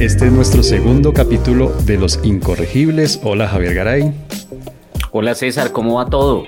Este 0.00 0.28
es 0.28 0.32
nuestro 0.32 0.62
segundo 0.62 1.12
capítulo 1.12 1.76
de 1.84 1.98
Los 1.98 2.20
Incorregibles. 2.22 3.20
Hola 3.22 3.46
Javier 3.48 3.74
Garay. 3.74 4.14
Hola 5.10 5.34
César, 5.34 5.72
¿cómo 5.72 5.96
va 5.96 6.06
todo? 6.06 6.44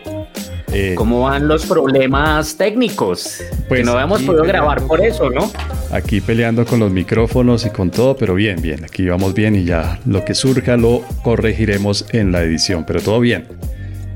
Eh, 0.72 0.94
¿Cómo 0.96 1.20
van 1.20 1.48
los 1.48 1.66
problemas 1.66 2.56
técnicos? 2.56 3.42
Pues 3.68 3.80
que 3.80 3.84
no 3.84 3.92
habíamos 3.92 4.22
podido 4.22 4.44
grabar 4.44 4.80
por 4.86 5.04
eso, 5.04 5.28
¿no? 5.28 5.52
Aquí 5.90 6.22
peleando 6.22 6.64
con 6.64 6.80
los 6.80 6.90
micrófonos 6.90 7.66
y 7.66 7.68
con 7.68 7.90
todo, 7.90 8.16
pero 8.16 8.34
bien, 8.34 8.62
bien, 8.62 8.86
aquí 8.86 9.06
vamos 9.06 9.34
bien 9.34 9.54
y 9.54 9.64
ya 9.64 10.00
lo 10.06 10.24
que 10.24 10.32
surja 10.32 10.78
lo 10.78 11.02
corregiremos 11.22 12.06
en 12.12 12.32
la 12.32 12.42
edición, 12.42 12.86
pero 12.86 13.02
todo 13.02 13.20
bien. 13.20 13.48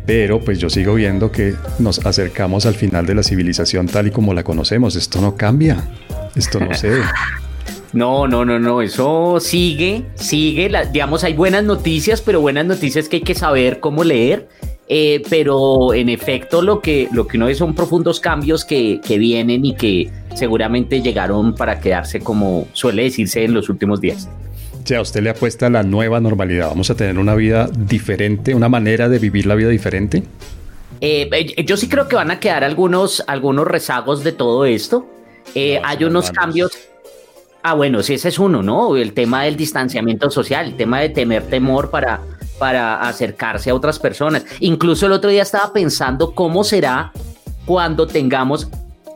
Pero 0.07 0.41
pues 0.41 0.59
yo 0.59 0.71
sigo 0.71 0.95
viendo 0.95 1.31
que 1.31 1.55
nos 1.79 2.07
acercamos 2.07 2.65
al 2.65 2.75
final 2.75 3.05
de 3.05 3.15
la 3.15 3.23
civilización 3.23 3.87
tal 3.87 4.07
y 4.07 4.13
como 4.13 4.33
la 4.33 4.45
conocemos. 4.45 4.97
Esto 4.97 5.21
no 5.21 5.37
cambia, 5.37 5.85
esto 6.35 6.59
no 6.59 6.73
se... 6.75 7.03
No, 7.97 8.29
no, 8.29 8.45
no, 8.45 8.59
no, 8.59 8.83
eso 8.83 9.39
sigue, 9.41 10.05
sigue, 10.17 10.71
digamos, 10.93 11.25
hay 11.25 11.33
buenas 11.33 11.65
noticias, 11.65 12.21
pero 12.21 12.43
buenas 12.43 12.67
noticias 12.67 13.09
que 13.09 13.17
hay 13.17 13.23
que 13.23 13.35
saber 13.35 13.81
cómo 13.81 14.05
leer, 14.05 14.51
eh, 14.87 15.23
pero 15.31 15.95
en 15.95 16.11
efecto 16.11 16.61
lo 16.61 16.83
que, 16.83 17.09
lo 17.11 17.27
que 17.27 17.39
uno 17.39 17.47
ve 17.47 17.55
son 17.55 17.75
profundos 17.75 18.21
cambios 18.21 18.67
que, 18.67 19.01
que 19.03 19.17
vienen 19.17 19.65
y 19.65 19.75
que 19.77 20.11
seguramente 20.35 21.01
llegaron 21.01 21.55
para 21.55 21.81
quedarse 21.81 22.21
como 22.21 22.69
suele 22.75 23.05
decirse 23.05 23.45
en 23.45 23.55
los 23.55 23.71
últimos 23.71 23.99
días. 24.03 24.29
Ya, 24.85 25.01
usted 25.01 25.23
le 25.23 25.31
apuesta 25.31 25.69
a 25.69 25.71
la 25.71 25.83
nueva 25.83 26.21
normalidad. 26.21 26.69
¿Vamos 26.69 26.91
a 26.91 26.97
tener 26.97 27.19
una 27.19 27.35
vida 27.35 27.67
diferente, 27.79 28.55
una 28.55 28.69
manera 28.69 29.09
de 29.09 29.19
vivir 29.19 29.47
la 29.47 29.55
vida 29.55 29.71
diferente? 29.71 30.23
Eh, 31.01 31.31
eh, 31.33 31.65
yo 31.65 31.79
sí 31.79 31.89
creo 31.89 32.09
que 32.09 32.17
van 32.17 32.31
a 32.31 32.41
quedar 32.41 32.63
algunos, 32.63 33.25
algunos 33.27 33.67
rezagos 33.67 34.23
de 34.23 34.33
todo 34.33 34.67
esto. 34.67 35.09
hay 35.55 36.05
unos 36.05 36.31
cambios 36.31 36.73
Ah, 37.69 37.75
bueno, 37.75 38.01
sí, 38.01 38.15
ese 38.15 38.29
es 38.29 38.39
uno, 38.39 38.63
¿no? 38.63 38.97
El 38.97 39.13
tema 39.13 39.43
del 39.43 39.57
distanciamiento 39.57 40.31
social, 40.31 40.67
el 40.67 40.77
tema 40.77 41.01
de 41.01 41.09
tener 41.09 41.49
temor 41.49 41.91
para, 41.91 42.21
para 42.61 43.01
acercarse 43.01 43.71
a 43.71 43.75
otras 43.75 43.99
personas. 43.99 44.47
Incluso 44.61 45.07
el 45.07 45.11
otro 45.11 45.31
día 45.31 45.43
estaba 45.43 45.73
pensando 45.73 46.33
cómo 46.33 46.63
será 46.63 47.11
cuando 47.65 48.07
tengamos, 48.07 48.69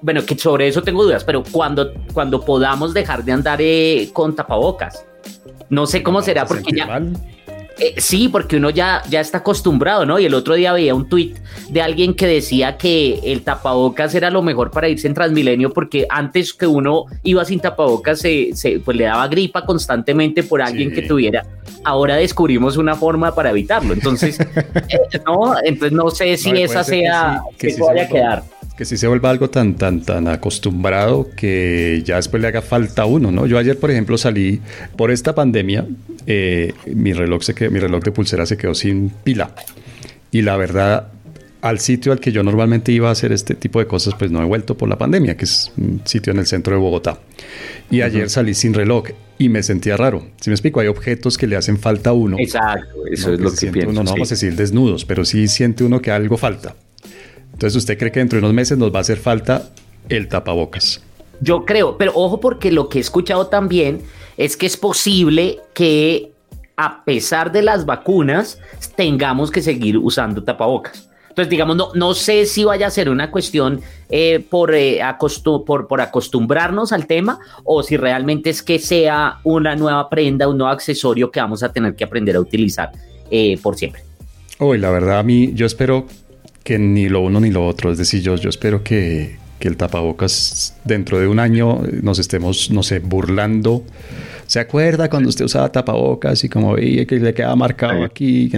bueno, 0.03 0.27
que 0.27 0.37
sobre 0.37 0.67
eso 0.67 0.83
tengo 0.83 1.05
dudas, 1.05 1.23
pero 1.23 1.45
cuando, 1.53 1.93
cuando 2.13 2.45
podamos 2.45 2.93
dejar 2.93 3.23
de 3.23 3.31
andar 3.31 3.61
eh, 3.63 4.11
con 4.13 4.35
tapabocas. 4.35 5.07
No 5.69 5.87
sé 5.87 6.03
cómo 6.03 6.21
será 6.21 6.45
porque 6.45 6.73
ya... 6.75 7.01
Eh, 7.81 7.95
sí, 7.97 8.29
porque 8.29 8.57
uno 8.57 8.69
ya, 8.69 9.03
ya 9.09 9.21
está 9.21 9.39
acostumbrado, 9.39 10.05
¿no? 10.05 10.19
Y 10.19 10.27
el 10.27 10.35
otro 10.35 10.55
día 10.55 10.75
veía 10.75 10.95
un 10.95 11.09
tuit 11.09 11.39
de 11.71 11.81
alguien 11.81 12.13
que 12.13 12.27
decía 12.27 12.77
que 12.77 13.19
el 13.25 13.41
tapabocas 13.41 14.15
era 14.15 14.29
lo 14.29 14.43
mejor 14.43 14.71
para 14.71 14.89
irse 14.91 15.07
en 15.07 15.15
Transmilenio 15.15 15.73
porque 15.73 16.07
antes 16.11 16.53
que 16.53 16.67
uno 16.67 17.07
iba 17.23 17.43
sin 17.47 17.59
tapabocas 17.59 18.19
se, 18.19 18.53
pues 18.85 18.97
le 18.97 19.05
daba 19.05 19.27
gripa 19.29 19.65
constantemente 19.65 20.43
por 20.43 20.61
alguien 20.61 20.93
que 20.93 21.01
tuviera. 21.03 21.47
Ahora 21.83 22.17
descubrimos 22.17 22.77
una 22.77 22.95
forma 22.97 23.35
para 23.35 23.49
evitarlo. 23.49 23.95
Entonces, 23.95 24.39
eh, 24.75 25.21
no, 25.25 25.55
entonces 25.65 25.93
no 25.93 26.11
sé 26.11 26.37
si 26.37 26.51
esa 26.51 26.85
sea 26.85 27.41
que, 27.57 27.75
vaya 27.79 28.03
a 28.03 28.09
quedar 28.09 28.60
que 28.81 28.87
si 28.87 28.97
se 28.97 29.07
vuelva 29.07 29.29
algo 29.29 29.51
tan, 29.51 29.75
tan, 29.75 30.01
tan 30.01 30.27
acostumbrado 30.27 31.29
que 31.37 32.03
ya 32.03 32.17
después 32.17 32.41
le 32.41 32.49
haga 32.49 32.63
falta 32.63 33.05
uno, 33.05 33.31
¿no? 33.31 33.45
Yo 33.45 33.59
ayer, 33.59 33.79
por 33.79 33.91
ejemplo, 33.91 34.17
salí 34.17 34.59
por 34.97 35.11
esta 35.11 35.35
pandemia, 35.35 35.87
eh, 36.27 36.73
mi, 36.87 37.13
reloj 37.13 37.43
se 37.43 37.69
mi 37.69 37.79
reloj 37.79 38.03
de 38.03 38.11
pulsera 38.11 38.47
se 38.47 38.57
quedó 38.57 38.75
sin 38.75 39.11
pila. 39.11 39.51
Y 40.33 40.41
la 40.41 40.57
verdad, 40.57 41.09
al 41.61 41.79
sitio 41.79 42.11
al 42.11 42.21
que 42.21 42.33
yo 42.33 42.43
normalmente 42.43 42.91
iba 42.91 43.11
a 43.11 43.13
hacer 43.13 43.33
este 43.33 43.55
tipo 43.55 43.81
de 43.81 43.87
cosas, 43.87 44.15
pues 44.19 44.31
no 44.31 44.41
he 44.41 44.47
vuelto 44.47 44.79
por 44.79 44.89
la 44.89 44.97
pandemia, 44.97 45.37
que 45.37 45.45
es 45.45 45.71
un 45.77 46.01
sitio 46.07 46.33
en 46.33 46.39
el 46.39 46.47
centro 46.47 46.75
de 46.75 46.81
Bogotá. 46.81 47.19
Y 47.91 48.01
ayer 48.01 48.31
salí 48.31 48.55
sin 48.55 48.73
reloj 48.73 49.09
y 49.37 49.51
me 49.51 49.63
sentía 49.63 49.99
raro. 49.99 50.27
Si 50.41 50.49
me 50.49 50.55
explico, 50.55 50.81
hay 50.81 50.87
objetos 50.87 51.37
que 51.37 51.47
le 51.47 51.57
hacen 51.57 51.77
falta 51.77 52.09
a 52.09 52.13
uno. 52.15 52.39
Exacto, 52.39 53.07
eso 53.13 53.35
es 53.35 53.41
lo 53.41 53.53
que 53.53 53.67
pienso. 53.67 53.91
Uno, 53.91 54.05
no 54.05 54.11
vamos 54.13 54.33
a 54.33 54.37
decir 54.37 54.57
desnudos, 54.57 55.05
pero 55.05 55.27
sí 55.27 55.49
siente 55.49 55.85
uno 55.85 56.01
que 56.01 56.11
algo 56.11 56.39
falta. 56.39 56.77
Entonces, 57.61 57.77
¿usted 57.77 57.99
cree 57.99 58.11
que 58.11 58.21
dentro 58.21 58.39
de 58.39 58.47
unos 58.47 58.55
meses 58.55 58.79
nos 58.79 58.91
va 58.91 58.97
a 58.97 59.01
hacer 59.03 59.19
falta 59.19 59.69
el 60.09 60.29
tapabocas? 60.29 61.05
Yo 61.43 61.67
creo, 61.67 61.99
pero 61.99 62.13
ojo 62.15 62.41
porque 62.41 62.73
lo 62.73 62.89
que 62.89 62.97
he 62.97 63.01
escuchado 63.03 63.49
también 63.49 64.01
es 64.39 64.57
que 64.57 64.65
es 64.65 64.79
posible 64.79 65.59
que 65.75 66.33
a 66.79 67.05
pesar 67.05 67.53
de 67.53 67.61
las 67.61 67.85
vacunas 67.85 68.59
tengamos 68.97 69.51
que 69.51 69.61
seguir 69.61 69.99
usando 69.99 70.43
tapabocas. 70.43 71.11
Entonces, 71.29 71.51
digamos, 71.51 71.77
no, 71.77 71.91
no 71.95 72.15
sé 72.15 72.47
si 72.47 72.65
vaya 72.65 72.87
a 72.87 72.91
ser 72.91 73.11
una 73.11 73.31
cuestión 73.31 73.83
eh, 74.09 74.43
por, 74.49 74.75
eh, 74.75 75.03
por, 75.67 75.87
por, 75.87 76.01
acostumbrarnos 76.01 76.95
al 76.95 77.07
tema 77.07 77.41
o 77.65 77.83
si 77.83 77.99
realmente 77.99 78.49
es 78.49 78.63
que 78.63 78.79
sea 78.79 79.41
una 79.45 79.77
nueva 79.77 80.09
prenda, 80.09 80.49
un 80.49 80.57
nuevo 80.57 80.73
accesorio 80.73 81.31
que 81.31 81.41
vamos 81.41 81.63
a 81.63 81.71
tener 81.71 81.95
que 81.95 82.05
aprender 82.05 82.37
a 82.37 82.41
utilizar 82.41 82.91
eh, 83.31 83.59
por 83.63 83.77
siempre. 83.77 84.03
Hoy, 84.59 84.79
la 84.79 84.91
verdad, 84.91 85.19
a 85.19 85.23
mí, 85.23 85.53
yo 85.53 85.67
espero 85.67 86.07
que 86.71 86.79
ni 86.79 87.09
lo 87.09 87.23
uno 87.23 87.41
ni 87.41 87.51
lo 87.51 87.67
otro. 87.67 87.91
Es 87.91 87.99
decir, 87.99 88.23
yo, 88.23 88.37
yo 88.37 88.49
espero 88.49 88.85
que, 88.85 89.35
que 89.59 89.67
el 89.67 89.77
tapabocas 89.77 90.77
dentro 90.85 91.19
de 91.19 91.27
un 91.27 91.41
año 91.41 91.83
nos 92.01 92.21
estemos, 92.21 92.71
no 92.71 92.85
sé, 92.85 93.01
burlando. 93.01 93.83
¿Se 94.47 94.61
acuerda 94.61 95.11
cuando 95.11 95.31
usted 95.31 95.47
usaba 95.47 95.73
tapabocas 95.73 96.45
y 96.45 96.49
como 96.49 96.75
veía 96.75 97.07
que 97.07 97.17
le 97.19 97.35
quedaba 97.35 97.57
marcado 97.57 98.05
aquí? 98.05 98.53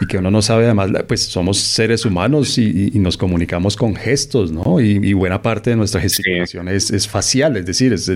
y 0.00 0.06
que 0.06 0.16
uno 0.16 0.30
no 0.30 0.40
sabe, 0.40 0.64
además, 0.64 0.90
pues 1.06 1.20
somos 1.24 1.58
seres 1.58 2.06
humanos 2.06 2.56
y, 2.56 2.90
nos 2.94 3.18
comunicamos 3.18 3.76
con 3.76 3.94
gestos, 3.94 4.50
¿no? 4.50 4.80
Y, 4.80 5.12
buena 5.12 5.42
parte 5.42 5.68
de 5.68 5.76
nuestra 5.76 6.00
gesticulación 6.00 6.68
es, 6.68 7.06
facial, 7.06 7.58
es 7.58 7.66
decir, 7.66 7.92
es 7.92 8.10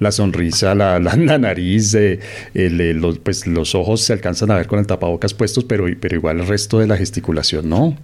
la 0.00 0.12
sonrisa, 0.12 0.74
la, 0.74 0.98
la, 0.98 1.16
nariz, 1.38 1.94
eh, 1.94 2.20
los, 2.52 3.20
pues 3.20 3.46
los 3.46 3.74
ojos 3.74 4.02
se 4.02 4.12
alcanzan 4.12 4.50
a 4.50 4.56
ver 4.56 4.66
con 4.66 4.78
el 4.78 4.86
tapabocas 4.86 5.32
puestos, 5.32 5.64
pero, 5.64 5.86
pero 5.98 6.14
igual 6.14 6.40
el 6.40 6.46
resto 6.46 6.78
de 6.78 6.86
la 6.86 6.98
gesticulación, 6.98 7.70
¿no? 7.70 7.96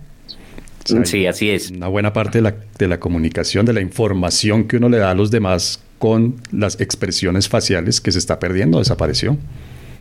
Sí, 1.04 1.26
así 1.26 1.50
es. 1.50 1.70
Una 1.70 1.88
buena 1.88 2.12
parte 2.12 2.38
de 2.38 2.42
la, 2.42 2.54
de 2.78 2.88
la 2.88 3.00
comunicación, 3.00 3.66
de 3.66 3.72
la 3.72 3.80
información 3.80 4.68
que 4.68 4.76
uno 4.76 4.88
le 4.88 4.98
da 4.98 5.10
a 5.10 5.14
los 5.14 5.30
demás 5.30 5.82
con 5.98 6.36
las 6.50 6.80
expresiones 6.80 7.48
faciales 7.48 8.00
que 8.00 8.10
se 8.12 8.18
está 8.18 8.38
perdiendo, 8.38 8.78
desapareció. 8.78 9.36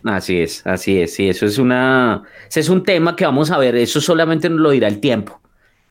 Así 0.03 0.39
es, 0.39 0.65
así 0.65 0.99
es, 0.99 1.13
sí, 1.13 1.29
eso 1.29 1.45
es 1.45 1.59
una, 1.59 2.23
ese 2.49 2.61
es 2.61 2.69
un 2.69 2.83
tema 2.83 3.15
que 3.15 3.23
vamos 3.23 3.51
a 3.51 3.59
ver, 3.59 3.75
eso 3.75 4.01
solamente 4.01 4.49
nos 4.49 4.59
lo 4.59 4.71
dirá 4.71 4.87
el 4.87 4.99
tiempo, 4.99 5.39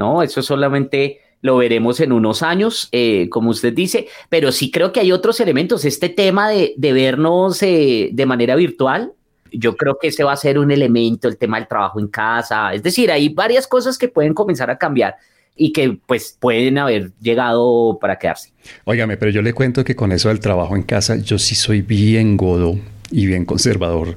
¿no? 0.00 0.22
Eso 0.24 0.42
solamente 0.42 1.20
lo 1.42 1.56
veremos 1.58 2.00
en 2.00 2.10
unos 2.10 2.42
años, 2.42 2.88
eh, 2.90 3.28
como 3.30 3.50
usted 3.50 3.72
dice, 3.72 4.08
pero 4.28 4.50
sí 4.50 4.72
creo 4.72 4.92
que 4.92 4.98
hay 4.98 5.12
otros 5.12 5.38
elementos, 5.38 5.84
este 5.84 6.08
tema 6.08 6.50
de, 6.50 6.74
de 6.76 6.92
vernos 6.92 7.62
eh, 7.62 8.10
de 8.12 8.26
manera 8.26 8.56
virtual, 8.56 9.12
yo 9.52 9.76
creo 9.76 9.98
que 10.00 10.08
ese 10.08 10.24
va 10.24 10.32
a 10.32 10.36
ser 10.36 10.58
un 10.58 10.70
elemento, 10.70 11.28
el 11.28 11.36
tema 11.36 11.58
del 11.58 11.68
trabajo 11.68 12.00
en 12.00 12.08
casa. 12.08 12.72
Es 12.72 12.82
decir, 12.82 13.10
hay 13.10 13.28
varias 13.28 13.66
cosas 13.66 13.98
que 13.98 14.08
pueden 14.08 14.34
comenzar 14.34 14.70
a 14.70 14.78
cambiar 14.78 15.16
y 15.56 15.72
que 15.72 15.98
pues 16.06 16.36
pueden 16.38 16.78
haber 16.78 17.12
llegado 17.20 17.98
para 18.00 18.18
quedarse. 18.18 18.50
Óigame, 18.84 19.16
pero 19.16 19.30
yo 19.30 19.42
le 19.42 19.52
cuento 19.52 19.84
que 19.84 19.94
con 19.94 20.12
eso 20.12 20.28
del 20.28 20.40
trabajo 20.40 20.76
en 20.76 20.82
casa, 20.82 21.16
yo 21.16 21.38
sí 21.38 21.54
soy 21.54 21.82
bien 21.82 22.36
godo 22.36 22.78
y 23.10 23.26
bien 23.26 23.44
conservador, 23.44 24.16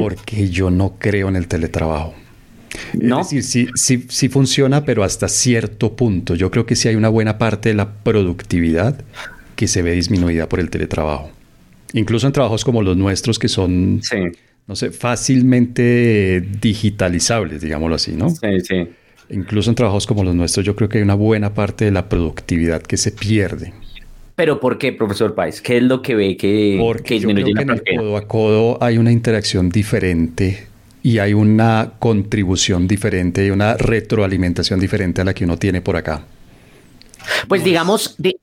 porque 0.00 0.48
yo 0.48 0.70
no 0.70 0.94
creo 0.98 1.28
en 1.28 1.36
el 1.36 1.46
teletrabajo. 1.46 2.14
¿No? 2.94 3.20
Es 3.20 3.30
decir, 3.30 3.44
sí, 3.44 3.68
sí, 3.74 4.06
sí 4.08 4.28
funciona, 4.28 4.84
pero 4.84 5.04
hasta 5.04 5.28
cierto 5.28 5.94
punto. 5.94 6.34
Yo 6.34 6.50
creo 6.50 6.66
que 6.66 6.76
sí 6.76 6.88
hay 6.88 6.96
una 6.96 7.08
buena 7.08 7.38
parte 7.38 7.70
de 7.70 7.74
la 7.74 7.92
productividad 7.92 9.00
que 9.56 9.68
se 9.68 9.82
ve 9.82 9.92
disminuida 9.92 10.48
por 10.48 10.60
el 10.60 10.70
teletrabajo. 10.70 11.30
Incluso 11.92 12.26
en 12.26 12.32
trabajos 12.32 12.64
como 12.64 12.82
los 12.82 12.96
nuestros 12.96 13.38
que 13.38 13.48
son, 13.48 14.00
no 14.66 14.76
sé, 14.76 14.90
fácilmente 14.90 16.40
digitalizables, 16.60 17.60
digámoslo 17.60 17.96
así, 17.96 18.12
¿no? 18.12 18.30
Sí, 18.30 18.60
sí. 18.62 18.88
Incluso 19.30 19.70
en 19.70 19.76
trabajos 19.76 20.06
como 20.06 20.24
los 20.24 20.34
nuestros 20.34 20.64
yo 20.64 20.74
creo 20.74 20.88
que 20.88 20.98
hay 20.98 21.04
una 21.04 21.14
buena 21.14 21.54
parte 21.54 21.84
de 21.84 21.90
la 21.90 22.08
productividad 22.08 22.82
que 22.82 22.96
se 22.96 23.12
pierde. 23.12 23.72
¿Pero 24.34 24.60
por 24.60 24.78
qué, 24.78 24.92
profesor 24.92 25.34
Páez? 25.34 25.60
¿Qué 25.60 25.78
es 25.78 25.82
lo 25.82 26.00
que 26.00 26.14
ve 26.14 26.36
que, 26.36 26.76
Porque 26.78 27.18
yo 27.18 27.28
creo 27.28 27.44
que 27.44 27.50
en 27.50 27.70
el 27.70 27.82
codo 27.96 28.16
a 28.16 28.28
codo 28.28 28.78
hay 28.80 28.96
una 28.96 29.10
interacción 29.10 29.68
diferente 29.68 30.68
y 31.02 31.18
hay 31.18 31.34
una 31.34 31.94
contribución 31.98 32.86
diferente 32.86 33.44
y 33.46 33.50
una 33.50 33.74
retroalimentación 33.76 34.78
diferente 34.78 35.22
a 35.22 35.24
la 35.24 35.34
que 35.34 35.44
uno 35.44 35.56
tiene 35.56 35.80
por 35.80 35.96
acá. 35.96 36.22
Pues 37.48 37.64
digamos, 37.64 38.14
de... 38.18 38.36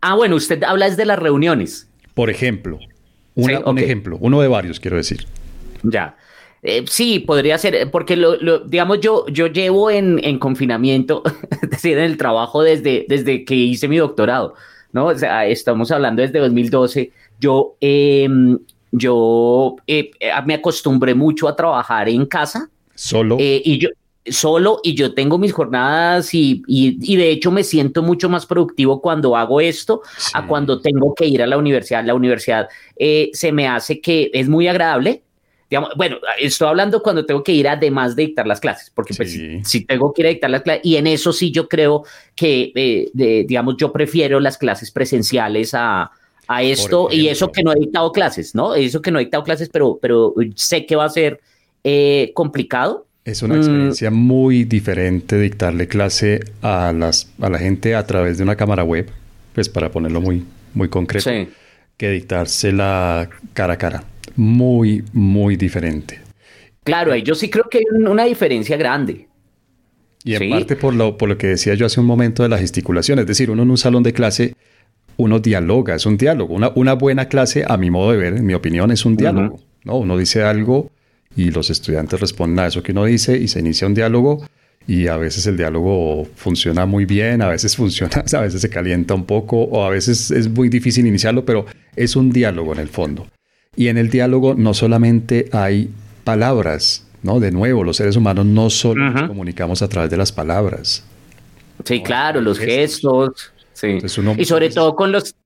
ah, 0.00 0.14
bueno, 0.14 0.36
usted 0.36 0.62
habla 0.62 0.86
es 0.86 0.96
de 0.96 1.04
las 1.04 1.18
reuniones. 1.18 1.88
Por 2.18 2.30
ejemplo, 2.30 2.80
un 3.36 3.78
ejemplo, 3.78 4.18
uno 4.20 4.40
de 4.40 4.48
varios, 4.48 4.80
quiero 4.80 4.96
decir. 4.96 5.24
Ya. 5.84 6.16
Eh, 6.64 6.84
sí, 6.88 7.20
podría 7.20 7.56
ser, 7.58 7.92
porque 7.92 8.16
lo, 8.16 8.58
digamos, 8.58 8.98
yo, 8.98 9.24
yo 9.28 9.46
llevo 9.46 9.88
en, 9.88 10.18
en 10.24 10.40
confinamiento, 10.40 11.22
es 11.62 11.70
decir, 11.70 11.96
en 11.96 12.02
el 12.02 12.16
trabajo 12.16 12.64
desde, 12.64 13.06
desde 13.08 13.44
que 13.44 13.54
hice 13.54 13.86
mi 13.86 13.98
doctorado, 13.98 14.54
¿no? 14.90 15.06
O 15.06 15.14
sea, 15.14 15.46
estamos 15.46 15.92
hablando 15.92 16.20
desde 16.20 16.40
2012. 16.40 17.12
Yo, 17.38 17.76
em, 17.80 18.58
yo 18.90 19.76
eh, 19.86 20.10
me 20.44 20.54
acostumbré 20.54 21.14
mucho 21.14 21.46
a 21.46 21.54
trabajar 21.54 22.08
en 22.08 22.26
casa. 22.26 22.68
Solo. 22.96 23.36
Eh, 23.38 23.62
y 23.64 23.78
yo, 23.78 23.90
solo 24.30 24.80
y 24.82 24.94
yo 24.94 25.14
tengo 25.14 25.38
mis 25.38 25.52
jornadas 25.52 26.34
y, 26.34 26.62
y, 26.66 27.16
de 27.16 27.30
hecho 27.30 27.50
me 27.50 27.64
siento 27.64 28.02
mucho 28.02 28.28
más 28.28 28.46
productivo 28.46 29.00
cuando 29.00 29.36
hago 29.36 29.60
esto 29.60 30.02
a 30.34 30.46
cuando 30.46 30.80
tengo 30.80 31.14
que 31.14 31.26
ir 31.26 31.42
a 31.42 31.46
la 31.46 31.58
universidad. 31.58 32.04
La 32.04 32.14
universidad 32.14 32.68
eh, 32.96 33.30
se 33.32 33.52
me 33.52 33.66
hace 33.66 34.00
que 34.00 34.30
es 34.32 34.48
muy 34.48 34.68
agradable. 34.68 35.22
Digamos, 35.70 35.90
bueno, 35.96 36.16
estoy 36.38 36.68
hablando 36.68 37.02
cuando 37.02 37.26
tengo 37.26 37.42
que 37.42 37.52
ir 37.52 37.68
además 37.68 38.16
de 38.16 38.26
dictar 38.26 38.46
las 38.46 38.58
clases, 38.58 38.90
porque 38.90 39.12
pues 39.14 39.38
si, 39.64 39.84
tengo 39.84 40.14
que 40.14 40.22
ir 40.22 40.26
a 40.26 40.30
dictar 40.30 40.48
las 40.48 40.62
clases, 40.62 40.80
y 40.82 40.96
en 40.96 41.06
eso 41.06 41.30
sí 41.30 41.50
yo 41.50 41.68
creo 41.68 42.04
que, 42.34 42.72
eh, 42.74 43.10
digamos, 43.46 43.76
yo 43.76 43.92
prefiero 43.92 44.40
las 44.40 44.56
clases 44.56 44.90
presenciales 44.90 45.74
a, 45.74 46.10
a 46.48 46.62
esto 46.62 47.08
y 47.10 47.28
eso 47.28 47.52
que 47.52 47.62
no 47.62 47.72
he 47.72 47.78
dictado 47.78 48.10
clases, 48.10 48.54
¿no? 48.54 48.74
Eso 48.74 49.02
que 49.02 49.10
no 49.10 49.18
he 49.18 49.24
dictado 49.24 49.44
clases, 49.44 49.68
pero, 49.68 49.98
pero 50.00 50.34
sé 50.56 50.86
que 50.86 50.96
va 50.96 51.04
a 51.04 51.10
ser 51.10 51.40
eh, 51.84 52.32
complicado. 52.34 53.06
Es 53.28 53.42
una 53.42 53.56
experiencia 53.56 54.10
mm. 54.10 54.14
muy 54.14 54.64
diferente 54.64 55.38
dictarle 55.38 55.86
clase 55.86 56.40
a, 56.62 56.94
las, 56.94 57.30
a 57.38 57.50
la 57.50 57.58
gente 57.58 57.94
a 57.94 58.06
través 58.06 58.38
de 58.38 58.42
una 58.42 58.56
cámara 58.56 58.84
web, 58.84 59.06
pues 59.52 59.68
para 59.68 59.90
ponerlo 59.90 60.22
muy, 60.22 60.44
muy 60.72 60.88
concreto, 60.88 61.30
que 61.98 62.10
dictársela 62.10 63.28
cara 63.52 63.74
a 63.74 63.76
cara. 63.76 64.04
Muy, 64.34 65.04
muy 65.12 65.56
diferente. 65.56 66.20
Claro, 66.84 67.14
yo 67.16 67.34
sí 67.34 67.50
creo 67.50 67.68
que 67.70 67.78
hay 67.78 67.84
una 67.90 68.24
diferencia 68.24 68.78
grande. 68.78 69.28
Y 70.24 70.34
en 70.34 70.50
parte 70.50 70.76
por 70.76 70.94
lo, 70.94 71.18
por 71.18 71.28
lo 71.28 71.36
que 71.36 71.48
decía 71.48 71.74
yo 71.74 71.84
hace 71.84 72.00
un 72.00 72.06
momento 72.06 72.42
de 72.42 72.48
la 72.48 72.56
gesticulación, 72.56 73.18
es 73.18 73.26
decir, 73.26 73.50
uno 73.50 73.62
en 73.62 73.70
un 73.70 73.78
salón 73.78 74.02
de 74.04 74.14
clase 74.14 74.54
uno 75.18 75.38
dialoga, 75.40 75.96
es 75.96 76.06
un 76.06 76.16
diálogo. 76.16 76.54
Una, 76.54 76.70
una, 76.76 76.94
buena 76.94 77.28
clase, 77.28 77.64
a 77.66 77.76
mi 77.76 77.90
modo 77.90 78.12
de 78.12 78.16
ver, 78.16 78.36
en 78.38 78.46
mi 78.46 78.54
opinión, 78.54 78.90
es 78.90 79.04
un 79.04 79.16
diálogo. 79.16 79.60
¿no? 79.84 79.98
Uno 79.98 80.16
dice 80.16 80.44
algo 80.44 80.90
y 81.38 81.52
los 81.52 81.70
estudiantes 81.70 82.18
responden 82.18 82.58
a 82.58 82.66
eso 82.66 82.82
que 82.82 82.90
uno 82.90 83.04
dice 83.04 83.38
y 83.38 83.46
se 83.46 83.60
inicia 83.60 83.86
un 83.86 83.94
diálogo 83.94 84.44
y 84.88 85.06
a 85.06 85.16
veces 85.16 85.46
el 85.46 85.56
diálogo 85.56 86.26
funciona 86.34 86.84
muy 86.84 87.04
bien, 87.04 87.42
a 87.42 87.48
veces 87.48 87.76
funciona, 87.82 88.24
a 88.32 88.40
veces 88.40 88.60
se 88.60 88.68
calienta 88.68 89.14
un 89.14 89.24
poco 89.24 89.62
o 89.62 89.84
a 89.84 89.90
veces 89.90 90.32
es 90.32 90.48
muy 90.50 90.68
difícil 90.68 91.06
iniciarlo, 91.06 91.44
pero 91.44 91.64
es 91.94 92.16
un 92.16 92.30
diálogo 92.32 92.72
en 92.72 92.80
el 92.80 92.88
fondo. 92.88 93.28
Y 93.76 93.86
en 93.86 93.98
el 93.98 94.10
diálogo 94.10 94.54
no 94.54 94.74
solamente 94.74 95.48
hay 95.52 95.90
palabras, 96.24 97.06
¿no? 97.22 97.38
De 97.38 97.52
nuevo, 97.52 97.84
los 97.84 97.98
seres 97.98 98.16
humanos 98.16 98.44
no 98.44 98.68
solo 98.68 99.08
nos 99.08 99.28
comunicamos 99.28 99.80
a 99.82 99.88
través 99.88 100.10
de 100.10 100.16
las 100.16 100.32
palabras. 100.32 101.04
Sí, 101.84 102.02
claro, 102.02 102.40
los 102.40 102.58
gestos 102.58 103.52
Sí. 103.74 103.98
y 104.36 104.44
sobre 104.44 104.70
todo 104.70 104.96
con 104.96 105.12
los 105.12 105.36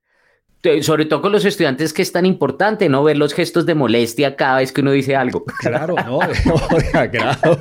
sobre 0.82 1.06
todo 1.06 1.22
con 1.22 1.32
los 1.32 1.44
estudiantes 1.44 1.92
que 1.92 2.02
es 2.02 2.12
tan 2.12 2.24
importante, 2.24 2.88
¿no? 2.88 3.02
Ver 3.02 3.16
los 3.16 3.34
gestos 3.34 3.66
de 3.66 3.74
molestia 3.74 4.36
cada 4.36 4.58
vez 4.58 4.70
que 4.70 4.80
uno 4.80 4.92
dice 4.92 5.16
algo. 5.16 5.44
Claro, 5.62 5.94
¿no? 6.04 6.18
de 6.18 6.98
agrado, 6.98 7.58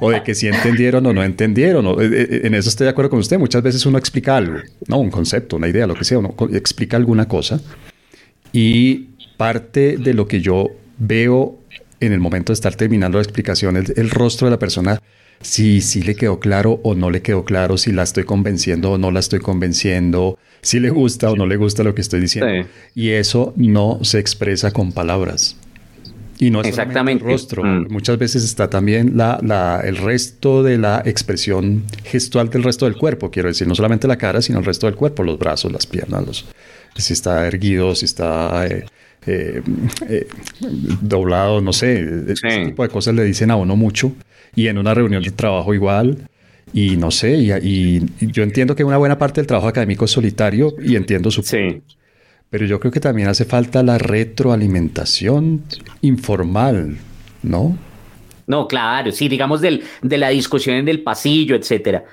o 0.00 0.10
de 0.10 0.22
que 0.24 0.34
si 0.34 0.48
entendieron 0.48 1.06
o 1.06 1.12
no 1.12 1.22
entendieron. 1.22 1.86
Eh, 2.00 2.08
eh, 2.12 2.40
en 2.44 2.54
eso 2.54 2.68
estoy 2.68 2.84
de 2.84 2.90
acuerdo 2.90 3.10
con 3.10 3.20
usted. 3.20 3.38
Muchas 3.38 3.62
veces 3.62 3.86
uno 3.86 3.96
explica 3.96 4.36
algo, 4.36 4.58
¿no? 4.88 4.98
Un 4.98 5.10
concepto, 5.10 5.56
una 5.56 5.68
idea, 5.68 5.86
lo 5.86 5.94
que 5.94 6.04
sea. 6.04 6.18
Uno 6.18 6.34
explica 6.52 6.96
alguna 6.96 7.28
cosa 7.28 7.60
y 8.52 9.10
parte 9.36 9.96
de 9.98 10.14
lo 10.14 10.26
que 10.26 10.40
yo 10.40 10.68
veo 10.98 11.58
en 12.00 12.12
el 12.12 12.18
momento 12.18 12.52
de 12.52 12.54
estar 12.54 12.74
terminando 12.74 13.18
la 13.18 13.22
explicación, 13.22 13.76
el, 13.76 13.92
el 13.96 14.10
rostro 14.10 14.46
de 14.46 14.50
la 14.52 14.58
persona 14.58 15.00
si 15.40 15.80
sí 15.80 16.02
le 16.02 16.14
quedó 16.14 16.38
claro 16.38 16.80
o 16.82 16.94
no 16.94 17.10
le 17.10 17.22
quedó 17.22 17.44
claro, 17.44 17.78
si 17.78 17.92
la 17.92 18.02
estoy 18.02 18.24
convenciendo 18.24 18.92
o 18.92 18.98
no 18.98 19.10
la 19.10 19.20
estoy 19.20 19.40
convenciendo, 19.40 20.38
si 20.60 20.80
le 20.80 20.90
gusta 20.90 21.30
o 21.30 21.36
no 21.36 21.46
le 21.46 21.56
gusta 21.56 21.82
lo 21.82 21.94
que 21.94 22.02
estoy 22.02 22.20
diciendo. 22.20 22.68
Y 22.94 23.10
eso 23.10 23.54
no 23.56 24.00
se 24.02 24.18
expresa 24.18 24.70
con 24.70 24.92
palabras. 24.92 25.56
Y 26.38 26.50
no 26.50 26.62
es 26.62 26.68
Exactamente. 26.68 27.22
el 27.24 27.30
rostro. 27.30 27.62
Mm. 27.62 27.88
Muchas 27.90 28.18
veces 28.18 28.44
está 28.44 28.70
también 28.70 29.12
la, 29.16 29.38
la, 29.42 29.82
el 29.84 29.96
resto 29.96 30.62
de 30.62 30.78
la 30.78 31.02
expresión 31.04 31.84
gestual 32.04 32.48
del 32.48 32.62
resto 32.62 32.86
del 32.86 32.96
cuerpo. 32.96 33.30
Quiero 33.30 33.48
decir, 33.48 33.66
no 33.68 33.74
solamente 33.74 34.08
la 34.08 34.16
cara, 34.16 34.40
sino 34.40 34.58
el 34.58 34.64
resto 34.64 34.86
del 34.86 34.96
cuerpo, 34.96 35.22
los 35.22 35.38
brazos, 35.38 35.70
las 35.70 35.86
piernas, 35.86 36.26
los, 36.26 36.46
si 36.96 37.12
está 37.12 37.46
erguido, 37.46 37.94
si 37.94 38.06
está 38.06 38.66
eh, 38.66 38.86
eh, 39.26 39.62
eh, 40.08 40.28
doblado, 41.02 41.60
no 41.60 41.74
sé. 41.74 42.08
Ese 42.28 42.64
tipo 42.66 42.82
de 42.84 42.88
cosas 42.88 43.14
le 43.14 43.24
dicen 43.24 43.50
a 43.50 43.56
uno 43.56 43.76
mucho 43.76 44.14
y 44.54 44.68
en 44.68 44.78
una 44.78 44.94
reunión 44.94 45.22
de 45.22 45.30
trabajo 45.30 45.74
igual. 45.74 46.28
Y 46.72 46.96
no 46.96 47.10
sé, 47.10 47.36
y, 47.62 48.00
yo 48.20 48.42
entiendo 48.44 48.76
que 48.76 48.84
una 48.84 48.96
buena 48.96 49.18
parte 49.18 49.40
del 49.40 49.46
trabajo 49.46 49.68
académico 49.68 50.04
es 50.04 50.12
solitario 50.12 50.72
y 50.80 50.94
entiendo 50.94 51.30
su 51.30 51.42
sí. 51.42 51.82
Pero 52.48 52.66
yo 52.66 52.80
creo 52.80 52.92
que 52.92 53.00
también 53.00 53.28
hace 53.28 53.44
falta 53.44 53.82
la 53.82 53.98
retroalimentación 53.98 55.62
informal, 56.02 56.96
¿no? 57.42 57.76
No, 58.46 58.66
claro, 58.66 59.12
sí, 59.12 59.28
digamos 59.28 59.60
del, 59.60 59.84
de 60.02 60.18
la 60.18 60.30
discusión 60.30 60.76
en 60.76 60.88
el 60.88 61.02
pasillo, 61.02 61.54
etcétera. 61.54 62.04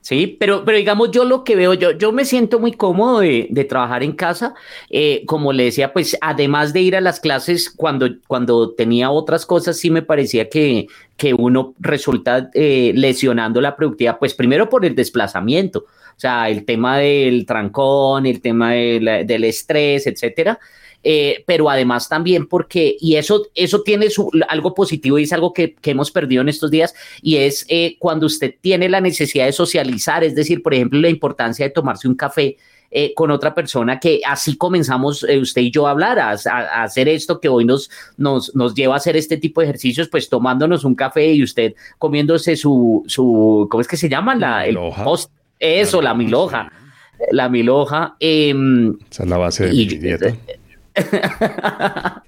Sí, 0.00 0.36
pero, 0.40 0.64
pero 0.64 0.78
digamos, 0.78 1.10
yo 1.10 1.24
lo 1.24 1.44
que 1.44 1.54
veo, 1.54 1.74
yo, 1.74 1.90
yo 1.90 2.12
me 2.12 2.24
siento 2.24 2.58
muy 2.58 2.72
cómodo 2.72 3.20
de, 3.20 3.46
de 3.50 3.64
trabajar 3.64 4.02
en 4.02 4.12
casa. 4.12 4.54
Eh, 4.88 5.24
como 5.26 5.52
le 5.52 5.64
decía, 5.64 5.92
pues 5.92 6.16
además 6.20 6.72
de 6.72 6.80
ir 6.80 6.96
a 6.96 7.00
las 7.00 7.20
clases, 7.20 7.68
cuando, 7.70 8.08
cuando 8.26 8.70
tenía 8.70 9.10
otras 9.10 9.44
cosas, 9.44 9.76
sí 9.76 9.90
me 9.90 10.02
parecía 10.02 10.48
que, 10.48 10.86
que 11.16 11.34
uno 11.34 11.74
resulta 11.78 12.48
eh, 12.54 12.92
lesionando 12.94 13.60
la 13.60 13.76
productividad, 13.76 14.18
pues 14.18 14.34
primero 14.34 14.68
por 14.68 14.86
el 14.86 14.94
desplazamiento, 14.94 15.80
o 15.80 16.20
sea, 16.20 16.48
el 16.48 16.64
tema 16.64 16.98
del 16.98 17.44
trancón, 17.44 18.24
el 18.24 18.40
tema 18.40 18.72
del 18.72 19.44
estrés, 19.44 20.06
etcétera. 20.06 20.58
Eh, 21.04 21.44
pero 21.46 21.70
además 21.70 22.08
también 22.08 22.46
porque, 22.46 22.96
y 23.00 23.16
eso, 23.16 23.46
eso 23.54 23.82
tiene 23.82 24.10
su, 24.10 24.30
algo 24.48 24.74
positivo 24.74 25.18
y 25.18 25.22
es 25.22 25.32
algo 25.32 25.52
que, 25.52 25.76
hemos 25.84 26.10
perdido 26.10 26.42
en 26.42 26.48
estos 26.48 26.70
días, 26.70 26.94
y 27.22 27.36
es 27.36 27.64
eh, 27.68 27.96
cuando 27.98 28.26
usted 28.26 28.54
tiene 28.60 28.88
la 28.88 29.00
necesidad 29.00 29.46
de 29.46 29.52
socializar, 29.52 30.24
es 30.24 30.34
decir, 30.34 30.62
por 30.62 30.74
ejemplo, 30.74 31.00
la 31.00 31.08
importancia 31.08 31.64
de 31.66 31.70
tomarse 31.70 32.08
un 32.08 32.14
café. 32.14 32.56
Eh, 32.90 33.12
con 33.12 33.30
otra 33.30 33.54
persona 33.54 34.00
que 34.00 34.22
así 34.26 34.56
comenzamos 34.56 35.22
usted 35.22 35.60
y 35.60 35.70
yo 35.70 35.86
a 35.86 35.90
hablar, 35.90 36.18
a, 36.18 36.30
hacer 36.82 37.06
esto 37.06 37.38
que 37.38 37.50
hoy 37.50 37.66
nos, 37.66 37.90
nos, 38.16 38.54
nos 38.54 38.74
lleva 38.74 38.94
a 38.94 38.96
hacer 38.96 39.14
este 39.14 39.36
tipo 39.36 39.60
de 39.60 39.66
ejercicios, 39.66 40.08
pues 40.08 40.30
tomándonos 40.30 40.86
un 40.86 40.94
café 40.94 41.30
y 41.34 41.42
usted 41.42 41.74
comiéndose 41.98 42.56
su, 42.56 43.04
su 43.06 43.68
¿cómo 43.70 43.82
es 43.82 43.88
que 43.88 43.98
se 43.98 44.08
llama? 44.08 44.34
La, 44.34 44.64
el 44.64 44.78
post, 45.04 45.30
eso, 45.58 46.00
la, 46.00 46.14
miloja. 46.14 46.72
La 47.30 47.50
miloja. 47.50 48.16
Em, 48.20 48.96
Esa 49.10 49.24
es 49.24 49.28
la 49.28 49.36
base 49.36 49.66
de 49.66 49.72
mi 49.72 49.84
dieta. 49.84 50.34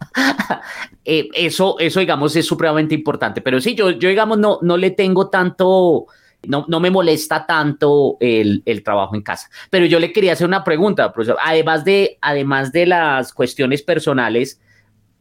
Eh, 1.04 1.28
eso, 1.34 1.76
eso, 1.78 1.98
digamos, 1.98 2.36
es 2.36 2.46
supremamente 2.46 2.94
importante. 2.94 3.40
Pero 3.40 3.60
sí, 3.60 3.74
yo, 3.74 3.90
yo 3.90 4.08
digamos, 4.08 4.38
no, 4.38 4.58
no 4.62 4.76
le 4.76 4.90
tengo 4.90 5.28
tanto, 5.28 6.06
no, 6.46 6.66
no 6.68 6.78
me 6.78 6.90
molesta 6.90 7.46
tanto 7.46 8.16
el, 8.20 8.62
el, 8.66 8.82
trabajo 8.82 9.16
en 9.16 9.22
casa. 9.22 9.48
Pero 9.70 9.86
yo 9.86 9.98
le 9.98 10.12
quería 10.12 10.34
hacer 10.34 10.46
una 10.46 10.62
pregunta, 10.62 11.12
profesor. 11.12 11.38
Además 11.42 11.84
de, 11.84 12.18
además 12.20 12.70
de 12.70 12.86
las 12.86 13.32
cuestiones 13.32 13.82
personales, 13.82 14.60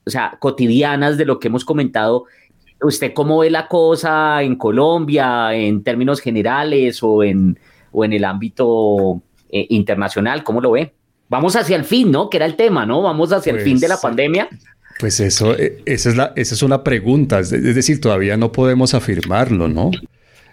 o 0.06 0.10
sea, 0.10 0.38
cotidianas 0.40 1.18
de 1.18 1.26
lo 1.26 1.40
que 1.40 1.48
hemos 1.48 1.66
comentado, 1.66 2.26
¿usted 2.82 3.14
cómo 3.14 3.40
ve 3.40 3.50
la 3.50 3.68
cosa 3.68 4.44
en 4.44 4.58
Colombia 4.58 5.54
en 5.56 5.84
términos 5.84 6.20
generales 6.20 7.02
o 7.02 7.24
en, 7.24 7.58
o 7.92 8.06
en 8.06 8.14
el 8.14 8.26
ámbito 8.26 9.22
eh, 9.50 9.66
internacional? 9.70 10.44
¿Cómo 10.44 10.62
lo 10.62 10.72
ve? 10.72 10.94
Vamos 11.30 11.56
hacia 11.56 11.78
el 11.78 11.86
fin, 11.86 12.12
¿no? 12.12 12.30
Que 12.30 12.38
era 12.38 12.46
el 12.46 12.56
tema, 12.56 12.86
¿no? 12.86 13.02
Vamos 13.02 13.32
hacia 13.32 13.54
el 13.54 13.62
fin 13.62 13.80
de 13.80 13.88
la 13.88 13.96
pues, 13.96 14.02
pandemia. 14.02 14.50
Pues 15.00 15.20
eso, 15.22 15.58
eh, 15.58 15.82
esa 15.86 16.10
es, 16.10 16.18
la, 16.18 16.34
esa 16.36 16.56
es 16.56 16.64
una 16.64 16.84
pregunta, 16.84 17.40
es, 17.40 17.52
decir, 17.52 18.02
todavía 18.02 18.36
no 18.36 18.52
podemos 18.52 18.94
afirmarlo, 18.94 19.70
¿no? 19.70 19.92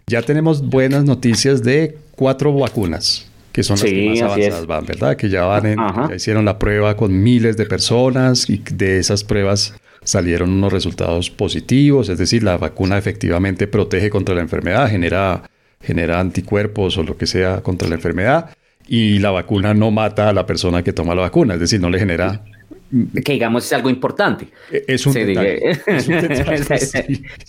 Ya 0.07 0.23
tenemos 0.23 0.65
buenas 0.65 1.05
noticias 1.05 1.65
de 1.65 1.99
cuatro 2.15 2.55
vacunas, 2.55 3.29
que 3.51 3.65
son 3.65 3.75
las 3.75 3.85
que 3.85 4.09
más 4.09 4.23
avanzadas 4.23 4.67
van, 4.67 4.87
¿verdad? 4.87 5.17
Que 5.17 5.29
ya 5.29 5.45
van 5.45 5.67
en, 5.67 5.79
ya 6.09 6.15
hicieron 6.15 6.45
la 6.45 6.61
prueba 6.61 6.97
con 6.97 7.21
miles 7.21 7.57
de 7.57 7.67
personas 7.67 8.49
y 8.49 8.59
de 8.59 9.01
esas 9.01 9.25
pruebas 9.25 9.75
salieron 10.05 10.51
unos 10.51 10.73
resultados 10.73 11.31
positivos, 11.31 12.09
es 12.09 12.19
decir, 12.19 12.45
la 12.45 12.57
vacuna 12.57 12.97
efectivamente 12.97 13.67
protege 13.67 14.11
contra 14.11 14.37
la 14.37 14.43
enfermedad, 14.43 14.89
genera, 14.89 15.51
genera 15.83 16.21
anticuerpos 16.21 16.97
o 16.99 17.03
lo 17.03 17.17
que 17.17 17.27
sea 17.27 17.63
contra 17.63 17.89
la 17.89 17.97
enfermedad 17.97 18.51
y 18.89 19.19
la 19.19 19.31
vacuna 19.31 19.75
no 19.75 19.91
mata 19.91 20.29
a 20.29 20.33
la 20.33 20.47
persona 20.47 20.83
que 20.83 20.93
toma 20.93 21.15
la 21.15 21.23
vacuna, 21.23 21.55
es 21.55 21.61
decir, 21.61 21.81
no 21.81 21.91
le 21.91 21.99
genera 21.99 22.43
que 23.25 23.33
digamos 23.33 23.65
es 23.67 23.73
algo 23.73 23.91
importante. 23.91 24.47
E-, 24.71 24.85
es 24.87 25.07
un, 25.07 25.17
es, 25.17 26.93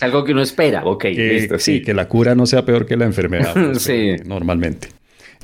algo 0.00 0.24
que 0.24 0.32
uno 0.32 0.42
espera. 0.42 0.84
Ok, 0.84 1.04
listo, 1.04 1.58
sí. 1.58 1.82
que 1.82 1.94
la 1.94 2.08
cura 2.08 2.34
no 2.34 2.46
sea 2.46 2.64
peor 2.64 2.86
que 2.86 2.96
la 2.96 3.04
enfermedad. 3.04 3.52
Pues, 3.54 3.82
sí. 3.82 4.16
Normalmente. 4.24 4.88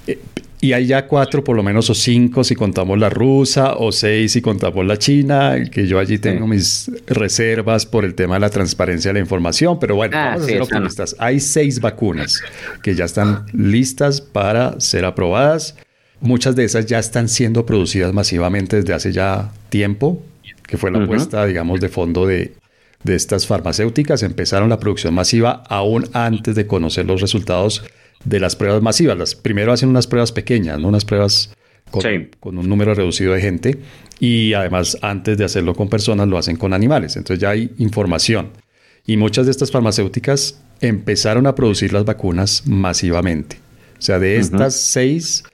Eh, 0.06 0.18
y 0.60 0.72
hay 0.72 0.86
ya 0.86 1.06
cuatro, 1.06 1.44
por 1.44 1.56
lo 1.56 1.62
menos, 1.62 1.90
o 1.90 1.94
cinco 1.94 2.42
si 2.42 2.54
contamos 2.54 2.98
la 2.98 3.10
rusa, 3.10 3.74
o 3.74 3.92
seis 3.92 4.32
si 4.32 4.40
contamos 4.40 4.86
la 4.86 4.96
china, 4.96 5.56
que 5.70 5.86
yo 5.86 5.98
allí 5.98 6.18
tengo 6.18 6.46
mis 6.46 6.90
reservas 7.06 7.84
por 7.84 8.06
el 8.06 8.14
tema 8.14 8.36
de 8.36 8.40
la 8.40 8.48
transparencia 8.48 9.10
de 9.10 9.14
la 9.14 9.20
información, 9.20 9.78
pero 9.78 9.94
bueno, 9.94 10.16
ah, 10.16 10.30
vamos 10.30 10.44
a 10.44 10.46
ser 10.46 10.62
optimistas. 10.62 11.16
Hay 11.18 11.40
seis 11.40 11.82
vacunas 11.82 12.40
que 12.82 12.94
ya 12.94 13.04
están 13.04 13.44
listas 13.52 14.22
para 14.22 14.80
ser 14.80 15.04
aprobadas. 15.04 15.76
Muchas 16.24 16.56
de 16.56 16.64
esas 16.64 16.86
ya 16.86 16.98
están 16.98 17.28
siendo 17.28 17.66
producidas 17.66 18.12
masivamente 18.12 18.76
desde 18.76 18.94
hace 18.94 19.12
ya 19.12 19.52
tiempo, 19.68 20.22
que 20.66 20.78
fue 20.78 20.90
la 20.90 21.04
apuesta, 21.04 21.44
digamos, 21.44 21.80
de 21.80 21.90
fondo 21.90 22.26
de, 22.26 22.54
de 23.04 23.14
estas 23.14 23.46
farmacéuticas 23.46 24.22
empezaron 24.22 24.70
la 24.70 24.80
producción 24.80 25.14
masiva 25.14 25.62
aún 25.68 26.08
antes 26.14 26.54
de 26.54 26.66
conocer 26.66 27.04
los 27.04 27.20
resultados 27.20 27.84
de 28.24 28.40
las 28.40 28.56
pruebas 28.56 28.82
masivas. 28.82 29.16
Las, 29.16 29.34
primero 29.34 29.72
hacen 29.72 29.90
unas 29.90 30.06
pruebas 30.06 30.32
pequeñas, 30.32 30.80
¿no? 30.80 30.88
unas 30.88 31.04
pruebas 31.04 31.54
con, 32.40 32.58
un 32.58 32.68
número 32.68 32.94
reducido 32.94 33.34
de 33.34 33.40
gente 33.40 33.78
y 34.18 34.54
además 34.54 34.96
antes 35.02 35.36
de 35.36 35.44
hacerlo 35.44 35.74
con 35.74 35.88
personas 35.88 36.26
lo 36.28 36.38
hacen 36.38 36.56
con 36.56 36.72
animales. 36.72 37.16
Entonces 37.16 37.40
ya 37.40 37.50
hay 37.50 37.70
información. 37.78 38.48
Y 39.06 39.18
muchas 39.18 39.44
de 39.44 39.52
estas 39.52 39.70
farmacéuticas 39.70 40.62
empezaron 40.80 41.46
a 41.46 41.54
producir 41.54 41.92
las 41.92 42.06
vacunas 42.06 42.66
masivamente. 42.66 43.58
O 43.98 44.02
sea, 44.02 44.18
de 44.18 44.38
estas 44.38 44.74
seis 44.74 45.44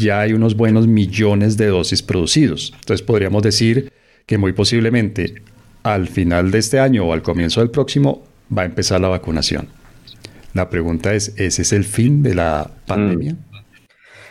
ya 0.00 0.20
hay 0.20 0.32
unos 0.32 0.56
buenos 0.56 0.86
millones 0.86 1.56
de 1.56 1.66
dosis 1.66 2.02
producidos. 2.02 2.72
Entonces 2.80 3.06
podríamos 3.06 3.42
decir 3.42 3.92
que 4.26 4.38
muy 4.38 4.52
posiblemente 4.52 5.42
al 5.82 6.08
final 6.08 6.50
de 6.50 6.58
este 6.58 6.80
año 6.80 7.06
o 7.06 7.12
al 7.12 7.22
comienzo 7.22 7.60
del 7.60 7.70
próximo 7.70 8.22
va 8.56 8.62
a 8.62 8.64
empezar 8.64 9.00
la 9.00 9.08
vacunación. 9.08 9.68
La 10.54 10.68
pregunta 10.68 11.14
es, 11.14 11.34
¿ese 11.36 11.62
es 11.62 11.72
el 11.72 11.84
fin 11.84 12.22
de 12.22 12.34
la 12.34 12.70
pandemia? 12.86 13.34
Mm. 13.34 13.50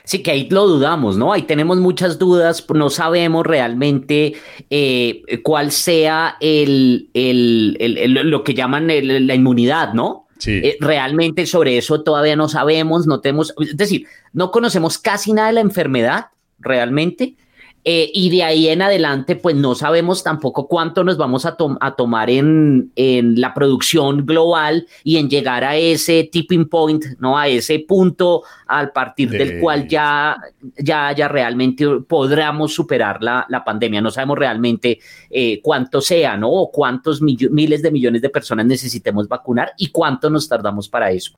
Sí, 0.03 0.23
que 0.23 0.31
ahí 0.31 0.47
lo 0.49 0.65
dudamos, 0.65 1.17
¿no? 1.17 1.33
Ahí 1.33 1.43
tenemos 1.43 1.77
muchas 1.77 2.17
dudas, 2.17 2.65
no 2.73 2.89
sabemos 2.89 3.45
realmente 3.45 4.33
eh, 4.71 5.21
cuál 5.43 5.71
sea 5.71 6.35
el, 6.41 7.09
lo 7.13 8.43
que 8.43 8.55
llaman 8.55 8.87
la 8.87 9.35
inmunidad, 9.35 9.93
¿no? 9.93 10.25
Eh, 10.45 10.77
realmente 10.79 11.45
sobre 11.45 11.77
eso 11.77 12.01
todavía 12.01 12.35
no 12.35 12.47
sabemos, 12.47 13.07
no 13.07 13.19
tenemos, 13.19 13.53
es 13.59 13.75
decir, 13.75 14.07
no 14.31 14.51
conocemos 14.51 14.97
casi 14.97 15.33
nada 15.33 15.49
de 15.49 15.55
la 15.55 15.61
enfermedad 15.61 16.27
realmente. 16.59 17.35
Eh, 17.85 18.11
y 18.13 18.29
de 18.29 18.43
ahí 18.43 18.67
en 18.67 18.81
adelante, 18.81 19.37
pues 19.37 19.55
no 19.55 19.73
sabemos 19.73 20.21
tampoco 20.21 20.67
cuánto 20.67 21.05
nos 21.05 21.15
vamos 21.15 21.45
a, 21.45 21.55
a 21.79 21.95
tomar 21.95 22.29
en, 22.29 22.91
en, 22.95 23.39
la 23.39 23.53
producción 23.53 24.25
global 24.25 24.85
y 25.03 25.15
en 25.15 25.29
llegar 25.29 25.63
a 25.63 25.77
ese 25.77 26.29
tipping 26.29 26.67
point, 26.67 27.05
¿no? 27.19 27.37
A 27.37 27.47
ese 27.47 27.79
punto 27.79 28.43
al 28.67 28.91
partir 28.91 29.29
del 29.29 29.61
cual 29.61 29.87
ya, 29.87 30.37
ya, 30.77 31.13
ya 31.13 31.29
realmente 31.29 31.85
podremos 32.05 32.73
superar 32.73 33.23
la, 33.23 33.45
la 33.47 33.63
pandemia. 33.63 34.01
No 34.01 34.11
sabemos 34.11 34.37
realmente 34.37 34.99
eh, 35.29 35.61
cuánto 35.63 36.01
sea, 36.01 36.35
¿no? 36.35 36.49
O 36.51 36.71
cuántos 36.71 37.21
miles 37.21 37.81
de 37.81 37.91
millones 37.91 38.21
de 38.21 38.29
personas 38.29 38.65
necesitemos 38.65 39.29
vacunar 39.29 39.71
y 39.77 39.87
cuánto 39.87 40.29
nos 40.29 40.49
tardamos 40.49 40.89
para 40.89 41.11
eso. 41.11 41.31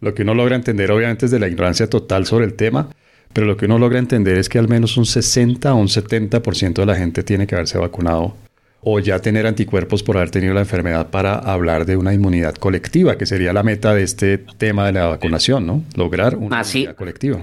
Lo 0.00 0.12
que 0.12 0.22
uno 0.22 0.34
logra 0.34 0.54
entender, 0.54 0.92
obviamente, 0.92 1.24
es 1.24 1.30
de 1.30 1.40
la 1.40 1.48
ignorancia 1.48 1.88
total 1.88 2.26
sobre 2.26 2.44
el 2.44 2.54
tema 2.54 2.88
pero 3.32 3.46
lo 3.46 3.56
que 3.56 3.66
uno 3.66 3.78
logra 3.78 3.98
entender 3.98 4.36
es 4.36 4.48
que 4.48 4.58
al 4.58 4.68
menos 4.68 4.96
un 4.96 5.06
60 5.06 5.72
o 5.72 5.76
un 5.76 5.88
70% 5.88 6.74
de 6.74 6.86
la 6.86 6.94
gente 6.94 7.22
tiene 7.22 7.46
que 7.46 7.54
haberse 7.54 7.78
vacunado 7.78 8.34
o 8.80 9.00
ya 9.00 9.18
tener 9.18 9.46
anticuerpos 9.46 10.02
por 10.02 10.16
haber 10.16 10.30
tenido 10.30 10.54
la 10.54 10.60
enfermedad 10.60 11.10
para 11.10 11.34
hablar 11.34 11.84
de 11.84 11.96
una 11.96 12.14
inmunidad 12.14 12.54
colectiva, 12.54 13.18
que 13.18 13.26
sería 13.26 13.52
la 13.52 13.62
meta 13.62 13.94
de 13.94 14.02
este 14.02 14.38
tema 14.38 14.86
de 14.86 14.92
la 14.92 15.06
vacunación, 15.06 15.66
¿no? 15.66 15.82
Lograr 15.96 16.36
una 16.36 16.62
inmunidad 16.62 16.94
colectiva. 16.94 17.42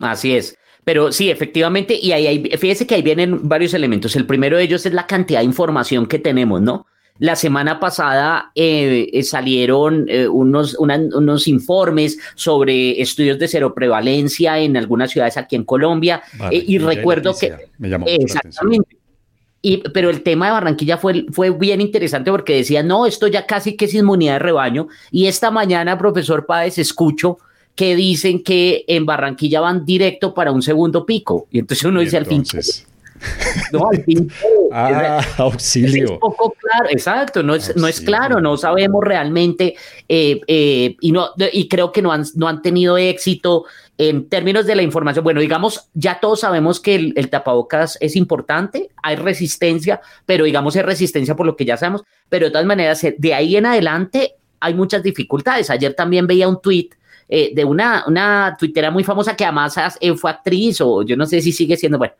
Así 0.00 0.34
es. 0.34 0.56
Pero 0.84 1.12
sí, 1.12 1.30
efectivamente, 1.30 1.98
y 2.00 2.12
ahí, 2.12 2.26
ahí, 2.26 2.50
fíjese 2.58 2.86
que 2.86 2.94
ahí 2.94 3.02
vienen 3.02 3.48
varios 3.48 3.74
elementos. 3.74 4.14
El 4.16 4.26
primero 4.26 4.56
de 4.56 4.64
ellos 4.64 4.86
es 4.86 4.92
la 4.92 5.06
cantidad 5.06 5.40
de 5.40 5.46
información 5.46 6.06
que 6.06 6.18
tenemos, 6.18 6.60
¿no? 6.60 6.86
La 7.18 7.36
semana 7.36 7.80
pasada 7.80 8.52
eh, 8.54 9.08
eh, 9.12 9.22
salieron 9.22 10.06
eh, 10.08 10.28
unos, 10.28 10.76
unos 10.78 11.48
informes 11.48 12.18
sobre 12.34 13.00
estudios 13.00 13.38
de 13.38 13.48
seroprevalencia 13.48 14.58
en 14.58 14.76
algunas 14.76 15.10
ciudades 15.10 15.36
aquí 15.36 15.56
en 15.56 15.64
Colombia. 15.64 16.22
y 16.50 16.78
recuerdo 16.78 17.34
que... 17.36 17.54
Me 17.78 17.88
llamó 17.88 18.06
exactamente. 18.08 18.96
Y, 19.62 19.78
pero 19.90 20.10
el 20.10 20.22
tema 20.22 20.46
de 20.46 20.52
Barranquilla 20.52 20.96
fue, 20.96 21.26
fue 21.32 21.50
bien 21.50 21.80
interesante 21.80 22.30
porque 22.30 22.54
decía, 22.54 22.82
no, 22.82 23.04
esto 23.04 23.26
ya 23.26 23.46
casi 23.46 23.76
que 23.76 23.86
es 23.86 23.94
inmunidad 23.94 24.34
de 24.34 24.38
rebaño. 24.38 24.88
Y 25.10 25.26
esta 25.26 25.50
mañana, 25.50 25.98
profesor 25.98 26.46
Páez, 26.46 26.78
escucho 26.78 27.38
que 27.74 27.96
dicen 27.96 28.42
que 28.42 28.84
en 28.88 29.06
Barranquilla 29.06 29.60
van 29.60 29.84
directo 29.84 30.34
para 30.34 30.52
un 30.52 30.62
segundo 30.62 31.04
pico. 31.04 31.46
Y 31.50 31.58
entonces 31.58 31.84
uno 31.84 32.00
dice 32.00 32.16
al 32.16 32.26
fin, 32.26 32.44
no, 33.72 33.88
al 33.90 34.02
fin. 34.04 34.30
ah, 34.72 35.20
auxilio. 35.38 36.04
Es 36.04 36.18
poco 36.18 36.54
claro, 36.60 36.88
exacto, 36.90 37.42
no 37.42 37.54
es, 37.54 37.74
no 37.76 37.86
es 37.86 38.00
claro, 38.00 38.40
no 38.40 38.56
sabemos 38.56 39.02
realmente 39.04 39.74
eh, 40.08 40.40
eh, 40.46 40.96
y, 41.00 41.12
no, 41.12 41.30
y 41.52 41.68
creo 41.68 41.92
que 41.92 42.02
no 42.02 42.12
han, 42.12 42.24
no 42.34 42.48
han 42.48 42.62
tenido 42.62 42.96
éxito 42.98 43.64
en 43.98 44.28
términos 44.28 44.66
de 44.66 44.76
la 44.76 44.82
información. 44.82 45.24
Bueno, 45.24 45.40
digamos, 45.40 45.88
ya 45.94 46.20
todos 46.20 46.40
sabemos 46.40 46.80
que 46.80 46.94
el, 46.94 47.30
tapabocas 47.30 47.96
es 48.00 48.16
importante, 48.16 48.90
hay 49.02 49.16
resistencia, 49.16 50.00
pero 50.26 50.44
digamos, 50.44 50.76
hay 50.76 50.82
resistencia 50.82 51.34
por 51.34 51.46
lo 51.46 51.56
que 51.56 51.64
ya 51.64 51.76
sabemos, 51.76 52.04
pero 52.28 52.46
de 52.46 52.52
todas 52.52 52.66
maneras, 52.66 53.02
eh, 53.04 53.14
de 53.18 53.34
ahí 53.34 53.56
en 53.56 53.66
adelante 53.66 54.34
hay 54.60 54.74
muchas 54.74 55.02
dificultades. 55.02 55.70
Ayer 55.70 55.94
también 55.94 56.26
veía 56.26 56.48
un 56.48 56.60
tweet 56.60 56.90
de 57.28 57.64
una, 57.64 58.04
una 58.06 58.56
tuitera 58.56 58.88
muy 58.92 59.02
famosa 59.02 59.34
que 59.34 59.44
además 59.44 59.74
fue 60.16 60.30
actriz 60.30 60.80
o 60.80 61.02
yo 61.02 61.16
no 61.16 61.26
sé 61.26 61.40
si 61.40 61.50
sigue 61.50 61.76
siendo, 61.76 61.98
bueno, 61.98 62.14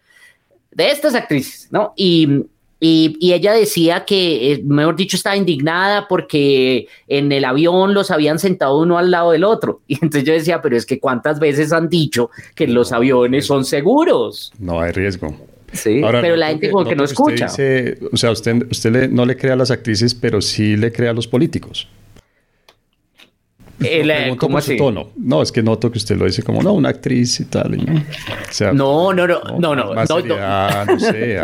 de 0.76 0.90
estas 0.90 1.14
actrices, 1.14 1.68
¿no? 1.70 1.94
Y, 1.96 2.44
y, 2.78 3.32
ella 3.32 3.54
decía 3.54 4.04
que, 4.04 4.52
eh, 4.52 4.62
mejor 4.62 4.94
dicho, 4.94 5.16
estaba 5.16 5.34
indignada 5.34 6.06
porque 6.06 6.86
en 7.08 7.32
el 7.32 7.46
avión 7.46 7.94
los 7.94 8.10
habían 8.10 8.38
sentado 8.38 8.78
uno 8.78 8.98
al 8.98 9.10
lado 9.10 9.30
del 9.30 9.44
otro. 9.44 9.80
Y 9.88 9.94
entonces 9.94 10.24
yo 10.24 10.34
decía, 10.34 10.60
pero 10.60 10.76
es 10.76 10.84
que 10.84 11.00
cuántas 11.00 11.40
veces 11.40 11.72
han 11.72 11.88
dicho 11.88 12.30
que 12.54 12.66
los 12.66 12.92
aviones 12.92 13.46
son 13.46 13.64
seguros. 13.64 14.52
No 14.58 14.80
hay 14.80 14.92
riesgo. 14.92 15.34
Sí, 15.72 16.02
pero 16.02 16.36
la 16.36 16.48
gente 16.48 16.70
como 16.70 16.84
que 16.84 16.94
no 16.94 17.04
escucha. 17.04 17.46
o 17.46 18.16
sea, 18.16 18.30
usted, 18.30 18.66
usted 18.70 19.10
no 19.10 19.24
le 19.24 19.36
crea 19.36 19.54
a 19.54 19.56
las 19.56 19.70
actrices, 19.70 20.14
pero 20.14 20.40
sí 20.40 20.76
le 20.76 20.92
crea 20.92 21.10
a 21.10 21.14
los 21.14 21.26
políticos. 21.26 21.88
El, 23.80 24.36
¿Cómo 24.36 24.58
así? 24.58 24.76
Tono. 24.76 25.10
No, 25.16 25.42
es 25.42 25.52
que 25.52 25.62
noto 25.62 25.90
que 25.90 25.98
usted 25.98 26.16
lo 26.16 26.24
dice 26.24 26.42
como, 26.42 26.62
no, 26.62 26.72
una 26.72 26.88
actriz 26.88 27.40
y 27.40 27.44
tal. 27.44 27.76
¿no? 27.76 27.92
O 27.92 28.52
sea, 28.52 28.72
no, 28.72 29.12
no, 29.12 29.26
no, 29.26 29.40
no, 29.58 29.74
no. 29.74 29.94
no, 29.94 30.84
no, 30.86 30.98
sé, 31.00 31.38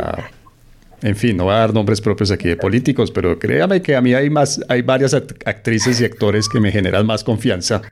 en 1.03 1.17
fin, 1.17 1.37
no 1.37 1.45
voy 1.45 1.55
a 1.55 1.59
dar 1.59 1.75
nombres 1.75 2.01
propios 2.01 2.31
aquí 2.31 2.49
de 2.49 2.57
políticos, 2.57 3.11
pero 3.11 3.39
créame 3.39 3.83
que 3.83 3.97
a 3.97 4.01
mí 4.01 4.15
hay 4.15 4.31
más, 4.31 4.61
hay 4.69 4.83
varias 4.83 5.15
actrices 5.15 6.01
y 6.01 6.05
actores 6.05 6.49
que 6.49 6.61
me 6.61 6.71
generan 6.71 7.05
más 7.05 7.25
confianza 7.25 7.83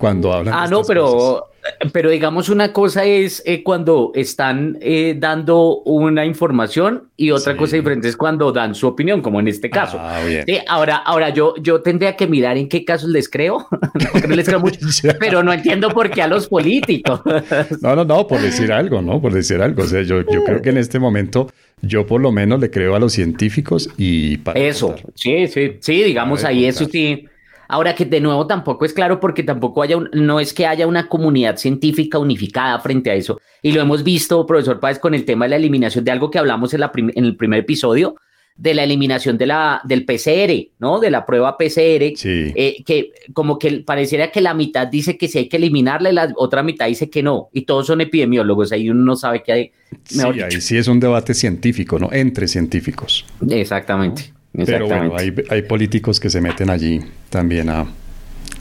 cuando 0.00 0.32
hablan. 0.32 0.54
Ah, 0.56 0.66
no, 0.66 0.82
pero 0.82 1.50
pero 1.92 2.10
digamos 2.10 2.48
una 2.48 2.72
cosa 2.72 3.04
es 3.04 3.42
eh, 3.46 3.62
cuando 3.62 4.12
están 4.14 4.78
eh, 4.80 5.14
dando 5.18 5.82
una 5.82 6.24
información 6.24 7.08
y 7.16 7.30
otra 7.30 7.56
cosa 7.56 7.76
diferente 7.76 8.08
es 8.08 8.16
cuando 8.16 8.50
dan 8.52 8.74
su 8.74 8.86
opinión, 8.86 9.20
como 9.20 9.40
en 9.40 9.48
este 9.48 9.68
caso. 9.68 9.98
Ah, 10.00 10.20
ahora, 10.68 10.96
ahora 10.96 11.30
yo, 11.30 11.54
yo 11.60 11.82
tendría 11.82 12.16
que 12.16 12.26
mirar 12.26 12.56
en 12.56 12.68
qué 12.68 12.84
casos 12.84 13.10
les 13.10 13.28
creo, 13.28 13.66
no 14.28 14.34
les 14.34 14.46
creo 14.46 14.60
mucho, 14.60 14.78
pero 15.20 15.42
no 15.42 15.52
entiendo 15.52 15.90
por 15.90 16.10
qué 16.10 16.22
a 16.22 16.28
los 16.28 16.48
políticos. 16.48 17.20
no, 17.82 17.94
no, 17.94 18.04
no, 18.04 18.26
por 18.26 18.40
decir 18.40 18.72
algo, 18.72 19.02
¿no? 19.02 19.20
Por 19.20 19.32
decir 19.32 19.60
algo. 19.60 19.82
O 19.82 19.86
sea, 19.86 20.02
yo, 20.02 20.22
yo 20.22 20.44
creo 20.44 20.62
que 20.62 20.70
en 20.70 20.78
este 20.78 20.98
momento 20.98 21.50
yo 21.82 22.06
por 22.06 22.20
lo 22.20 22.32
menos 22.32 22.60
le 22.60 22.70
creo 22.70 22.94
a 22.94 22.98
los 22.98 23.12
científicos 23.12 23.90
y 23.96 24.38
para 24.38 24.58
Eso, 24.58 24.96
sí, 25.14 25.46
sí, 25.46 25.78
sí, 25.80 26.02
digamos 26.02 26.44
ahí 26.44 26.66
eso 26.66 26.84
sí 26.86 27.26
Ahora 27.70 27.94
que 27.94 28.04
de 28.04 28.20
nuevo 28.20 28.46
tampoco 28.46 28.84
es 28.84 28.92
claro 28.92 29.20
porque 29.20 29.42
tampoco 29.42 29.82
haya 29.82 29.96
no 30.12 30.40
es 30.40 30.52
que 30.52 30.66
haya 30.66 30.86
una 30.86 31.08
comunidad 31.08 31.56
científica 31.56 32.18
unificada 32.18 32.78
frente 32.80 33.10
a 33.10 33.14
eso. 33.14 33.40
Y 33.62 33.72
lo 33.72 33.80
hemos 33.80 34.02
visto, 34.02 34.44
profesor 34.46 34.80
Páez, 34.80 34.98
con 34.98 35.14
el 35.14 35.24
tema 35.24 35.44
de 35.44 35.50
la 35.50 35.56
eliminación 35.56 36.04
de 36.04 36.10
algo 36.10 36.30
que 36.30 36.38
hablamos 36.38 36.74
en, 36.74 36.80
la 36.80 36.90
en 36.94 37.24
el 37.24 37.36
primer 37.36 37.60
episodio, 37.60 38.16
de 38.60 38.74
la 38.74 38.84
eliminación 38.84 39.38
de 39.38 39.46
la, 39.46 39.80
del 39.84 40.04
PCR, 40.04 40.74
¿no? 40.80 41.00
De 41.00 41.10
la 41.10 41.24
prueba 41.24 41.56
PCR, 41.56 42.12
eh, 42.24 42.82
que 42.84 43.12
como 43.32 43.58
que 43.58 43.82
pareciera 43.86 44.30
que 44.30 44.42
la 44.42 44.52
mitad 44.52 44.86
dice 44.86 45.16
que 45.16 45.28
sí 45.28 45.38
hay 45.38 45.48
que 45.48 45.56
eliminarla 45.56 46.10
y 46.10 46.14
la 46.14 46.32
otra 46.36 46.62
mitad 46.62 46.86
dice 46.86 47.08
que 47.08 47.22
no, 47.22 47.48
y 47.52 47.62
todos 47.62 47.86
son 47.86 48.02
epidemiólogos, 48.02 48.72
ahí 48.72 48.90
uno 48.90 49.02
no 49.02 49.16
sabe 49.16 49.42
qué 49.42 49.52
hay. 49.52 49.72
Sí, 50.04 50.20
ahí 50.20 50.60
sí 50.60 50.76
es 50.76 50.88
un 50.88 51.00
debate 51.00 51.32
científico, 51.32 51.98
¿no? 51.98 52.10
Entre 52.12 52.48
científicos. 52.48 53.24
Exactamente. 53.48 54.32
Pero 54.52 54.88
bueno, 54.88 55.14
hay, 55.16 55.32
hay, 55.48 55.62
políticos 55.62 56.18
que 56.18 56.28
se 56.28 56.40
meten 56.40 56.70
allí 56.70 57.00
también 57.28 57.68
a, 57.68 57.86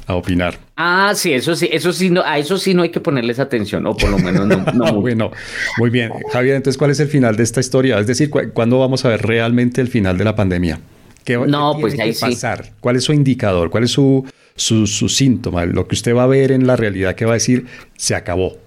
a, 0.06 0.16
opinar. 0.16 0.60
Ah, 0.76 1.14
sí, 1.16 1.34
eso 1.34 1.56
sí, 1.56 1.68
eso 1.72 1.92
sí, 1.92 2.12
no, 2.12 2.22
a 2.24 2.38
eso 2.38 2.58
sí 2.58 2.76
no 2.76 2.84
hay 2.84 2.90
que 2.90 3.00
ponerles 3.00 3.40
atención, 3.40 3.88
o 3.88 3.98
por 3.98 4.10
lo 4.10 4.20
menos 4.20 4.46
no. 4.46 4.64
no 4.74 4.94
bueno, 5.02 5.32
muy 5.80 5.90
bien. 5.90 6.12
Javier, 6.32 6.56
entonces, 6.56 6.78
¿cuál 6.78 6.92
es 6.92 7.00
el 7.00 7.08
final 7.08 7.36
de 7.36 7.44
esta 7.44 7.60
historia? 7.60 7.98
Es 8.00 8.06
decir, 8.06 8.30
¿cuándo 8.30 8.80
vamos 8.80 9.04
a 9.06 9.10
ver 9.10 9.24
realmente 9.24 9.82
el 9.82 9.88
final 9.88 10.18
de 10.18 10.26
la 10.26 10.36
pandemia? 10.36 10.80
¿Qué, 11.24 11.38
no, 11.38 11.78
pues 11.80 11.96
tiene 11.96 12.14
que 12.14 12.20
pasar? 12.20 12.72
¿Cuál 12.80 12.96
es 12.96 13.04
su 13.04 13.14
indicador? 13.14 13.72
¿Cuál 13.72 13.86
es 13.86 13.92
su, 13.92 14.26
su, 14.56 14.86
su 14.86 15.10
síntoma? 15.10 15.66
Lo 15.66 15.88
que 15.88 15.96
usted 15.96 16.16
va 16.16 16.24
a 16.24 16.28
ver 16.28 16.52
en 16.52 16.68
la 16.68 16.76
realidad 16.76 17.16
que 17.16 17.26
va 17.26 17.32
a 17.32 17.36
decir, 17.36 17.66
se 17.98 18.14
acabó. 18.16 18.58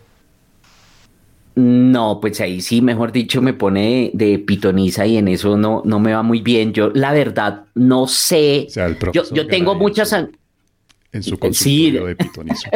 No, 1.54 2.18
pues 2.20 2.40
ahí 2.40 2.60
sí, 2.62 2.80
mejor 2.80 3.12
dicho, 3.12 3.42
me 3.42 3.52
pone 3.52 4.10
de, 4.14 4.38
pitoniza 4.38 5.06
y 5.06 5.18
en 5.18 5.28
eso 5.28 5.56
no, 5.56 5.82
no 5.84 6.00
me 6.00 6.14
va 6.14 6.22
muy 6.22 6.40
bien. 6.40 6.72
Yo, 6.72 6.90
la 6.90 7.12
verdad, 7.12 7.64
no 7.74 8.06
sé. 8.06 8.68
yo, 9.12 9.46
tengo 9.46 9.74
muchas. 9.74 10.12
En 11.12 11.22
su 11.22 11.38
consultorio 11.38 12.06
de 12.06 12.16
pitonizo. 12.16 12.70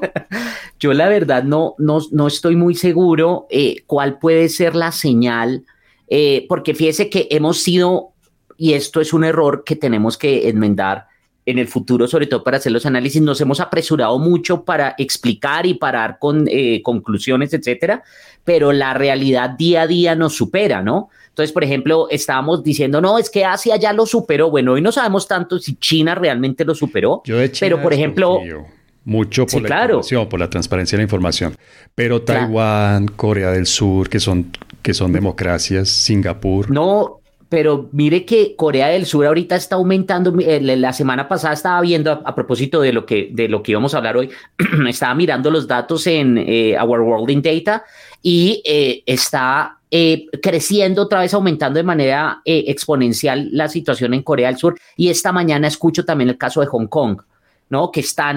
yo, 0.80 0.92
la 0.92 1.08
verdad, 1.08 1.44
no, 1.44 1.74
no, 1.78 2.00
no 2.10 2.26
estoy 2.26 2.56
muy 2.56 2.74
seguro 2.74 3.46
eh, 3.50 3.84
cuál 3.86 4.18
puede 4.18 4.48
ser 4.48 4.74
la 4.74 4.90
señal, 4.90 5.64
eh, 6.08 6.44
porque 6.48 6.74
fíjese 6.74 7.08
que 7.08 7.28
hemos 7.30 7.62
sido 7.62 8.14
y 8.56 8.72
esto 8.72 9.00
es 9.00 9.12
un 9.12 9.24
error 9.24 9.62
que 9.64 9.76
tenemos 9.76 10.18
que 10.18 10.48
enmendar 10.48 11.07
en 11.48 11.58
el 11.58 11.66
futuro, 11.66 12.06
sobre 12.06 12.26
todo 12.26 12.44
para 12.44 12.58
hacer 12.58 12.72
los 12.72 12.84
análisis, 12.84 13.22
nos 13.22 13.40
hemos 13.40 13.58
apresurado 13.58 14.18
mucho 14.18 14.64
para 14.64 14.94
explicar 14.98 15.64
y 15.64 15.74
para 15.74 16.00
dar 16.00 16.18
con 16.18 16.44
eh, 16.46 16.82
conclusiones, 16.82 17.54
etcétera, 17.54 18.02
pero 18.44 18.70
la 18.70 18.92
realidad 18.92 19.50
día 19.50 19.82
a 19.82 19.86
día 19.86 20.14
nos 20.14 20.36
supera, 20.36 20.82
¿no? 20.82 21.08
Entonces, 21.28 21.52
por 21.52 21.64
ejemplo, 21.64 22.06
estábamos 22.10 22.62
diciendo, 22.62 23.00
no, 23.00 23.18
es 23.18 23.30
que 23.30 23.46
Asia 23.46 23.76
ya 23.76 23.94
lo 23.94 24.04
superó. 24.04 24.50
Bueno, 24.50 24.72
hoy 24.72 24.82
no 24.82 24.92
sabemos 24.92 25.26
tanto 25.26 25.58
si 25.58 25.76
China 25.76 26.14
realmente 26.14 26.66
lo 26.66 26.74
superó, 26.74 27.22
pero 27.58 27.80
por 27.80 27.94
ejemplo, 27.94 28.40
mucho 29.04 29.46
por 29.46 29.62
la 29.62 29.84
información, 29.84 30.28
por 30.28 30.40
la 30.40 30.50
transparencia 30.50 30.96
de 30.96 31.00
la 31.00 31.04
información. 31.04 31.56
Pero 31.94 32.20
Taiwán, 32.20 33.06
Corea 33.08 33.52
del 33.52 33.64
Sur, 33.64 34.10
que 34.10 34.20
son, 34.20 34.50
que 34.82 34.92
son 34.92 35.12
democracias, 35.12 35.88
Singapur. 35.88 36.70
No, 36.70 37.20
pero 37.48 37.88
mire 37.92 38.24
que 38.24 38.54
Corea 38.56 38.88
del 38.88 39.06
Sur 39.06 39.26
ahorita 39.26 39.56
está 39.56 39.76
aumentando. 39.76 40.34
Eh, 40.38 40.60
la 40.60 40.92
semana 40.92 41.28
pasada 41.28 41.54
estaba 41.54 41.80
viendo, 41.80 42.12
a, 42.12 42.34
propósito 42.34 42.80
de 42.80 42.92
lo, 42.92 43.06
que, 43.06 43.30
de 43.32 43.48
lo 43.48 43.62
que 43.62 43.72
íbamos 43.72 43.94
a 43.94 43.98
hablar 43.98 44.16
hoy, 44.16 44.30
estaba 44.88 45.14
mirando 45.14 45.50
los 45.50 45.66
datos 45.66 46.06
en 46.06 46.36
eh, 46.38 46.76
Our 46.78 47.00
World 47.00 47.30
in 47.30 47.42
Data 47.42 47.84
y 48.22 48.62
eh, 48.64 49.02
está 49.06 49.74
creciendo 50.42 51.00
otra 51.00 51.20
vez, 51.20 51.32
aumentando 51.32 51.78
de 51.78 51.82
manera 51.82 52.42
exponencial 52.44 53.48
la 53.52 53.68
situación 53.68 54.12
en 54.12 54.22
Corea 54.22 54.48
del 54.48 54.58
Sur. 54.58 54.78
Y 54.98 55.08
esta 55.08 55.32
mañana 55.32 55.66
escucho 55.66 56.04
también 56.04 56.28
el 56.28 56.36
caso 56.36 56.60
de 56.60 56.66
Hong 56.66 56.88
Kong, 56.88 57.22
¿no? 57.70 57.90
Que 57.90 58.00
están 58.00 58.36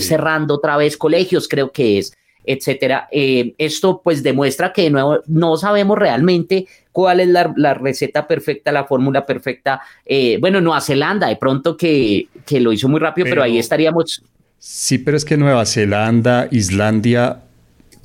cerrando 0.00 0.56
otra 0.56 0.76
vez 0.76 0.96
colegios, 0.96 1.46
creo 1.46 1.70
que 1.70 1.98
es 1.98 2.12
etcétera. 2.44 3.08
esto 3.10 4.00
pues 4.02 4.22
demuestra 4.22 4.72
que 4.72 4.82
de 4.82 4.90
nuevo 4.90 5.20
no 5.26 5.56
sabemos 5.56 5.98
realmente 5.98 6.66
cuál 6.92 7.20
es 7.20 7.28
la, 7.28 7.74
receta 7.74 8.26
perfecta, 8.26 8.72
la 8.72 8.84
fórmula 8.84 9.24
perfecta. 9.24 9.80
Eh, 10.04 10.38
bueno, 10.40 10.60
Nueva 10.60 10.80
Zelanda, 10.80 11.28
de 11.28 11.36
pronto 11.36 11.76
que, 11.76 12.28
lo 12.50 12.72
hizo 12.72 12.88
muy 12.88 13.00
rápido, 13.00 13.26
pero, 13.28 13.42
ahí 13.42 13.58
estaríamos. 13.58 14.22
Sí, 14.58 14.98
pero 14.98 15.16
es 15.16 15.24
que 15.24 15.36
Nueva 15.36 15.64
Zelanda, 15.66 16.48
Islandia, 16.50 17.40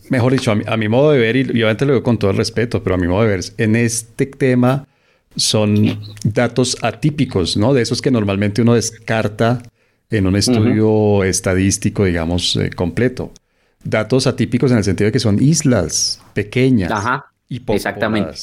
mejor 0.10 0.34
dicho, 0.34 0.51
a 0.51 0.77
mi, 0.77 0.88
modo 0.88 1.12
de 1.12 1.20
ver, 1.20 1.36
y 1.36 1.44
obviamente 1.50 1.86
lo 1.86 1.94
digo 1.94 2.04
con 2.04 2.18
todo 2.18 2.32
el 2.32 2.38
respeto, 2.38 2.84
pero 2.84 2.96
a 2.96 2.98
mi 2.98 3.08
modo 3.08 3.24
de 3.24 3.30
ver, 3.30 3.42
en 3.58 3.75
este 3.75 4.25
tema 4.25 4.88
son 5.36 6.00
datos 6.24 6.77
atípicos, 6.82 7.58
¿no? 7.58 7.74
De 7.74 7.82
esos 7.82 8.01
que 8.01 8.12
normalmente 8.12 8.62
uno 8.62 8.75
descarta 8.75 9.62
en 10.10 10.27
un 10.27 10.36
estudio 10.36 11.24
estadístico, 11.24 12.06
digamos, 12.06 12.56
eh, 12.56 12.70
completo. 12.70 13.34
Datos 13.86 14.27
atípicos 14.27 14.72
en 14.72 14.80
el 14.80 14.84
sentido 14.84 15.06
de 15.06 15.12
que 15.12 15.20
son 15.20 15.42
islas 15.42 16.20
pequeñas 16.34 16.92
y 17.48 17.60
poco 17.60 17.77
Exactamente. 17.77 18.34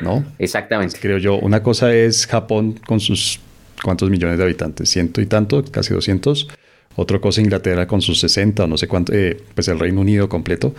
¿no? 0.00 0.24
Exactamente. 0.38 0.98
Creo 1.00 1.18
yo. 1.18 1.38
Una 1.38 1.62
cosa 1.62 1.94
es 1.94 2.26
Japón 2.26 2.78
con 2.86 3.00
sus 3.00 3.40
cuántos 3.82 4.10
millones 4.10 4.38
de 4.38 4.44
habitantes, 4.44 4.90
ciento 4.90 5.20
y 5.20 5.26
tanto, 5.26 5.64
casi 5.64 5.92
200. 5.94 6.48
Otra 6.96 7.18
cosa 7.20 7.40
Inglaterra 7.40 7.86
con 7.86 8.02
sus 8.02 8.20
60 8.20 8.64
o 8.64 8.66
no 8.66 8.76
sé 8.76 8.86
cuánto, 8.86 9.12
eh, 9.14 9.42
pues 9.54 9.68
el 9.68 9.78
Reino 9.78 10.00
Unido 10.00 10.28
completo. 10.28 10.74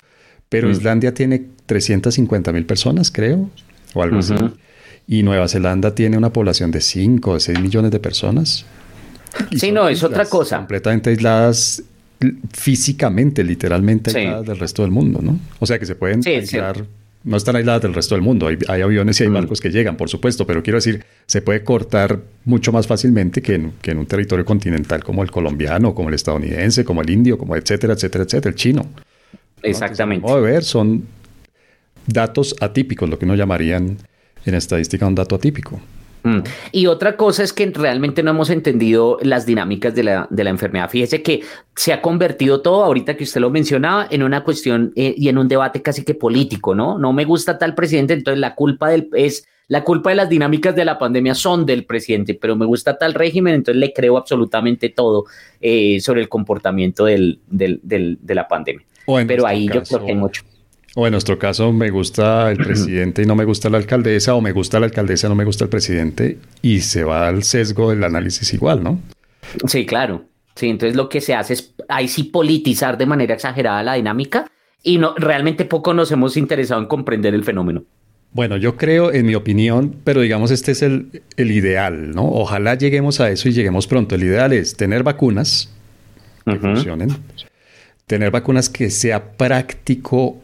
Pero 0.48 0.68
mm. 0.68 0.72
Islandia 0.72 1.14
tiene 1.14 1.44
350 1.66 2.52
mil 2.52 2.66
personas, 2.66 3.10
creo, 3.12 3.50
o 3.94 4.04
algo 4.04 4.20
así. 4.20 4.36
Y 5.08 5.24
Nueva 5.24 5.48
Zelanda 5.48 5.96
tiene 5.96 6.18
una 6.18 6.32
población 6.32 6.72
de 6.72 6.82
5 6.82 7.32
o 7.32 7.40
6 7.40 7.60
millones 7.60 7.92
de 7.92 8.00
personas. 8.00 8.66
sí, 9.58 9.72
no, 9.72 9.90
es 9.90 10.04
otra 10.04 10.26
cosa. 10.26 10.58
Completamente 10.58 11.10
aisladas 11.10 11.84
físicamente, 12.52 13.44
literalmente 13.44 14.18
aisladas 14.18 14.46
del 14.46 14.60
resto 14.60 14.82
del 14.82 14.92
mundo, 14.92 15.20
¿no? 15.22 15.40
O 15.60 15.66
sea 15.66 15.80
que 15.80 15.86
se 15.86 15.96
pueden 15.96 16.24
sí, 16.24 16.40
no 17.24 17.38
están 17.38 17.56
aisladas 17.56 17.82
del 17.82 17.94
resto 17.94 18.16
del 18.16 18.22
mundo. 18.22 18.48
Hay, 18.48 18.82
aviones 18.82 19.20
y 19.20 19.24
hay 19.24 19.30
mm. 19.30 19.34
barcos 19.34 19.62
que 19.62 19.70
llegan, 19.70 19.96
por 19.96 20.10
supuesto, 20.10 20.46
pero 20.46 20.62
quiero 20.62 20.78
decir, 20.78 21.06
se 21.26 21.42
puede 21.42 21.64
cortar 21.64 22.20
mucho 22.46 22.72
más 22.72 22.86
fácilmente 22.86 23.42
que 23.42 23.56
en, 23.56 23.98
un 23.98 24.06
territorio 24.06 24.44
continental 24.44 25.04
como 25.04 25.24
el 25.24 25.32
colombiano, 25.32 25.96
como 25.96 26.10
el 26.10 26.16
estadounidense, 26.16 26.84
como 26.84 27.02
el 27.02 27.10
indio, 27.10 27.38
como 27.38 27.56
etcétera, 27.56 27.94
etcétera, 27.94 28.26
etcétera, 28.26 28.50
el 28.50 28.56
chino. 28.56 28.90
Exactamente. 29.62 30.28
Entonces, 30.28 30.52
ver, 30.52 30.64
son 30.64 31.06
datos 32.06 32.56
atípicos, 32.60 33.10
lo 33.10 33.18
que 33.18 33.26
uno 33.26 33.36
llamarían 33.36 33.98
en 34.46 34.56
estadística 34.56 35.08
un 35.08 35.16
dato 35.16 35.36
atípico. 35.36 35.80
Mm. 36.24 36.40
Y 36.72 36.88
otra 36.88 37.18
cosa 37.18 37.44
es 37.44 37.54
que 37.54 37.70
realmente 37.74 38.24
no 38.24 38.32
hemos 38.32 38.50
entendido 38.50 39.18
las 39.22 39.46
dinámicas 39.46 39.94
de 39.94 40.04
la, 40.04 40.28
de 40.30 40.44
la, 40.44 40.50
enfermedad. 40.50 40.90
Fíjese 40.90 41.22
que 41.22 41.42
se 41.76 41.92
ha 41.92 42.02
convertido 42.02 42.62
todo, 42.62 42.84
ahorita 42.84 43.16
que 43.18 43.26
usted 43.26 43.42
lo 43.42 43.50
mencionaba, 43.50 44.08
en 44.10 44.24
una 44.24 44.44
cuestión 44.44 44.94
eh, 44.96 45.14
y 45.18 45.28
en 45.28 45.38
un 45.38 45.48
debate 45.48 45.82
casi 45.82 46.04
que 46.04 46.16
político, 46.16 46.74
¿no? 46.74 46.98
No 46.98 47.14
me 47.14 47.26
gusta 47.26 47.58
tal 47.58 47.76
presidente, 47.76 48.14
entonces 48.14 48.40
la 48.40 48.56
culpa 48.56 48.90
del, 48.90 49.10
es 49.14 49.46
la 49.68 49.84
culpa 49.84 50.10
de 50.10 50.18
las 50.18 50.30
dinámicas 50.30 50.76
de 50.76 50.86
la 50.86 50.98
pandemia 50.98 51.36
son 51.36 51.66
del 51.66 51.86
presidente, 51.86 52.36
pero 52.36 52.56
me 52.56 52.66
gusta 52.66 52.98
tal 52.98 53.14
régimen, 53.14 53.56
entonces 53.56 53.80
le 53.80 53.94
creo 53.94 54.18
absolutamente 54.18 54.90
todo 54.90 55.26
eh, 55.62 56.00
sobre 56.00 56.22
el 56.22 56.30
comportamiento 56.30 57.06
del, 57.06 57.40
del, 57.48 57.80
de 57.82 58.36
la 58.36 58.48
pandemia. 58.48 58.86
Pero 59.28 59.46
ahí 59.46 59.68
yo 59.68 59.84
creo 59.84 60.06
que 60.06 60.12
hay 60.12 60.18
mucho. 60.18 60.44
O 60.96 61.08
en 61.08 61.12
nuestro 61.12 61.40
caso, 61.40 61.74
me 61.74 61.90
gusta 61.90 62.52
el 62.52 62.58
presidente 62.58 63.24
y 63.24 63.26
no 63.26 63.36
me 63.36 63.46
gusta 63.46 63.70
la 63.70 63.78
alcaldesa, 63.78 64.36
o 64.36 64.42
me 64.42 64.52
gusta 64.52 64.80
la 64.80 64.86
alcaldesa 64.86 65.28
y 65.28 65.30
no 65.30 65.36
me 65.36 65.46
gusta 65.46 65.64
el 65.64 65.70
presidente, 65.70 66.38
y 66.62 66.82
se 66.82 67.04
va 67.04 67.28
al 67.28 67.44
sesgo 67.44 67.90
del 67.90 68.04
análisis 68.04 68.54
igual, 68.54 68.84
¿no? 68.84 69.00
Sí, 69.68 69.86
claro. 69.86 70.26
Sí, 70.56 70.70
entonces 70.70 70.96
lo 70.96 71.10
que 71.10 71.20
se 71.20 71.34
hace 71.34 71.54
es 71.54 71.74
ahí 71.90 72.08
sí 72.08 72.26
politizar 72.26 72.98
de 72.98 73.08
manera 73.08 73.34
exagerada 73.34 73.82
la 73.82 73.96
dinámica 73.96 74.46
y 74.84 75.00
no 75.00 75.16
realmente 75.18 75.66
poco 75.66 75.96
nos 75.96 76.12
hemos 76.12 76.38
interesado 76.38 76.80
en 76.80 76.88
comprender 76.88 77.34
el 77.34 77.44
fenómeno. 77.44 77.84
Bueno, 78.34 78.58
yo 78.58 78.78
creo, 78.78 79.12
en 79.12 79.26
mi 79.26 79.36
opinión, 79.36 79.96
pero 80.04 80.22
digamos 80.22 80.52
este 80.52 80.72
es 80.72 80.82
el, 80.82 81.22
el 81.38 81.52
ideal, 81.52 82.12
¿no? 82.12 82.26
Ojalá 82.26 82.76
lleguemos 82.76 83.20
a 83.20 83.30
eso 83.30 83.50
y 83.50 83.54
lleguemos 83.54 83.88
pronto. 83.88 84.16
El 84.16 84.24
ideal 84.24 84.54
es 84.54 84.76
tener 84.76 85.04
vacunas 85.04 85.72
que 86.46 86.58
funcionen, 86.58 87.10
tener 88.06 88.32
vacunas 88.32 88.70
que 88.70 88.90
sea 88.90 89.32
práctico 89.34 90.42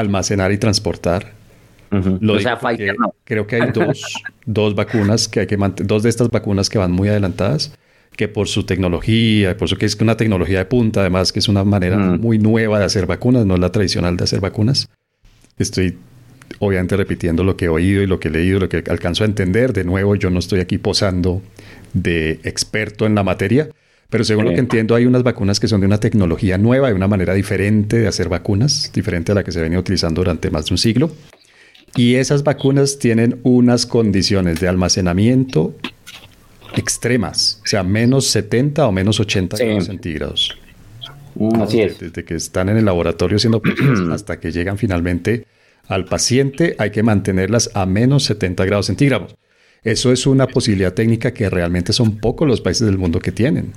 almacenar 0.00 0.52
y 0.52 0.58
transportar. 0.58 1.32
o 1.90 2.40
sea, 2.40 2.58
Creo 3.24 3.46
que 3.46 3.56
hay 3.56 3.70
dos, 3.72 4.02
dos 4.46 4.74
vacunas 4.74 5.28
que 5.28 5.40
hay 5.40 5.46
que 5.46 5.56
mantener, 5.56 5.88
dos 5.88 6.02
de 6.02 6.08
estas 6.08 6.30
vacunas 6.30 6.68
que 6.68 6.78
van 6.78 6.92
muy 6.92 7.08
adelantadas, 7.08 7.72
que 8.16 8.28
por 8.28 8.48
su 8.48 8.64
tecnología, 8.64 9.56
por 9.56 9.66
eso 9.66 9.76
que 9.76 9.86
es 9.86 9.94
una 10.00 10.16
tecnología 10.16 10.58
de 10.58 10.64
punta, 10.64 11.00
además 11.00 11.32
que 11.32 11.38
es 11.38 11.48
una 11.48 11.64
manera 11.64 11.96
muy 11.96 12.38
nueva 12.38 12.78
de 12.78 12.86
hacer 12.86 13.06
vacunas, 13.06 13.46
no 13.46 13.54
es 13.54 13.60
la 13.60 13.70
tradicional 13.70 14.16
de 14.16 14.24
hacer 14.24 14.40
vacunas. 14.40 14.88
Estoy 15.58 15.96
obviamente 16.58 16.96
repitiendo 16.96 17.44
lo 17.44 17.56
que 17.56 17.66
he 17.66 17.68
oído 17.68 18.02
y 18.02 18.06
lo 18.06 18.20
que 18.20 18.28
he 18.28 18.30
leído, 18.30 18.58
lo 18.60 18.68
que 18.68 18.82
alcanzo 18.88 19.24
a 19.24 19.26
entender. 19.26 19.72
De 19.72 19.84
nuevo, 19.84 20.14
yo 20.14 20.30
no 20.30 20.38
estoy 20.38 20.60
aquí 20.60 20.78
posando 20.78 21.42
de 21.92 22.40
experto 22.44 23.06
en 23.06 23.14
la 23.14 23.22
materia, 23.22 23.68
pero 24.08 24.24
según 24.24 24.44
lo 24.44 24.50
que 24.52 24.60
entiendo, 24.60 24.94
hay 24.94 25.04
unas 25.04 25.22
vacunas 25.22 25.58
que 25.58 25.66
son 25.66 25.80
de 25.80 25.86
una 25.86 25.98
tecnología 25.98 26.58
nueva, 26.58 26.88
de 26.88 26.94
una 26.94 27.08
manera 27.08 27.34
diferente 27.34 27.98
de 27.98 28.06
hacer 28.06 28.28
vacunas, 28.28 28.90
diferente 28.94 29.32
a 29.32 29.34
la 29.34 29.44
que 29.44 29.52
se 29.52 29.60
venía 29.60 29.78
utilizando 29.78 30.20
durante 30.20 30.50
más 30.50 30.66
de 30.66 30.74
un 30.74 30.78
siglo. 30.78 31.10
Y 31.96 32.14
esas 32.16 32.44
vacunas 32.44 32.98
tienen 32.98 33.40
unas 33.42 33.86
condiciones 33.86 34.60
de 34.60 34.68
almacenamiento 34.68 35.74
extremas, 36.76 37.60
o 37.64 37.66
sea, 37.66 37.82
menos 37.82 38.26
70 38.26 38.86
o 38.86 38.92
menos 38.92 39.18
80 39.18 39.56
grados 39.56 39.86
centígrados. 39.86 40.56
Así 41.60 41.80
es. 41.80 41.98
Desde 41.98 42.24
que 42.24 42.34
están 42.34 42.68
en 42.68 42.76
el 42.76 42.84
laboratorio 42.84 43.38
siendo 43.38 43.62
hasta 44.12 44.38
que 44.38 44.52
llegan 44.52 44.78
finalmente 44.78 45.46
al 45.88 46.04
paciente, 46.04 46.76
hay 46.78 46.90
que 46.90 47.02
mantenerlas 47.02 47.70
a 47.74 47.86
menos 47.86 48.24
70 48.24 48.64
grados 48.64 48.86
centígrados. 48.86 49.36
Eso 49.84 50.12
es 50.12 50.26
una 50.26 50.48
posibilidad 50.48 50.92
técnica 50.92 51.32
que 51.32 51.48
realmente 51.48 51.92
son 51.92 52.18
pocos 52.18 52.48
los 52.48 52.60
países 52.60 52.86
del 52.86 52.98
mundo 52.98 53.20
que 53.20 53.32
tienen. 53.32 53.72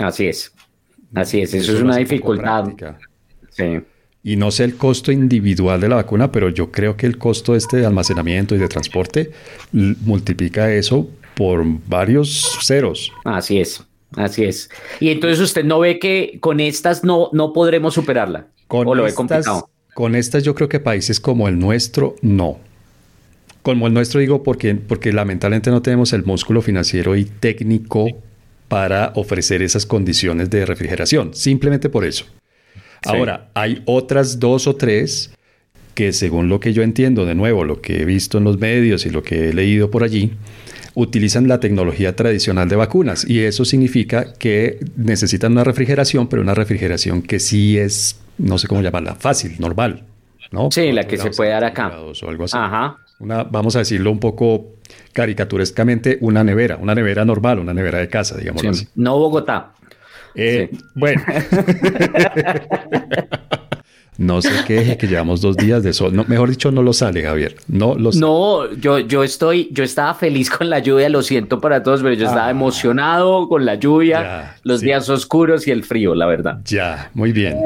Así 0.00 0.26
es. 0.26 0.52
Así 1.14 1.40
es. 1.40 1.54
Eso, 1.54 1.72
es 1.72 1.82
una 1.82 1.96
dificultad. 1.96 2.64
Sí. 3.50 3.80
Y 4.22 4.36
no 4.36 4.50
sé 4.50 4.64
el 4.64 4.76
costo 4.76 5.12
individual 5.12 5.80
de 5.80 5.88
la 5.88 5.96
vacuna, 5.96 6.30
pero 6.30 6.48
yo 6.50 6.70
creo 6.70 6.96
que 6.96 7.06
el 7.06 7.18
costo 7.18 7.54
este 7.54 7.78
de 7.78 7.86
almacenamiento 7.86 8.54
y 8.54 8.58
de 8.58 8.68
transporte 8.68 9.30
multiplica 9.72 10.72
eso 10.72 11.08
por 11.34 11.64
varios 11.86 12.58
ceros. 12.62 13.12
Así 13.24 13.60
es. 13.60 13.82
Así 14.16 14.44
es. 14.44 14.68
Y 14.98 15.10
entonces 15.10 15.38
usted 15.40 15.64
no 15.64 15.78
ve 15.78 15.98
que 15.98 16.38
con 16.40 16.60
estas 16.60 17.04
no, 17.04 17.30
no 17.32 17.52
podremos 17.52 17.94
superarla. 17.94 18.46
Con 18.66 18.86
¿O 18.88 18.94
lo 18.94 19.04
ve 19.04 19.14
complicado? 19.14 19.70
Con 19.94 20.14
estas 20.14 20.42
yo 20.42 20.54
creo 20.54 20.68
que 20.68 20.80
países 20.80 21.20
como 21.20 21.48
el 21.48 21.58
nuestro 21.58 22.16
no. 22.22 22.58
Como 23.62 23.86
el 23.86 23.94
nuestro 23.94 24.20
digo 24.20 24.42
porque, 24.42 24.74
porque 24.74 25.12
lamentablemente 25.12 25.70
no 25.70 25.82
tenemos 25.82 26.12
el 26.12 26.24
músculo 26.24 26.62
financiero 26.62 27.16
y 27.16 27.24
técnico 27.24 28.06
para 28.70 29.10
ofrecer 29.16 29.62
esas 29.62 29.84
condiciones 29.84 30.48
de 30.48 30.64
refrigeración, 30.64 31.34
simplemente 31.34 31.88
por 31.88 32.04
eso. 32.04 32.24
Ahora, 33.04 33.50
hay 33.52 33.82
otras 33.84 34.38
dos 34.38 34.68
o 34.68 34.76
tres 34.76 35.34
que 35.94 36.12
según 36.12 36.48
lo 36.48 36.60
que 36.60 36.72
yo 36.72 36.84
entiendo, 36.84 37.26
de 37.26 37.34
nuevo, 37.34 37.64
lo 37.64 37.80
que 37.80 38.00
he 38.00 38.04
visto 38.04 38.38
en 38.38 38.44
los 38.44 38.60
medios 38.60 39.06
y 39.06 39.10
lo 39.10 39.24
que 39.24 39.48
he 39.48 39.52
leído 39.52 39.90
por 39.90 40.04
allí, 40.04 40.34
utilizan 40.94 41.48
la 41.48 41.58
tecnología 41.58 42.14
tradicional 42.14 42.68
de 42.68 42.76
vacunas 42.76 43.28
y 43.28 43.40
eso 43.40 43.64
significa 43.64 44.34
que 44.34 44.78
necesitan 44.96 45.50
una 45.50 45.64
refrigeración, 45.64 46.28
pero 46.28 46.40
una 46.40 46.54
refrigeración 46.54 47.22
que 47.22 47.40
sí 47.40 47.76
es, 47.76 48.20
no 48.38 48.56
sé 48.56 48.68
cómo 48.68 48.82
llamarla, 48.82 49.16
fácil, 49.16 49.56
normal, 49.58 50.04
¿no? 50.52 50.70
Sí, 50.70 50.92
la 50.92 51.08
que 51.08 51.18
se 51.18 51.30
puede 51.30 51.50
dar 51.50 51.64
acá. 51.64 51.92
O 52.00 52.28
algo 52.28 52.44
así. 52.44 52.56
Ajá. 52.56 52.98
Una, 53.18 53.42
vamos 53.42 53.74
a 53.74 53.80
decirlo 53.80 54.12
un 54.12 54.20
poco 54.20 54.76
caricaturescamente, 55.12 56.18
una 56.20 56.44
nevera, 56.44 56.76
una 56.76 56.94
nevera 56.94 57.24
normal, 57.24 57.58
una 57.58 57.74
nevera 57.74 57.98
de 57.98 58.08
casa, 58.08 58.36
digamos 58.36 58.64
así. 58.64 58.88
No 58.94 59.18
Bogotá. 59.18 59.72
Eh, 60.34 60.70
bueno. 60.94 61.22
No 64.20 64.42
se 64.42 64.50
queje 64.66 64.98
que 64.98 65.06
llevamos 65.06 65.40
dos 65.40 65.56
días 65.56 65.82
de 65.82 65.94
sol. 65.94 66.14
No, 66.14 66.26
mejor 66.28 66.50
dicho, 66.50 66.70
no 66.70 66.82
lo 66.82 66.92
sale, 66.92 67.22
Javier. 67.22 67.56
No 67.68 67.94
lo 67.94 68.10
No, 68.12 68.70
yo, 68.74 68.98
yo 68.98 69.24
estoy, 69.24 69.70
yo 69.72 69.82
estaba 69.82 70.12
feliz 70.12 70.50
con 70.50 70.68
la 70.68 70.80
lluvia, 70.80 71.08
lo 71.08 71.22
siento 71.22 71.58
para 71.58 71.82
todos, 71.82 72.02
pero 72.02 72.12
yo 72.12 72.26
estaba 72.26 72.48
ah. 72.48 72.50
emocionado 72.50 73.48
con 73.48 73.64
la 73.64 73.76
lluvia, 73.76 74.56
los 74.62 74.82
días 74.82 75.08
oscuros 75.08 75.66
y 75.66 75.70
el 75.70 75.84
frío, 75.84 76.14
la 76.14 76.26
verdad. 76.26 76.60
Ya, 76.66 77.10
muy 77.14 77.32
bien. 77.32 77.60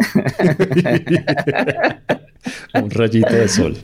Un 2.74 2.90
rayito 2.90 3.35
de 3.35 3.48
sol. 3.48 3.76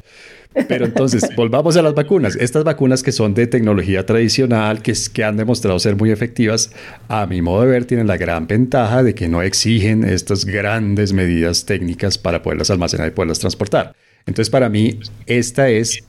Pero 0.52 0.84
entonces, 0.84 1.28
volvamos 1.36 1.76
a 1.76 1.82
las 1.82 1.94
vacunas. 1.94 2.36
Estas 2.36 2.64
vacunas 2.64 3.02
que 3.02 3.12
son 3.12 3.34
de 3.34 3.46
tecnología 3.46 4.04
tradicional, 4.04 4.82
que, 4.82 4.94
han 5.22 5.36
demostrado 5.36 5.78
ser 5.78 5.96
muy 5.96 6.10
efectivas, 6.10 6.72
a 7.08 7.26
mi 7.26 7.40
modo 7.40 7.62
de 7.62 7.68
ver, 7.68 7.84
tienen 7.84 8.08
la 8.08 8.16
gran 8.16 8.46
ventaja 8.46 9.02
de 9.02 9.14
que 9.14 9.28
no 9.28 9.42
exigen 9.42 10.02
estas 10.02 10.44
grandes 10.44 11.12
medidas 11.12 11.66
técnicas 11.66 12.18
para 12.18 12.42
poderlas 12.42 12.70
almacenar 12.70 13.08
y 13.08 13.10
poderlas 13.12 13.38
transportar. 13.38 13.94
Entonces, 14.26 14.50
para 14.50 14.68
mí, 14.68 14.98
esta 15.26 15.68
es, 15.68 16.02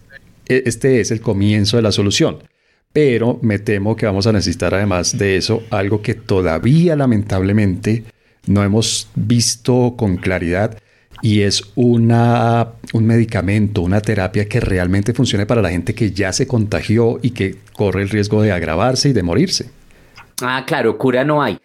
e, 0.48 0.64
este 0.66 1.02
es 1.02 1.12
el 1.12 1.22
comienzo 1.22 1.78
de 1.78 1.84
la 1.84 1.92
solución. 1.92 2.40
Pero 2.94 3.40
me 3.42 3.60
temo 3.60 3.96
que 3.96 4.06
vamos 4.06 4.28
a 4.28 4.34
necesitar, 4.34 4.74
además 4.74 5.18
de 5.18 5.38
eso, 5.38 5.64
algo 5.70 6.02
que 6.02 6.16
todavía 6.16 6.96
lamentablemente 6.96 8.04
no 8.48 8.64
hemos 8.64 9.08
visto 9.16 9.94
con 9.96 10.18
claridad 10.18 10.78
y 11.22 11.42
es 11.42 11.64
una, 11.76 12.70
un 12.94 13.06
medicamento, 13.06 13.82
una 13.82 14.02
terapia 14.02 14.48
que 14.48 14.60
realmente 14.60 15.14
funcione 15.14 15.46
para 15.46 15.62
la 15.62 15.70
gente 15.70 15.94
que 15.94 16.12
ya 16.12 16.34
se 16.34 16.48
contagió 16.48 17.20
y 17.22 17.32
que 17.32 17.58
corre 17.74 18.02
el 18.02 18.10
riesgo 18.10 18.42
de 18.42 18.52
agravarse 18.52 19.10
y 19.10 19.14
de 19.14 19.24
morirse. 19.24 19.70
Ah, 20.42 20.64
claro, 20.66 20.98
cura 20.98 21.24
no 21.24 21.42
hay. 21.42 21.60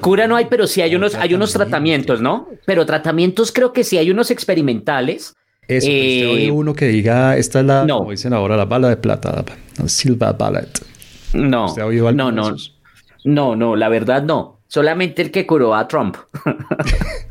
Cura 0.00 0.26
no 0.26 0.36
hay, 0.36 0.46
pero 0.46 0.66
sí 0.66 0.80
hay 0.80 0.94
unos, 0.94 1.14
hay 1.14 1.34
unos 1.34 1.52
tratamientos, 1.52 2.22
¿no? 2.22 2.48
Pero 2.64 2.86
tratamientos 2.86 3.52
creo 3.52 3.72
que 3.72 3.84
sí 3.84 3.98
hay 3.98 4.10
unos 4.10 4.30
experimentales. 4.30 5.34
Eso, 5.68 5.88
eh, 5.90 6.50
uno 6.50 6.74
que 6.74 6.88
diga, 6.88 7.36
esta 7.36 7.60
es 7.60 7.66
la, 7.66 7.84
no. 7.84 7.98
como 7.98 8.10
dicen 8.10 8.32
ahora, 8.32 8.56
la 8.56 8.64
bala 8.64 8.88
de 8.88 8.96
plata, 8.96 9.44
la 9.78 9.88
silver 9.88 10.34
ballet. 10.38 10.68
No, 11.34 11.74
no, 11.76 12.32
no, 12.32 12.56
no, 13.24 13.56
no, 13.56 13.76
la 13.76 13.88
verdad 13.88 14.22
no. 14.22 14.60
Solamente 14.68 15.22
el 15.22 15.30
que 15.30 15.46
curó 15.46 15.74
a 15.74 15.86
Trump. 15.86 16.16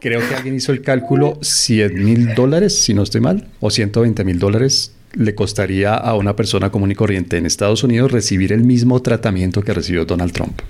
Creo 0.00 0.20
que 0.26 0.34
alguien 0.34 0.54
hizo 0.54 0.72
el 0.72 0.82
cálculo 0.82 1.38
100 1.42 2.04
mil 2.04 2.34
dólares, 2.34 2.80
si 2.80 2.94
no 2.94 3.02
estoy 3.02 3.20
mal, 3.20 3.48
o 3.60 3.70
120 3.70 4.24
mil 4.24 4.38
dólares 4.38 4.94
le 5.14 5.34
costaría 5.34 5.94
a 5.94 6.14
una 6.14 6.36
persona 6.36 6.70
común 6.70 6.90
y 6.90 6.94
corriente 6.94 7.38
en 7.38 7.46
Estados 7.46 7.82
Unidos 7.82 8.12
recibir 8.12 8.52
el 8.52 8.64
mismo 8.64 9.00
tratamiento 9.00 9.62
que 9.62 9.72
recibió 9.74 10.04
Donald 10.04 10.32
Trump. 10.32 10.60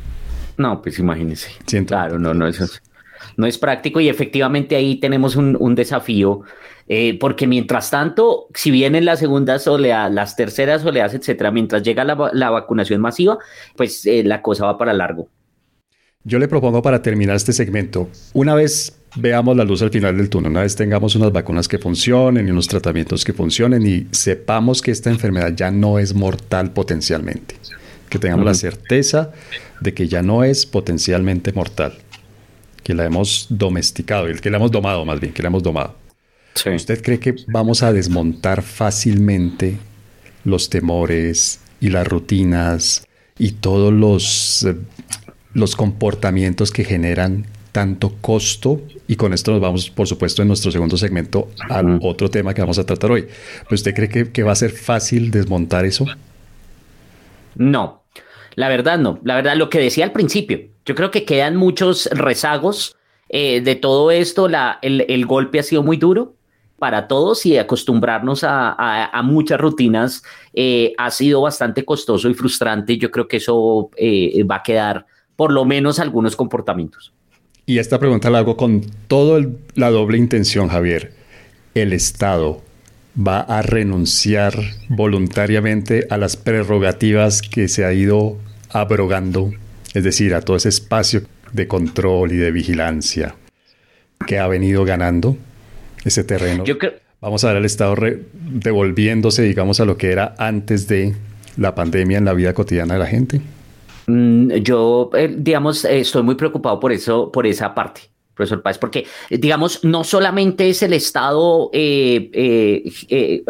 No, 0.56 0.80
pues 0.82 0.98
imagínese. 0.98 1.50
Claro, 1.86 2.18
no, 2.18 2.34
no, 2.34 2.48
eso 2.48 2.64
es, 2.64 2.82
no 3.36 3.46
es 3.46 3.58
práctico 3.58 4.00
y 4.00 4.08
efectivamente 4.08 4.76
ahí 4.76 4.96
tenemos 4.96 5.36
un, 5.36 5.74
desafío, 5.74 6.42
eh, 6.88 7.18
porque 7.18 7.46
mientras 7.46 7.90
tanto, 7.90 8.46
si 8.54 8.70
vienen 8.70 9.04
las 9.04 9.20
segundas 9.20 9.66
oleadas, 9.66 10.12
las 10.12 10.36
terceras 10.36 10.84
oleadas, 10.84 11.14
etcétera, 11.14 11.50
mientras 11.50 11.82
llega 11.82 12.04
la, 12.04 12.50
vacunación 12.50 13.00
masiva, 13.00 13.38
pues 13.76 14.04
eh, 14.06 14.24
la 14.24 14.42
cosa 14.42 14.66
va 14.66 14.78
para 14.78 14.92
largo. 14.92 15.28
Yo 16.28 16.38
le 16.38 16.46
propongo 16.46 16.82
para 16.82 17.00
terminar 17.00 17.36
este 17.36 17.54
segmento, 17.54 18.10
una 18.34 18.54
vez 18.54 18.92
veamos 19.16 19.56
la 19.56 19.64
luz 19.64 19.80
al 19.80 19.88
final 19.88 20.14
del 20.14 20.28
túnel, 20.28 20.50
una 20.50 20.60
vez 20.60 20.76
tengamos 20.76 21.16
unas 21.16 21.32
vacunas 21.32 21.66
que 21.68 21.78
funcionen 21.78 22.46
y 22.46 22.50
unos 22.50 22.68
tratamientos 22.68 23.24
que 23.24 23.32
funcionen 23.32 23.86
y 23.86 24.06
sepamos 24.10 24.82
que 24.82 24.90
esta 24.90 25.08
enfermedad 25.08 25.54
ya 25.56 25.70
no 25.70 25.98
es 25.98 26.12
mortal 26.12 26.72
potencialmente, 26.72 27.54
que 28.10 28.18
tengamos 28.18 28.44
la 28.44 28.52
certeza 28.52 29.32
de 29.80 29.94
que 29.94 30.06
ya 30.06 30.20
no 30.20 30.44
es 30.44 30.66
potencialmente 30.66 31.54
mortal, 31.54 31.94
que 32.82 32.92
la 32.92 33.06
hemos 33.06 33.46
domesticado, 33.48 34.26
que 34.26 34.50
la 34.50 34.58
hemos 34.58 34.70
domado 34.70 35.06
más 35.06 35.18
bien, 35.20 35.32
que 35.32 35.42
la 35.42 35.48
hemos 35.48 35.62
domado. 35.62 35.96
¿Usted 36.66 37.02
cree 37.02 37.18
que 37.18 37.36
vamos 37.46 37.82
a 37.82 37.90
desmontar 37.90 38.60
fácilmente 38.60 39.78
los 40.44 40.68
temores 40.68 41.60
y 41.80 41.88
las 41.88 42.06
rutinas 42.06 43.06
y 43.38 43.52
todos 43.52 43.94
los 43.94 44.64
eh, 44.64 44.76
los 45.54 45.76
comportamientos 45.76 46.70
que 46.70 46.84
generan 46.84 47.46
tanto 47.72 48.14
costo 48.20 48.80
y 49.06 49.16
con 49.16 49.32
esto 49.32 49.52
nos 49.52 49.60
vamos, 49.60 49.90
por 49.90 50.06
supuesto, 50.06 50.42
en 50.42 50.48
nuestro 50.48 50.70
segundo 50.70 50.96
segmento 50.96 51.48
al 51.68 51.98
otro 52.02 52.28
tema 52.28 52.54
que 52.54 52.60
vamos 52.60 52.78
a 52.78 52.84
tratar 52.84 53.10
hoy. 53.10 53.28
¿Usted 53.70 53.94
cree 53.94 54.32
que, 54.32 54.42
va 54.42 54.52
a 54.52 54.56
ser 54.56 54.70
fácil 54.70 55.30
desmontar 55.30 55.84
eso? 55.84 56.06
No, 57.54 58.02
la 58.54 58.68
verdad 58.68 58.98
no. 58.98 59.20
La 59.24 59.36
verdad, 59.36 59.56
lo 59.56 59.70
que 59.70 59.78
decía 59.78 60.04
al 60.04 60.12
principio, 60.12 60.60
yo 60.84 60.94
creo 60.94 61.10
que 61.10 61.24
quedan 61.24 61.56
muchos 61.56 62.08
rezagos 62.12 62.96
eh, 63.28 63.60
de 63.60 63.76
todo 63.76 64.10
esto. 64.10 64.48
La, 64.48 64.78
el, 64.82 65.26
golpe 65.26 65.58
ha 65.58 65.62
sido 65.62 65.82
muy 65.82 65.96
duro 65.96 66.34
para 66.78 67.08
todos 67.08 67.44
y 67.46 67.58
acostumbrarnos 67.58 68.44
a, 68.44 69.10
muchas 69.24 69.60
rutinas 69.60 70.22
eh, 70.52 70.94
ha 70.96 71.10
sido 71.10 71.42
bastante 71.42 71.84
costoso 71.84 72.28
y 72.28 72.34
frustrante. 72.34 72.98
Yo 72.98 73.10
creo 73.10 73.26
que 73.26 73.38
eso 73.38 73.90
eh, 73.96 74.42
va 74.44 74.56
a 74.56 74.62
quedar 74.62 75.06
por 75.38 75.52
lo 75.52 75.64
menos 75.64 76.00
algunos 76.00 76.34
comportamientos. 76.34 77.12
Y 77.64 77.78
esta 77.78 78.00
pregunta 78.00 78.28
la 78.28 78.38
hago 78.38 78.56
con 78.56 78.80
toda 79.06 79.46
la 79.76 79.88
doble 79.88 80.18
intención, 80.18 80.66
Javier. 80.66 81.12
¿El 81.76 81.92
Estado 81.92 82.60
va 83.16 83.42
a 83.42 83.62
renunciar 83.62 84.54
voluntariamente 84.88 86.08
a 86.10 86.16
las 86.16 86.36
prerrogativas 86.36 87.42
que 87.42 87.68
se 87.68 87.84
ha 87.84 87.92
ido 87.92 88.36
abrogando? 88.70 89.52
Es 89.94 90.02
decir, 90.02 90.34
a 90.34 90.40
todo 90.40 90.56
ese 90.56 90.70
espacio 90.70 91.22
de 91.52 91.68
control 91.68 92.32
y 92.32 92.36
de 92.36 92.50
vigilancia 92.50 93.36
que 94.26 94.40
ha 94.40 94.48
venido 94.48 94.84
ganando 94.84 95.36
ese 96.04 96.24
terreno. 96.24 96.64
Vamos 97.20 97.44
a 97.44 97.48
ver 97.48 97.58
al 97.58 97.64
Estado 97.64 97.94
devolviéndose, 98.32 99.42
digamos, 99.42 99.78
a 99.78 99.84
lo 99.84 99.98
que 99.98 100.10
era 100.10 100.34
antes 100.36 100.88
de 100.88 101.14
la 101.56 101.76
pandemia 101.76 102.18
en 102.18 102.24
la 102.24 102.32
vida 102.32 102.54
cotidiana 102.54 102.94
de 102.94 103.00
la 103.00 103.06
gente. 103.06 103.40
Mm, 104.08 104.52
yo, 104.62 105.10
eh, 105.12 105.34
digamos, 105.36 105.84
estoy 105.84 106.22
muy 106.22 106.34
preocupado 106.34 106.80
por 106.80 106.92
eso, 106.92 107.30
por 107.30 107.46
esa 107.46 107.74
parte, 107.74 108.00
profesor 108.34 108.62
Páez, 108.62 108.78
porque, 108.78 109.06
digamos, 109.28 109.84
no 109.84 110.02
solamente 110.02 110.70
es 110.70 110.82
el 110.82 110.94
Estado 110.94 111.68
eh, 111.74 112.30
eh, 112.32 113.44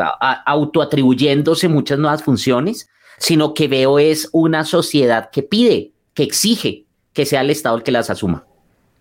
autoatribuyéndose 0.45 1.69
muchas 1.69 2.01
nuevas 2.01 2.25
funciones, 2.25 2.89
sino 3.19 3.55
que 3.55 3.69
veo 3.69 4.01
es 4.01 4.29
una 4.33 4.65
sociedad 4.65 5.31
que 5.31 5.45
pide, 5.45 5.93
que 6.13 6.25
exige 6.25 6.87
que 7.13 7.25
sea 7.25 7.43
el 7.43 7.51
Estado 7.51 7.77
el 7.77 7.85
que 7.85 7.93
las 7.93 8.11
asuma. 8.11 8.45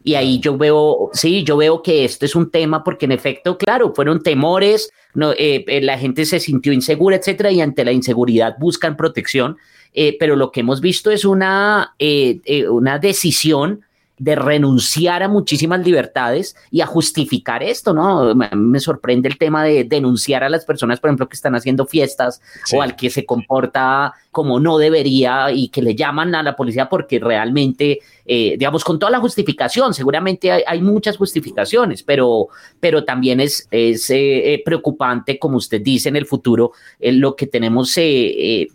Y 0.04 0.14
ahí 0.14 0.40
yo 0.40 0.58
veo, 0.58 1.10
sí, 1.14 1.44
yo 1.44 1.58
veo 1.58 1.82
que 1.82 2.06
esto 2.06 2.26
es 2.26 2.36
un 2.36 2.52
tema 2.52 2.84
porque 2.84 3.06
en 3.06 3.12
efecto, 3.12 3.58
claro, 3.58 3.94
fueron 3.96 4.22
temores, 4.22 4.92
no, 5.16 5.34
la 5.36 5.98
gente 5.98 6.26
se 6.26 6.40
sintió 6.40 6.72
insegura, 6.72 7.16
etcétera, 7.16 7.52
y 7.52 7.62
ante 7.62 7.84
la 7.84 7.92
inseguridad 7.92 8.56
buscan 8.60 8.96
protección. 8.96 9.58
Eh, 10.00 10.16
pero 10.20 10.36
lo 10.36 10.52
que 10.52 10.60
hemos 10.60 10.80
visto 10.80 11.10
es 11.10 11.26
una, 11.26 11.96
eh, 11.98 12.40
eh, 12.46 12.70
una 12.70 13.00
decisión 13.00 13.82
de 14.20 14.36
renunciar 14.36 15.22
a 15.22 15.28
muchísimas 15.28 15.86
libertades 15.86 16.56
y 16.72 16.82
a 16.82 16.88
justificar 16.88 17.62
esto, 17.62 17.94
¿no? 17.94 18.34
Me, 18.34 18.80
sorprende 18.80 19.30
el 19.30 19.38
tema 19.38 19.64
de 19.64 19.84
denunciar 19.84 20.44
a 20.44 20.50
las 20.50 20.66
personas, 20.66 21.00
por 21.00 21.10
ejemplo, 21.10 21.30
que 21.30 21.36
están 21.36 21.56
haciendo 21.56 21.86
fiestas 21.86 22.42
o 22.74 22.82
al 22.82 22.96
que 22.96 23.10
se 23.10 23.26
comporta 23.26 24.14
como 24.32 24.60
no 24.60 24.78
debería 24.78 25.52
y 25.52 25.70
que 25.70 25.82
le 25.82 25.96
llaman 25.96 26.34
a 26.36 26.44
la 26.44 26.56
policía 26.56 26.90
porque 26.90 27.20
realmente, 27.20 28.00
eh, 28.26 28.56
digamos, 28.58 28.84
con 28.84 28.98
toda 28.98 29.12
la 29.12 29.20
justificación, 29.20 29.94
seguramente 29.94 30.52
hay, 30.52 30.82
muchas 30.82 31.18
justificaciones, 31.18 32.02
pero, 32.04 32.48
pero 32.80 33.04
también 33.04 33.40
es, 33.40 33.68
es 33.72 34.10
eh, 34.10 34.54
eh, 34.54 34.62
preocupante, 34.64 35.38
como 35.38 35.58
usted 35.58 35.82
dice, 35.82 36.10
en 36.10 36.16
el 36.16 36.26
futuro, 36.26 36.72
lo 37.00 37.36
que 37.36 37.48
tenemos, 37.48 37.96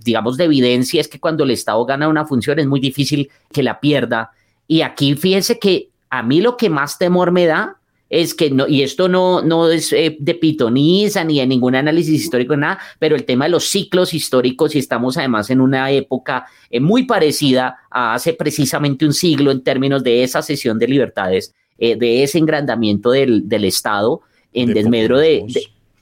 digamos, 0.05 0.37
de 0.37 0.45
evidencia 0.45 1.01
es 1.01 1.09
que 1.09 1.21
cuando 1.21 1.45
el 1.45 1.51
Estado 1.51 1.85
gana 1.85 2.09
una 2.09 2.27
función 2.27 2.59
es 2.59 2.67
muy 2.67 2.81
difícil 2.81 3.31
que 3.53 3.63
la 3.63 3.81
pierda 3.81 4.33
y 4.73 4.81
aquí 4.81 5.15
fíjense 5.17 5.59
que 5.59 5.91
a 6.09 6.23
mí 6.23 6.41
lo 6.41 6.57
que 6.57 6.71
más 6.71 6.97
temor 6.97 7.31
me 7.31 7.45
da 7.45 7.77
es 8.09 8.33
que 8.33 8.51
no, 8.51 8.67
y 8.67 8.81
esto 8.81 9.07
no, 9.07 9.43
no 9.43 9.69
es 9.69 9.93
eh, 9.93 10.17
de 10.19 10.35
pitoniza 10.35 11.25
ni 11.25 11.41
de 11.41 11.47
ningún 11.47 11.75
análisis 11.75 12.23
histórico, 12.23 12.57
nada, 12.57 12.79
pero 12.99 13.15
el 13.15 13.27
tema 13.27 13.45
de 13.45 13.51
los 13.51 13.65
ciclos 13.69 14.15
históricos, 14.15 14.75
y 14.75 14.79
estamos 14.79 15.19
además 15.19 15.51
en 15.51 15.61
una 15.61 15.91
época 15.91 16.47
eh, 16.71 16.81
muy 16.81 17.05
parecida 17.05 17.81
a 17.91 18.15
hace 18.15 18.33
precisamente 18.33 19.05
un 19.05 19.13
siglo 19.13 19.51
en 19.51 19.63
términos 19.63 20.03
de 20.03 20.23
esa 20.23 20.41
sesión 20.41 20.79
de 20.79 20.89
libertades, 20.89 21.55
eh, 21.77 21.95
de 21.95 22.23
ese 22.23 22.39
engrandamiento 22.39 23.11
del, 23.11 23.47
del 23.47 23.67
Estado 23.67 24.23
en 24.55 24.73
desmedro 24.73 25.19
de, 25.19 25.45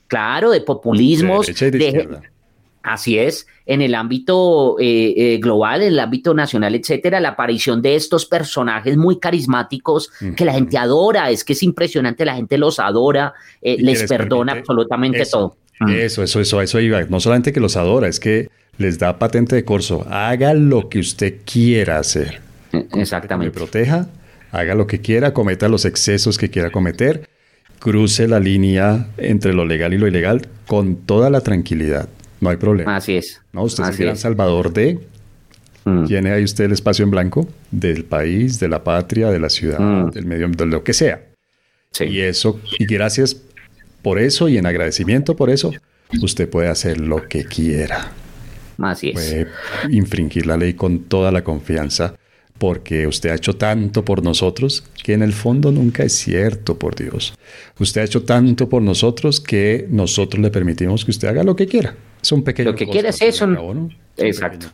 claro, 0.06 0.52
de 0.52 0.60
populismos, 0.60 1.48
de, 1.48 2.20
Así 2.82 3.18
es, 3.18 3.46
en 3.66 3.82
el 3.82 3.94
ámbito 3.94 4.76
eh, 4.80 5.12
eh, 5.16 5.38
global, 5.38 5.82
en 5.82 5.88
el 5.88 5.98
ámbito 5.98 6.32
nacional, 6.32 6.74
etcétera, 6.74 7.20
la 7.20 7.30
aparición 7.30 7.82
de 7.82 7.94
estos 7.94 8.24
personajes 8.24 8.96
muy 8.96 9.18
carismáticos 9.18 10.10
que 10.34 10.44
la 10.46 10.54
gente 10.54 10.78
adora, 10.78 11.30
es 11.30 11.44
que 11.44 11.52
es 11.52 11.62
impresionante, 11.62 12.24
la 12.24 12.36
gente 12.36 12.56
los 12.56 12.78
adora, 12.78 13.34
eh, 13.60 13.76
les, 13.78 14.04
perdona 14.04 14.52
absolutamente 14.52 15.26
todo. 15.26 15.56
Mm. 15.78 15.90
Eso, 15.90 16.22
eso, 16.22 16.40
eso, 16.40 16.60
eso 16.62 16.80
iba. 16.80 17.02
No 17.02 17.20
solamente 17.20 17.52
que 17.52 17.60
los 17.60 17.76
adora, 17.76 18.08
es 18.08 18.18
que 18.18 18.48
les 18.78 18.98
da 18.98 19.18
patente 19.18 19.56
de 19.56 19.64
corso. 19.64 20.06
Haga 20.08 20.54
lo 20.54 20.88
que 20.88 20.98
usted 20.98 21.40
quiera 21.44 21.98
hacer. 21.98 22.40
E, 22.72 22.86
exactamente. 22.94 23.52
Que 23.52 23.60
me 23.60 23.66
proteja, 23.66 24.08
haga 24.52 24.74
lo 24.74 24.86
que 24.86 25.00
quiera, 25.00 25.34
cometa 25.34 25.68
los 25.68 25.84
excesos 25.84 26.38
que 26.38 26.48
quiera 26.48 26.70
cometer, 26.70 27.28
cruce 27.78 28.26
la 28.26 28.40
línea 28.40 29.08
entre 29.18 29.52
lo 29.52 29.66
legal 29.66 29.92
y 29.92 29.98
lo 29.98 30.08
ilegal 30.08 30.48
con 30.66 30.96
toda 30.96 31.28
la 31.28 31.42
tranquilidad. 31.42 32.08
No 32.40 32.50
hay 32.50 32.56
problema. 32.56 32.96
Así 32.96 33.16
es. 33.16 33.40
¿No? 33.52 33.62
Usted 33.64 33.84
es 33.88 34.00
el 34.00 34.16
salvador 34.16 34.72
de... 34.72 34.98
Mm. 35.84 36.04
Tiene 36.04 36.30
ahí 36.32 36.44
usted 36.44 36.64
el 36.64 36.72
espacio 36.72 37.04
en 37.04 37.10
blanco 37.10 37.48
del 37.70 38.04
país, 38.04 38.60
de 38.60 38.68
la 38.68 38.84
patria, 38.84 39.30
de 39.30 39.38
la 39.40 39.48
ciudad, 39.48 39.80
mm. 39.80 40.10
del 40.10 40.26
medio, 40.26 40.48
de 40.48 40.66
lo 40.66 40.84
que 40.84 40.92
sea. 40.92 41.22
Sí. 41.92 42.04
Y 42.04 42.20
eso, 42.20 42.60
y 42.78 42.84
gracias 42.84 43.36
por 44.02 44.18
eso 44.18 44.48
y 44.48 44.58
en 44.58 44.66
agradecimiento 44.66 45.36
por 45.36 45.50
eso, 45.50 45.72
usted 46.22 46.48
puede 46.48 46.68
hacer 46.68 47.00
lo 47.00 47.28
que 47.28 47.44
quiera. 47.44 48.12
Así 48.78 49.10
es. 49.10 49.14
Puede 49.14 49.48
infringir 49.90 50.46
la 50.46 50.56
ley 50.56 50.74
con 50.74 51.00
toda 51.00 51.32
la 51.32 51.42
confianza 51.42 52.14
porque 52.60 53.06
usted 53.06 53.30
ha 53.30 53.36
hecho 53.36 53.56
tanto 53.56 54.04
por 54.04 54.22
nosotros 54.22 54.84
que 55.02 55.14
en 55.14 55.22
el 55.22 55.32
fondo 55.32 55.72
nunca 55.72 56.02
es 56.04 56.12
cierto, 56.12 56.78
por 56.78 56.94
Dios. 56.94 57.32
Usted 57.78 58.02
ha 58.02 58.04
hecho 58.04 58.22
tanto 58.24 58.68
por 58.68 58.82
nosotros 58.82 59.40
que 59.40 59.86
nosotros 59.88 60.42
le 60.42 60.50
permitimos 60.50 61.06
que 61.06 61.10
usted 61.10 61.28
haga 61.28 61.42
lo 61.42 61.56
que 61.56 61.66
quiera. 61.66 61.96
Es 62.22 62.30
un 62.32 62.44
pequeño 62.44 62.72
Lo 62.72 62.76
que 62.76 62.86
quiera 62.86 63.08
es 63.08 63.22
eso. 63.22 63.48
Exacto. 64.18 64.66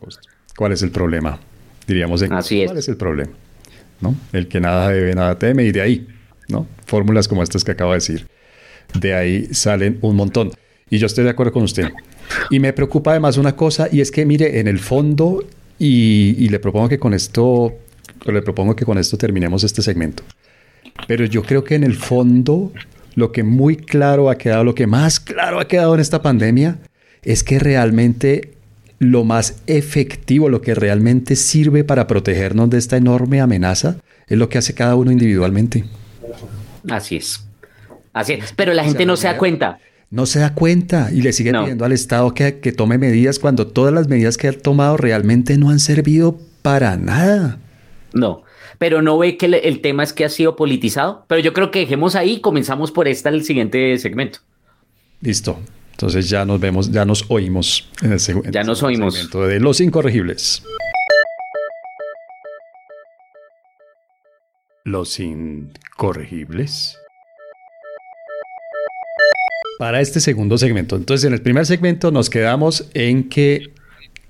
¿Cuál 0.57 0.73
es 0.73 0.83
el 0.83 0.91
problema? 0.91 1.39
Diríamos, 1.87 2.23
Así 2.23 2.65
¿cuál 2.65 2.79
es. 2.79 2.89
el 2.89 2.97
problema? 2.97 3.31
¿No? 4.01 4.17
El 4.33 4.49
que 4.49 4.59
nada 4.59 4.89
debe, 4.91 5.15
nada 5.15 5.39
teme 5.39 5.63
y 5.63 5.71
de 5.71 5.81
ahí, 5.81 6.09
¿no? 6.49 6.67
Fórmulas 6.87 7.29
como 7.29 7.45
estas 7.45 7.63
que 7.63 7.71
acabo 7.71 7.93
de 7.93 7.99
decir. 7.99 8.27
De 8.99 9.15
ahí 9.15 9.47
salen 9.53 10.01
un 10.03 10.17
montón. 10.17 10.51
Y 10.91 10.99
yo 10.99 11.07
estoy 11.07 11.23
de 11.23 11.31
acuerdo 11.31 11.53
con 11.53 11.63
usted. 11.63 11.93
Y 12.51 12.59
me 12.59 12.73
preocupa 12.73 13.13
además 13.13 13.37
una 13.37 13.55
cosa, 13.55 13.89
y 13.93 14.01
es 14.01 14.11
que, 14.11 14.27
mire, 14.27 14.59
en 14.59 14.67
el 14.67 14.81
fondo, 14.81 15.45
y, 15.79 16.49
le 16.49 16.59
propongo 16.59 16.89
que 16.89 16.99
con 16.99 17.15
esto, 17.15 17.75
le 18.25 18.43
propongo 18.43 18.75
que 18.75 18.85
con 18.85 18.99
esto 18.99 19.17
terminemos 19.17 19.65
este 19.65 19.83
segmento. 19.83 20.23
Pero 21.07 21.25
yo 21.25 21.43
creo 21.43 21.65
que 21.65 21.75
en 21.75 21.85
el 21.85 21.95
fondo, 21.95 22.73
lo 23.15 23.33
que 23.33 23.43
muy 23.43 23.77
claro 23.77 24.31
ha 24.31 24.39
quedado, 24.39 24.65
lo 24.65 24.75
que 24.75 24.87
más 24.87 25.21
claro 25.21 25.61
ha 25.61 25.69
quedado 25.69 25.95
en 25.95 26.01
esta 26.01 26.23
pandemia, 26.23 26.79
es 27.23 27.45
que 27.45 27.59
realmente 27.59 28.53
lo 28.99 29.25
más 29.25 29.63
efectivo, 29.67 30.49
lo 30.49 30.63
que 30.63 30.75
realmente 30.75 31.37
sirve 31.37 31.85
para 31.85 32.07
protegernos 32.07 32.71
de 32.71 32.79
esta 32.79 32.97
enorme 32.97 33.41
amenaza, 33.41 33.99
es 34.27 34.39
lo 34.39 34.49
que 34.49 34.59
hace 34.59 34.75
cada 34.75 34.97
uno 34.97 35.13
individualmente. 35.13 35.85
Así 36.89 37.17
es. 37.17 37.47
Así 38.13 38.33
es. 38.33 38.55
Pero 38.57 38.73
la 38.73 38.85
gente 38.85 39.05
no 39.05 39.17
se 39.17 39.27
da 39.27 39.37
cuenta 39.37 39.79
no 40.11 40.27
se 40.27 40.39
da 40.39 40.55
cuenta 40.55 41.11
y 41.13 41.23
le 41.23 41.33
sigue 41.33 41.53
pidiendo 41.53 41.85
al 41.85 41.93
Estado 41.93 42.33
que, 42.33 42.53
tome 42.77 42.99
medidas 42.99 43.39
cuando 43.39 43.67
todas 43.67 43.93
las 43.93 44.09
medidas 44.09 44.37
que 44.37 44.49
ha 44.49 44.53
tomado 44.53 44.97
realmente 44.97 45.59
no 45.59 45.71
han 45.71 45.81
servido 45.81 46.39
para 46.63 46.97
nada. 46.97 47.59
No, 48.13 48.45
pero 48.79 49.03
no 49.03 49.19
ve 49.19 49.37
que 49.37 49.47
el, 49.47 49.81
tema 49.81 50.03
es 50.05 50.13
que 50.13 50.25
ha 50.25 50.29
sido 50.29 50.57
politizado. 50.57 51.25
Pero 51.29 51.41
yo 51.41 51.53
creo 51.53 51.71
que 51.71 51.81
dejemos 51.81 52.15
ahí 52.15 52.35
y 52.35 52.41
comenzamos 52.41 52.93
por 52.93 53.09
esta 53.09 53.31
el 53.31 53.45
siguiente 53.45 53.99
segmento. 53.99 54.39
Listo. 55.21 55.59
Entonces 55.93 56.29
ya 56.29 56.45
nos 56.45 56.61
vemos, 56.61 56.93
ya 56.93 57.07
nos 57.07 57.25
oímos 57.29 57.89
en 58.03 58.13
el, 58.13 58.21
segundo 58.21 58.51
ya 58.51 58.63
nos 58.63 58.83
oímos. 58.83 59.15
segmento 59.15 59.47
de 59.47 59.61
Los 59.61 59.81
Incorregibles. 59.81 60.63
Los 64.85 65.19
Incorregibles 65.19 66.99
para 69.79 70.01
este 70.01 70.21
segundo 70.21 70.59
segmento. 70.59 70.97
Entonces, 70.97 71.25
en 71.27 71.33
el 71.33 71.43
primer 71.43 71.67
segmento 71.67 72.11
nos 72.11 72.31
quedamos 72.31 72.89
en 72.95 73.29
que 73.29 73.71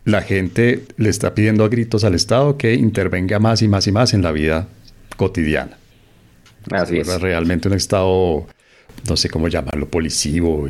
la 0.04 0.22
gente 0.22 0.84
le 0.96 1.08
está 1.08 1.34
pidiendo 1.34 1.64
a 1.64 1.68
gritos 1.68 2.04
al 2.04 2.14
Estado 2.14 2.56
que 2.56 2.74
intervenga 2.74 3.38
más 3.38 3.60
y 3.62 3.68
más 3.68 3.86
y 3.86 3.92
más 3.92 4.14
en 4.14 4.22
la 4.22 4.32
vida 4.32 4.68
cotidiana. 5.16 5.78
Así 6.70 6.98
es. 6.98 7.20
Realmente 7.20 7.68
un 7.68 7.74
Estado, 7.74 8.46
no 9.08 9.16
sé 9.16 9.28
cómo 9.28 9.48
llamarlo, 9.48 9.88
policivo. 9.88 10.68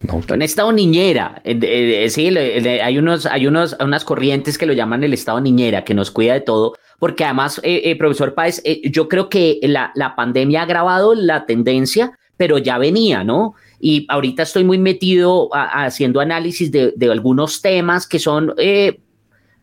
No. 0.00 0.22
Un 0.32 0.42
Estado 0.42 0.72
niñera. 0.72 1.42
Eh, 1.44 1.58
eh, 1.62 2.08
sí, 2.08 2.28
hay, 2.28 2.98
unos, 2.98 3.26
hay 3.26 3.46
unos, 3.46 3.76
unas 3.80 4.04
corrientes 4.04 4.56
que 4.56 4.66
lo 4.66 4.72
llaman 4.72 5.04
el 5.04 5.12
Estado 5.12 5.40
niñera, 5.40 5.84
que 5.84 5.92
nos 5.92 6.10
cuida 6.10 6.34
de 6.34 6.40
todo. 6.40 6.74
Porque 6.98 7.24
además, 7.24 7.60
eh, 7.62 7.96
profesor 7.96 8.34
Páez, 8.34 8.62
yo 8.84 9.08
creo 9.08 9.28
que 9.28 9.58
la, 9.62 9.90
la 9.94 10.16
pandemia 10.16 10.60
ha 10.60 10.64
agravado 10.64 11.14
la 11.14 11.46
tendencia, 11.46 12.18
pero 12.36 12.58
ya 12.58 12.78
venía, 12.78 13.24
¿no? 13.24 13.54
Y 13.80 14.04
ahorita 14.10 14.42
estoy 14.42 14.62
muy 14.62 14.78
metido 14.78 15.48
haciendo 15.52 16.20
análisis 16.20 16.70
de, 16.70 16.94
algunos 17.10 17.62
temas 17.62 18.06
que 18.06 18.18
son 18.18 18.54
eh, 18.58 19.00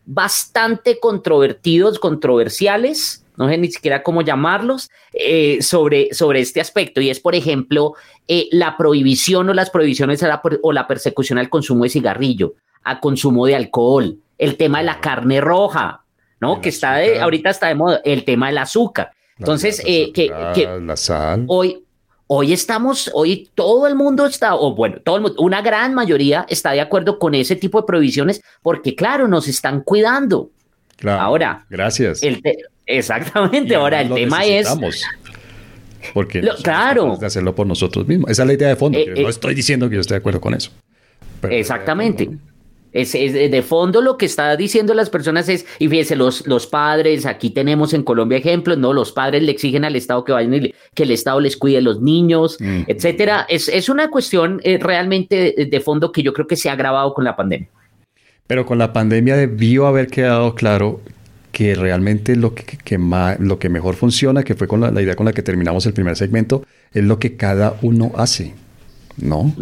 bastante 0.04 0.98
controvertidos, 0.98 2.00
controversiales, 2.00 3.24
no 3.36 3.48
sé 3.48 3.56
ni 3.56 3.70
siquiera 3.70 4.02
cómo 4.02 4.22
llamarlos, 4.22 4.90
eh, 5.12 5.62
sobre, 5.62 6.12
sobre 6.12 6.40
este 6.40 6.60
aspecto. 6.60 7.00
Y 7.00 7.10
es, 7.10 7.20
por 7.20 7.36
ejemplo, 7.36 7.94
eh, 8.26 8.48
la 8.50 8.76
prohibición 8.76 9.48
o 9.50 9.54
las 9.54 9.70
prohibiciones 9.70 10.24
o 10.62 10.72
la 10.72 10.88
persecución 10.88 11.38
al 11.38 11.48
consumo 11.48 11.84
de 11.84 11.90
cigarrillo, 11.90 12.54
al 12.82 12.98
consumo 12.98 13.46
de 13.46 13.54
alcohol, 13.54 14.18
el 14.36 14.56
tema 14.56 14.78
de 14.78 14.84
la 14.84 15.00
carne 15.00 15.40
roja, 15.40 16.04
¿no? 16.40 16.60
que 16.60 16.70
está 16.70 16.96
de, 16.96 17.20
ahorita 17.20 17.50
está 17.50 17.68
de 17.68 17.76
moda, 17.76 18.00
el 18.04 18.24
tema 18.24 18.48
del 18.48 18.58
azúcar. 18.58 19.12
Entonces, 19.38 19.80
que, 19.80 20.12
que, 20.12 20.66
la 20.80 20.96
sal. 20.96 21.44
Hoy, 21.46 21.84
Hoy 22.30 22.52
estamos, 22.52 23.10
hoy 23.14 23.48
todo 23.54 23.86
el 23.86 23.94
mundo 23.94 24.26
está, 24.26 24.54
o 24.54 24.74
bueno, 24.74 24.98
todo 25.02 25.16
el 25.16 25.22
mundo, 25.22 25.40
una 25.40 25.62
gran 25.62 25.94
mayoría 25.94 26.44
está 26.50 26.72
de 26.72 26.82
acuerdo 26.82 27.18
con 27.18 27.34
ese 27.34 27.56
tipo 27.56 27.80
de 27.80 27.86
prohibiciones 27.86 28.42
porque, 28.60 28.94
claro, 28.94 29.26
nos 29.28 29.48
están 29.48 29.80
cuidando. 29.80 30.50
Claro. 30.96 31.22
Ahora, 31.22 31.64
gracias. 31.70 32.20
exactamente. 32.84 33.74
ahora, 33.74 34.02
el 34.02 34.12
tema 34.12 34.44
es. 34.44 34.68
Porque 36.12 36.42
claro. 36.62 37.16
de 37.16 37.26
hacerlo 37.26 37.54
por 37.54 37.66
nosotros 37.66 38.06
mismos. 38.06 38.30
Esa 38.30 38.42
es 38.42 38.46
la 38.46 38.52
idea 38.52 38.68
de 38.68 38.76
fondo. 38.76 38.98
Eh, 38.98 39.14
no 39.16 39.26
eh, 39.26 39.30
estoy 39.30 39.54
diciendo 39.54 39.88
que 39.88 39.94
yo 39.94 40.02
esté 40.02 40.12
de 40.12 40.18
acuerdo 40.18 40.40
con 40.40 40.52
eso. 40.52 40.70
exactamente. 41.48 42.28
Es, 42.92 43.12
de 43.12 43.62
fondo 43.62 44.00
lo 44.00 44.16
que 44.16 44.26
está 44.26 44.56
diciendo 44.56 44.94
las 44.94 45.10
personas 45.10 45.48
es, 45.48 45.66
y 45.78 45.88
fíjense, 45.88 46.16
los, 46.16 46.46
los 46.46 46.66
padres, 46.66 47.26
aquí 47.26 47.50
tenemos 47.50 47.92
en 47.92 48.02
Colombia 48.02 48.38
ejemplos, 48.38 48.78
¿no? 48.78 48.92
Los 48.92 49.12
padres 49.12 49.42
le 49.42 49.52
exigen 49.52 49.84
al 49.84 49.94
Estado 49.94 50.24
que 50.24 50.32
vayan 50.32 50.54
y 50.54 50.74
que 50.94 51.02
el 51.02 51.10
Estado 51.10 51.40
les 51.40 51.56
cuide 51.56 51.78
a 51.78 51.80
los 51.82 52.00
niños, 52.00 52.58
etcétera. 52.86 53.46
Es, 53.48 53.68
es, 53.68 53.88
una 53.88 54.10
cuestión 54.10 54.60
eh, 54.64 54.78
realmente 54.80 55.68
de, 55.70 55.80
fondo 55.80 56.12
que 56.12 56.22
yo 56.22 56.32
creo 56.32 56.46
que 56.46 56.56
se 56.56 56.70
ha 56.70 56.72
agravado 56.72 57.12
con 57.14 57.24
la 57.24 57.36
pandemia. 57.36 57.68
Pero 58.46 58.64
con 58.64 58.78
la 58.78 58.92
pandemia 58.92 59.36
debió 59.36 59.86
haber 59.86 60.08
quedado 60.08 60.54
claro 60.54 61.00
que 61.52 61.74
realmente 61.74 62.36
lo 62.36 62.54
que, 62.54 62.64
lo 63.38 63.58
que 63.58 63.68
mejor 63.68 63.94
funciona, 63.96 64.42
que 64.44 64.54
fue 64.54 64.66
con 64.66 64.80
la, 64.80 65.02
idea 65.02 65.16
con 65.16 65.26
la 65.26 65.32
que 65.32 65.42
terminamos 65.42 65.84
el 65.86 65.92
primer 65.92 66.16
segmento, 66.16 66.64
es 66.92 67.04
lo 67.04 67.18
que 67.18 67.36
cada 67.36 67.76
uno 67.82 68.12
hace, 68.16 68.54
¿no? 69.18 69.52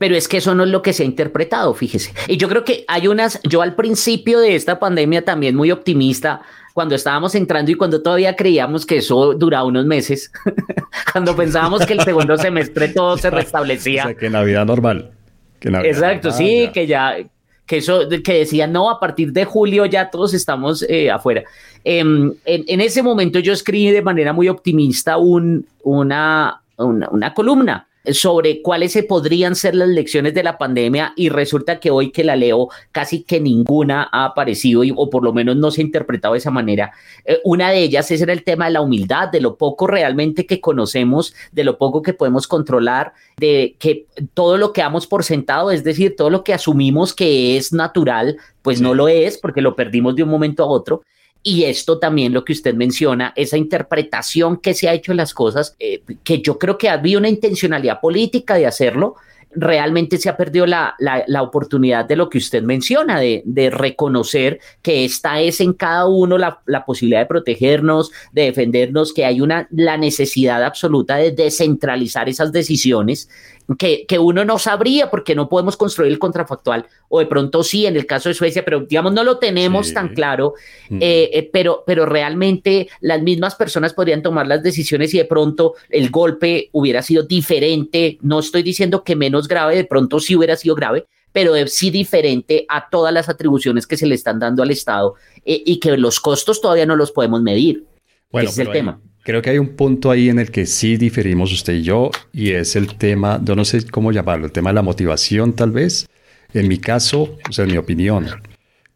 Pero 0.00 0.16
es 0.16 0.28
que 0.28 0.38
eso 0.38 0.54
no 0.54 0.64
es 0.64 0.70
lo 0.70 0.80
que 0.80 0.94
se 0.94 1.02
ha 1.02 1.06
interpretado, 1.06 1.74
fíjese. 1.74 2.14
Y 2.26 2.38
yo 2.38 2.48
creo 2.48 2.64
que 2.64 2.86
hay 2.88 3.06
unas, 3.06 3.38
yo 3.42 3.60
al 3.60 3.74
principio 3.74 4.40
de 4.40 4.54
esta 4.54 4.78
pandemia 4.78 5.26
también 5.26 5.54
muy 5.54 5.70
optimista, 5.70 6.40
cuando 6.72 6.94
estábamos 6.94 7.34
entrando 7.34 7.70
y 7.70 7.74
cuando 7.74 8.00
todavía 8.00 8.34
creíamos 8.34 8.86
que 8.86 8.96
eso 8.96 9.34
duraba 9.34 9.64
unos 9.64 9.84
meses, 9.84 10.32
cuando 11.12 11.36
pensábamos 11.36 11.84
que 11.84 11.92
el 11.92 12.00
segundo 12.00 12.38
semestre 12.38 12.88
todo 12.88 13.18
se 13.18 13.28
restablecía. 13.30 14.04
O 14.04 14.06
sea, 14.06 14.16
que 14.16 14.30
Navidad 14.30 14.64
normal. 14.64 15.10
Que 15.58 15.68
Exacto, 15.68 16.32
sí, 16.32 16.70
que 16.72 16.86
ya, 16.86 17.18
que 17.66 17.76
eso, 17.76 18.08
que 18.24 18.32
decían, 18.38 18.72
no, 18.72 18.88
a 18.88 18.98
partir 18.98 19.34
de 19.34 19.44
julio 19.44 19.84
ya 19.84 20.08
todos 20.08 20.32
estamos 20.32 20.82
eh, 20.88 21.10
afuera. 21.10 21.44
Em, 21.84 22.32
en, 22.46 22.80
ese 22.80 23.02
momento 23.02 23.38
yo 23.38 23.52
escribí 23.52 23.90
de 23.90 24.00
manera 24.00 24.32
muy 24.32 24.48
optimista 24.48 25.18
un, 25.18 25.66
una, 25.82 26.62
una, 26.78 27.10
una 27.10 27.34
columna 27.34 27.86
sobre 28.12 28.62
cuáles 28.62 28.92
se 28.92 29.02
podrían 29.02 29.54
ser 29.54 29.74
las 29.74 29.88
lecciones 29.88 30.34
de 30.34 30.42
la 30.42 30.58
pandemia 30.58 31.12
y 31.16 31.28
resulta 31.28 31.80
que 31.80 31.90
hoy 31.90 32.10
que 32.10 32.24
la 32.24 32.36
leo 32.36 32.68
casi 32.92 33.22
que 33.22 33.40
ninguna 33.40 34.08
ha 34.10 34.24
aparecido 34.24 34.82
o 34.96 35.10
por 35.10 35.22
lo 35.22 35.32
menos 35.32 35.56
no 35.56 35.70
se 35.70 35.80
ha 35.80 35.84
interpretado 35.84 36.34
de 36.34 36.38
esa 36.38 36.50
manera. 36.50 36.92
Eh, 37.24 37.38
una 37.44 37.70
de 37.70 37.82
ellas 37.82 38.10
es 38.10 38.20
el 38.22 38.44
tema 38.44 38.66
de 38.66 38.72
la 38.72 38.80
humildad, 38.80 39.28
de 39.28 39.40
lo 39.40 39.56
poco 39.56 39.86
realmente 39.86 40.46
que 40.46 40.60
conocemos, 40.60 41.34
de 41.52 41.64
lo 41.64 41.78
poco 41.78 42.02
que 42.02 42.14
podemos 42.14 42.46
controlar, 42.46 43.12
de 43.36 43.76
que 43.78 44.06
todo 44.34 44.56
lo 44.56 44.72
que 44.72 44.80
damos 44.80 45.06
por 45.06 45.24
sentado, 45.24 45.70
es 45.70 45.84
decir, 45.84 46.16
todo 46.16 46.30
lo 46.30 46.44
que 46.44 46.54
asumimos 46.54 47.14
que 47.14 47.56
es 47.56 47.72
natural, 47.72 48.36
pues 48.62 48.80
no 48.80 48.94
lo 48.94 49.08
es 49.08 49.38
porque 49.38 49.60
lo 49.60 49.76
perdimos 49.76 50.16
de 50.16 50.22
un 50.22 50.30
momento 50.30 50.62
a 50.62 50.66
otro. 50.66 51.02
Y 51.42 51.64
esto 51.64 51.98
también 51.98 52.34
lo 52.34 52.44
que 52.44 52.52
usted 52.52 52.74
menciona, 52.74 53.32
esa 53.34 53.56
interpretación 53.56 54.58
que 54.58 54.74
se 54.74 54.88
ha 54.88 54.94
hecho 54.94 55.12
de 55.12 55.16
las 55.16 55.32
cosas, 55.32 55.74
eh, 55.78 56.02
que 56.22 56.42
yo 56.42 56.58
creo 56.58 56.76
que 56.76 56.88
ha 56.88 56.94
habido 56.94 57.18
una 57.18 57.30
intencionalidad 57.30 58.00
política 58.00 58.56
de 58.56 58.66
hacerlo, 58.66 59.16
realmente 59.52 60.18
se 60.18 60.28
ha 60.28 60.36
perdido 60.36 60.66
la, 60.66 60.94
oportunidad 61.40 62.04
de 62.04 62.16
lo 62.16 62.28
que 62.28 62.38
usted 62.38 62.62
menciona, 62.62 63.18
de, 63.20 63.70
reconocer 63.72 64.60
que 64.82 65.04
esta 65.04 65.40
es 65.40 65.60
en 65.60 65.72
cada 65.72 66.06
uno 66.06 66.38
la, 66.38 66.60
la, 66.66 66.84
posibilidad 66.84 67.20
de 67.20 67.26
protegernos, 67.26 68.10
de 68.32 68.42
defendernos, 68.42 69.12
que 69.12 69.24
hay 69.24 69.40
una, 69.40 69.66
la 69.70 69.96
necesidad 69.96 70.62
absoluta 70.62 71.16
de 71.16 71.32
descentralizar 71.32 72.28
esas 72.28 72.52
decisiones 72.52 73.28
que, 73.76 74.06
uno 74.18 74.44
no 74.44 74.58
sabría 74.58 75.10
porque 75.10 75.34
no 75.34 75.48
podemos 75.48 75.76
construir 75.76 76.10
el 76.10 76.18
contrafactual, 76.18 76.86
o 77.08 77.20
de 77.20 77.26
pronto 77.26 77.62
sí, 77.62 77.86
en 77.86 77.96
el 77.96 78.06
caso 78.06 78.28
de 78.28 78.34
Suecia, 78.34 78.64
pero 78.64 78.80
digamos 78.80 79.12
no 79.12 79.24
lo 79.24 79.38
tenemos 79.38 79.92
tan 79.92 80.08
claro, 80.14 80.54
mm. 80.88 80.96
eh, 80.96 81.30
eh, 81.32 81.50
pero, 81.52 81.84
pero 81.86 82.06
realmente 82.06 82.88
las 83.00 83.22
mismas 83.22 83.54
personas 83.54 83.94
podrían 83.94 84.22
tomar 84.22 84.46
las 84.46 84.62
decisiones 84.62 85.14
y 85.14 85.18
de 85.18 85.24
pronto 85.24 85.74
el 85.88 86.10
golpe 86.10 86.68
hubiera 86.72 87.02
sido 87.02 87.22
diferente, 87.22 88.18
no 88.22 88.40
estoy 88.40 88.62
diciendo 88.62 89.04
que 89.04 89.16
menos 89.16 89.48
grave, 89.48 89.76
de 89.76 89.84
pronto 89.84 90.20
sí 90.20 90.36
hubiera 90.36 90.56
sido 90.56 90.74
grave, 90.74 91.06
pero 91.32 91.54
sí 91.66 91.90
diferente 91.90 92.66
a 92.68 92.88
todas 92.90 93.12
las 93.12 93.28
atribuciones 93.28 93.86
que 93.86 93.96
se 93.96 94.06
le 94.06 94.14
están 94.14 94.38
dando 94.38 94.62
al 94.62 94.70
Estado 94.70 95.14
eh, 95.44 95.62
y 95.64 95.78
que 95.78 95.96
los 95.96 96.20
costos 96.20 96.60
todavía 96.60 96.86
no 96.86 96.96
los 96.96 97.12
podemos 97.12 97.40
medir. 97.42 97.84
Bueno, 98.30 98.48
Ese 98.50 98.62
es 98.62 98.68
el 98.68 98.72
tema. 98.72 99.00
Creo 99.22 99.42
que 99.42 99.50
hay 99.50 99.58
un 99.58 99.70
punto 99.70 100.10
ahí 100.10 100.28
en 100.28 100.38
el 100.38 100.50
que 100.50 100.64
sí 100.64 100.96
diferimos 100.96 101.52
usted 101.52 101.74
y 101.74 101.82
yo, 101.82 102.10
y 102.32 102.50
es 102.50 102.74
el 102.74 102.94
tema, 102.94 103.40
yo 103.44 103.54
no 103.54 103.64
sé 103.64 103.86
cómo 103.86 104.12
llamarlo, 104.12 104.46
el 104.46 104.52
tema 104.52 104.70
de 104.70 104.74
la 104.74 104.82
motivación 104.82 105.52
tal 105.52 105.72
vez. 105.72 106.08
En 106.54 106.68
mi 106.68 106.78
caso, 106.78 107.36
o 107.48 107.52
sea, 107.52 107.64
en 107.64 107.72
mi 107.72 107.76
opinión, 107.76 108.26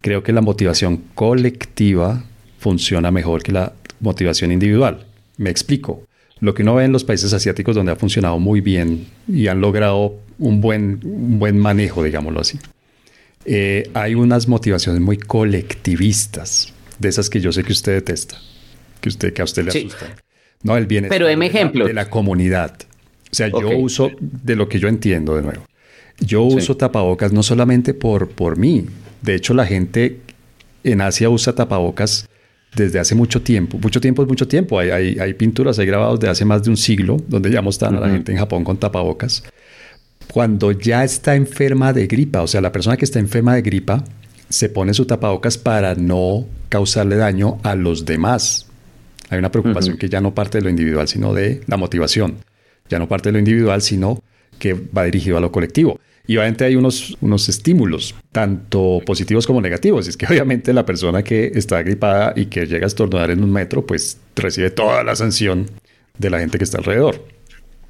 creo 0.01 0.23
que 0.23 0.33
la 0.33 0.41
motivación 0.41 1.03
colectiva 1.15 2.25
funciona 2.59 3.11
mejor 3.11 3.43
que 3.43 3.53
la 3.53 3.75
motivación 4.01 4.51
individual. 4.51 5.07
Me 5.37 5.51
explico. 5.51 6.03
Lo 6.41 6.55
que 6.55 6.63
uno 6.63 6.75
ve 6.75 6.85
en 6.85 6.93
los 6.93 7.05
países 7.05 7.33
asiáticos 7.33 7.77
donde 7.77 7.93
ha 7.93 7.97
funcionado 7.97 8.39
muy 8.39 8.61
bien 8.61 9.07
y 9.29 9.47
han 9.49 9.61
logrado 9.61 10.17
un 10.39 10.61
buen, 10.61 10.99
buen 11.39 11.59
manejo, 11.59 12.03
digámoslo 12.03 12.41
así. 12.41 12.59
Eh, 13.45 13.91
hay 13.95 14.15
unas 14.15 14.49
motivaciones 14.49 15.01
muy 15.01 15.19
colectivistas, 15.19 16.73
de 16.99 17.09
esas 17.09 17.29
que 17.29 17.41
yo 17.41 17.53
sé 17.53 17.63
que 17.63 17.73
usted 17.73 17.93
detesta 17.93 18.39
que, 19.05 19.11
usted, 19.11 19.35
que 19.35 19.43
a 19.43 19.45
usted 19.45 19.65
le 19.65 19.69
asusta. 19.69 20.07
No, 20.63 20.79
el 20.79 20.87
bienestar 20.87 21.19
Pero 21.19 21.29
ejemplo. 21.29 21.87
De, 21.87 21.93
la, 21.93 22.09
comunidad. 22.09 22.75
O 23.31 23.35
sea, 23.35 23.49
yo 23.49 23.77
uso, 23.77 24.11
de 24.19 24.57
lo 24.57 24.67
que 24.67 24.79
yo 24.79 24.89
entiendo 24.89 25.37
de 25.37 25.43
nuevo, 25.43 25.63
yo 26.21 26.43
uso 26.43 26.75
tapabocas 26.79 27.31
no 27.31 27.43
solamente 27.43 27.93
por, 27.93 28.31
por 28.31 28.57
mí. 28.57 28.87
De 29.21 29.35
hecho, 29.35 29.53
la 29.53 29.67
gente 29.67 30.21
en 30.85 31.03
Asia 31.03 31.29
usa 31.29 31.55
tapabocas 31.55 32.31
desde 32.75 32.99
hace 32.99 33.15
mucho 33.15 33.43
tiempo. 33.43 33.79
Mucho 33.79 34.01
tiempo 34.01 34.23
es 34.23 34.29
mucho 34.29 34.49
tiempo. 34.49 34.79
Hay, 34.79 34.89
hay, 34.89 35.19
hay 35.19 35.35
pinturas, 35.35 35.79
hay 35.79 35.85
grabados 35.85 36.19
de 36.21 36.31
hace 36.31 36.47
más 36.47 36.63
de 36.63 36.71
un 36.71 36.79
siglo, 36.79 37.19
donde 37.29 37.51
ya 37.51 37.61
mostraron 37.61 37.99
a 37.99 38.07
la 38.07 38.09
gente 38.09 38.33
en 38.33 38.39
Japón 38.39 38.65
con 38.65 38.79
tapabocas. 38.79 39.45
Cuando 40.33 40.73
ya 40.73 41.05
está 41.05 41.35
enferma 41.35 41.93
de 41.93 42.07
gripa, 42.07 42.41
o 42.41 42.47
sea, 42.47 42.63
la 42.63 42.73
persona 42.73 42.97
que 42.97 43.05
está 43.05 43.19
enferma 43.19 43.55
de 43.55 43.61
gripa 43.61 44.03
se 44.49 44.71
pone 44.71 44.95
su 44.95 45.05
tapabocas 45.05 45.59
para 45.59 45.95
no 45.95 46.47
causarle 46.71 47.17
daño 47.17 47.59
a 47.63 47.75
los 47.75 48.07
demás. 48.07 48.67
Hay 49.31 49.39
una 49.39 49.51
preocupación 49.51 49.97
que 49.97 50.09
ya 50.09 50.21
no 50.21 50.35
parte 50.35 50.59
de 50.59 50.65
lo 50.65 50.71
individual, 50.71 51.09
sino 51.09 51.33
de 51.33 51.63
la 51.67 51.77
motivación. 51.77 52.37
Ya 52.89 52.99
no 52.99 53.09
parte 53.09 53.31
de 53.31 53.33
lo 53.35 53.39
individual, 53.39 53.81
sino 53.83 54.23
que 54.59 54.75
va 54.75 55.05
dirigido 55.05 55.37
a 55.37 55.41
lo 55.41 55.51
colectivo. 55.51 55.99
Y 56.27 56.37
obviamente 56.37 56.65
hay 56.65 56.77
unos, 56.77 57.17
unos 57.21 57.49
estímulos, 57.49 58.15
tanto 58.33 59.03
positivos 59.05 59.47
como 59.47 59.61
negativos. 59.61 60.09
Es 60.09 60.17
que 60.17 60.27
obviamente 60.27 60.73
la 60.73 60.87
persona 60.87 61.23
que 61.23 61.53
está 61.55 61.83
gripada 61.83 62.33
y 62.35 62.47
que 62.47 62.67
llega 62.67 62.87
a 62.87 62.87
estornudar 62.87 63.31
en 63.31 63.43
un 63.43 63.53
metro, 63.53 63.85
pues 63.85 64.19
recibe 64.35 64.71
toda 64.71 65.05
la 65.05 65.17
sanción 65.17 65.69
de 66.19 66.31
la 66.31 66.39
gente 66.39 66.57
que 66.57 66.65
está 66.65 66.79
alrededor. 66.79 67.27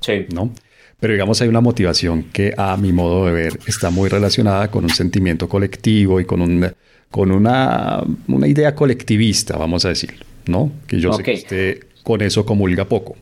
Sí. 0.01 0.27
¿No? 0.33 0.53
Pero 0.99 1.12
digamos, 1.12 1.40
hay 1.42 1.49
una 1.49 1.61
motivación 1.61 2.25
que 2.33 2.55
a 2.57 2.77
mi 2.77 2.92
modo 2.92 3.27
de 3.27 3.33
ver 3.33 3.59
está 3.66 3.90
muy 3.90 4.09
relacionada 4.09 4.70
con 4.70 4.85
un 4.85 4.90
sentimiento 4.90 5.49
colectivo 5.49 6.18
y 6.18 6.25
con, 6.25 6.40
un, 6.40 6.66
con 7.11 7.31
una, 7.31 8.03
una 8.27 8.49
idea 8.49 8.75
colectivista, 8.75 9.57
vamos 9.57 9.85
a 9.85 9.90
decirlo. 9.90 10.25
¿No? 10.47 10.71
Que 10.87 11.01
yo 11.01 11.13
sé 11.13 11.23
que 11.23 11.33
usted 11.35 11.85
con 12.03 12.21
eso 12.23 12.45
comulga 12.45 12.85
poco. 12.85 13.17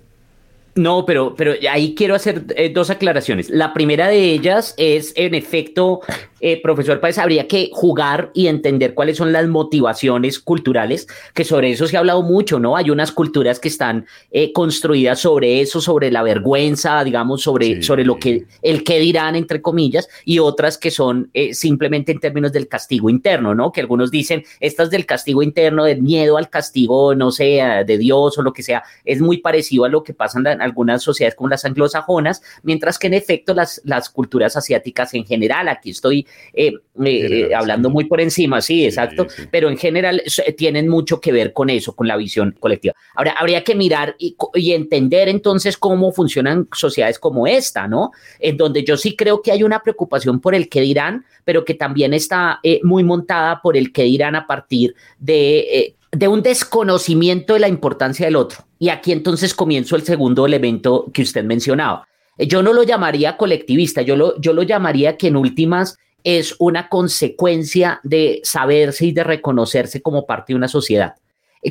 No, 0.75 1.05
pero, 1.05 1.35
pero 1.37 1.55
ahí 1.71 1.95
quiero 1.95 2.15
hacer 2.15 2.45
eh, 2.57 2.71
dos 2.71 2.89
aclaraciones. 2.91 3.51
La 3.51 3.75
primera 3.75 4.09
de 4.09 4.33
ellas 4.33 4.75
es, 4.79 5.13
en 5.17 5.35
efecto, 5.35 6.01
eh, 6.42 6.61
profesor 6.61 6.98
Páez, 6.98 7.18
habría 7.18 7.46
que 7.46 7.70
jugar 7.72 8.33
y 8.35 8.48
entender 8.48 8.94
cuáles 8.94 9.16
son 9.16 9.33
las 9.33 9.46
motivaciones 9.46 10.40
culturales, 10.40 11.07
que 11.35 11.44
sobre 11.44 11.70
eso 11.70 11.87
se 11.87 11.96
ha 11.96 12.00
hablado 12.00 12.22
mucho, 12.22 12.59
¿no? 12.59 12.76
Hay 12.76 12.90
unas 12.90 13.12
culturas 13.12 13.61
que 13.61 13.68
están 13.68 14.07
eh, 14.33 14.52
construidas 14.52 15.20
sobre 15.20 15.61
eso, 15.61 15.81
sobre 15.81 16.11
la 16.11 16.24
vergüenza, 16.24 17.05
digamos, 17.05 17.42
sobre, 17.42 17.81
sobre 17.85 18.05
lo 18.05 18.16
que, 18.16 18.46
el 18.61 18.83
que 18.83 18.98
dirán, 18.98 19.37
entre 19.37 19.62
comillas, 19.62 20.09
y 20.24 20.40
otras 20.40 20.78
que 20.78 20.90
son 20.90 21.31
eh, 21.33 21.55
simplemente 21.55 22.11
en 22.11 22.18
términos 22.18 22.52
del 22.52 22.66
castigo 22.66 23.09
interno, 23.09 23.55
¿no? 23.55 23.70
Que 23.70 23.81
algunos 23.81 24.11
dicen, 24.11 24.42
estas 24.59 24.90
del 24.90 25.07
castigo 25.07 25.44
interno, 25.44 25.85
del 25.85 26.02
miedo 26.02 26.38
al 26.38 26.50
castigo, 26.50 27.14
no 27.14 27.31
sé, 27.31 27.62
de 27.87 27.98
Dios 27.98 28.37
o 28.37 28.42
lo 28.42 28.52
que 28.52 28.64
sea, 28.64 28.83
es 29.05 29.20
muy 29.20 29.37
parecido 29.37 29.85
a 29.85 29.88
lo 29.88 30.02
que 30.02 30.12
pasa 30.12 30.40
en 30.40 30.61
algunas 30.61 31.05
sociedades 31.05 31.37
como 31.37 31.50
las 31.50 31.64
anglosajonas, 31.64 32.42
mientras 32.64 32.98
que 32.98 33.07
en 33.07 33.14
efecto 33.14 33.55
las, 33.55 33.81
las 33.85 34.11
culturas 34.11 34.57
asiáticas 34.57 35.14
en 35.14 35.24
general, 35.24 35.68
aquí 35.68 35.90
estoy 35.90 36.26
eh, 36.55 36.75
eh, 37.05 37.49
eh, 37.51 37.55
hablando 37.55 37.88
muy 37.90 38.05
por 38.05 38.21
encima, 38.21 38.61
sí, 38.61 38.85
exacto, 38.85 39.27
pero 39.51 39.71
en 39.71 39.77
general 39.77 40.23
tienen 40.57 40.88
mucho 40.88 41.21
que 41.21 41.33
ver 41.33 41.53
con 41.53 41.71
eso, 41.71 41.95
con 41.95 42.07
la 42.07 42.16
visión 42.16 42.55
colectiva. 42.61 42.95
Ahora, 43.14 43.33
habría 43.38 43.64
que 43.64 43.75
mirar 43.75 44.14
y, 44.18 44.37
entender 44.73 45.29
entonces 45.29 45.77
cómo 45.77 46.12
funcionan 46.12 46.68
sociedades 46.73 47.18
como 47.18 47.47
esta, 47.47 47.88
¿no? 47.88 48.11
En 48.38 48.57
donde 48.57 48.85
yo 48.85 48.97
sí 48.97 49.16
creo 49.16 49.42
que 49.42 49.53
hay 49.53 49.62
una 49.62 49.81
preocupación 49.81 50.40
por 50.40 50.55
el 50.55 50.68
que 50.68 50.81
dirán, 50.81 51.25
pero 51.45 51.64
que 51.64 51.75
también 51.75 52.14
está 52.14 52.61
muy 52.83 53.05
montada 53.05 53.61
por 53.62 53.77
el 53.77 53.92
que 53.92 54.05
dirán 54.05 54.35
a 54.35 54.47
partir 54.47 54.95
de 55.18 55.95
de 56.12 56.29
un 56.29 56.42
desconocimiento 56.42 57.55
de 57.55 57.61
la 57.61 57.68
importancia 57.68 58.27
del 58.27 58.37
otro. 58.37 58.59
Y 58.79 58.90
aquí 58.90 59.12
entonces 59.12 59.55
comienzo 59.55 59.97
el 59.97 60.03
segundo 60.03 60.45
elemento 60.45 61.11
que 61.12 61.23
usted 61.23 61.42
mencionaba. 61.42 62.07
Yo 62.38 62.62
no 62.62 62.73
lo 62.73 62.83
llamaría 62.83 63.37
colectivista, 63.37 64.03
yo 64.03 64.16
lo, 64.16 64.40
yo 64.40 64.53
lo 64.53 64.62
llamaría 64.62 65.16
que 65.16 65.29
en 65.29 65.37
últimas 65.37 65.99
es 66.25 66.55
una 66.59 66.89
consecuencia 66.89 68.01
de 68.03 68.41
saberse 68.45 69.07
y 69.07 69.13
de 69.13 69.25
reconocerse 69.25 70.03
como 70.03 70.27
parte 70.27 70.53
de 70.53 70.57
una 70.57 70.69
sociedad. 70.69 71.15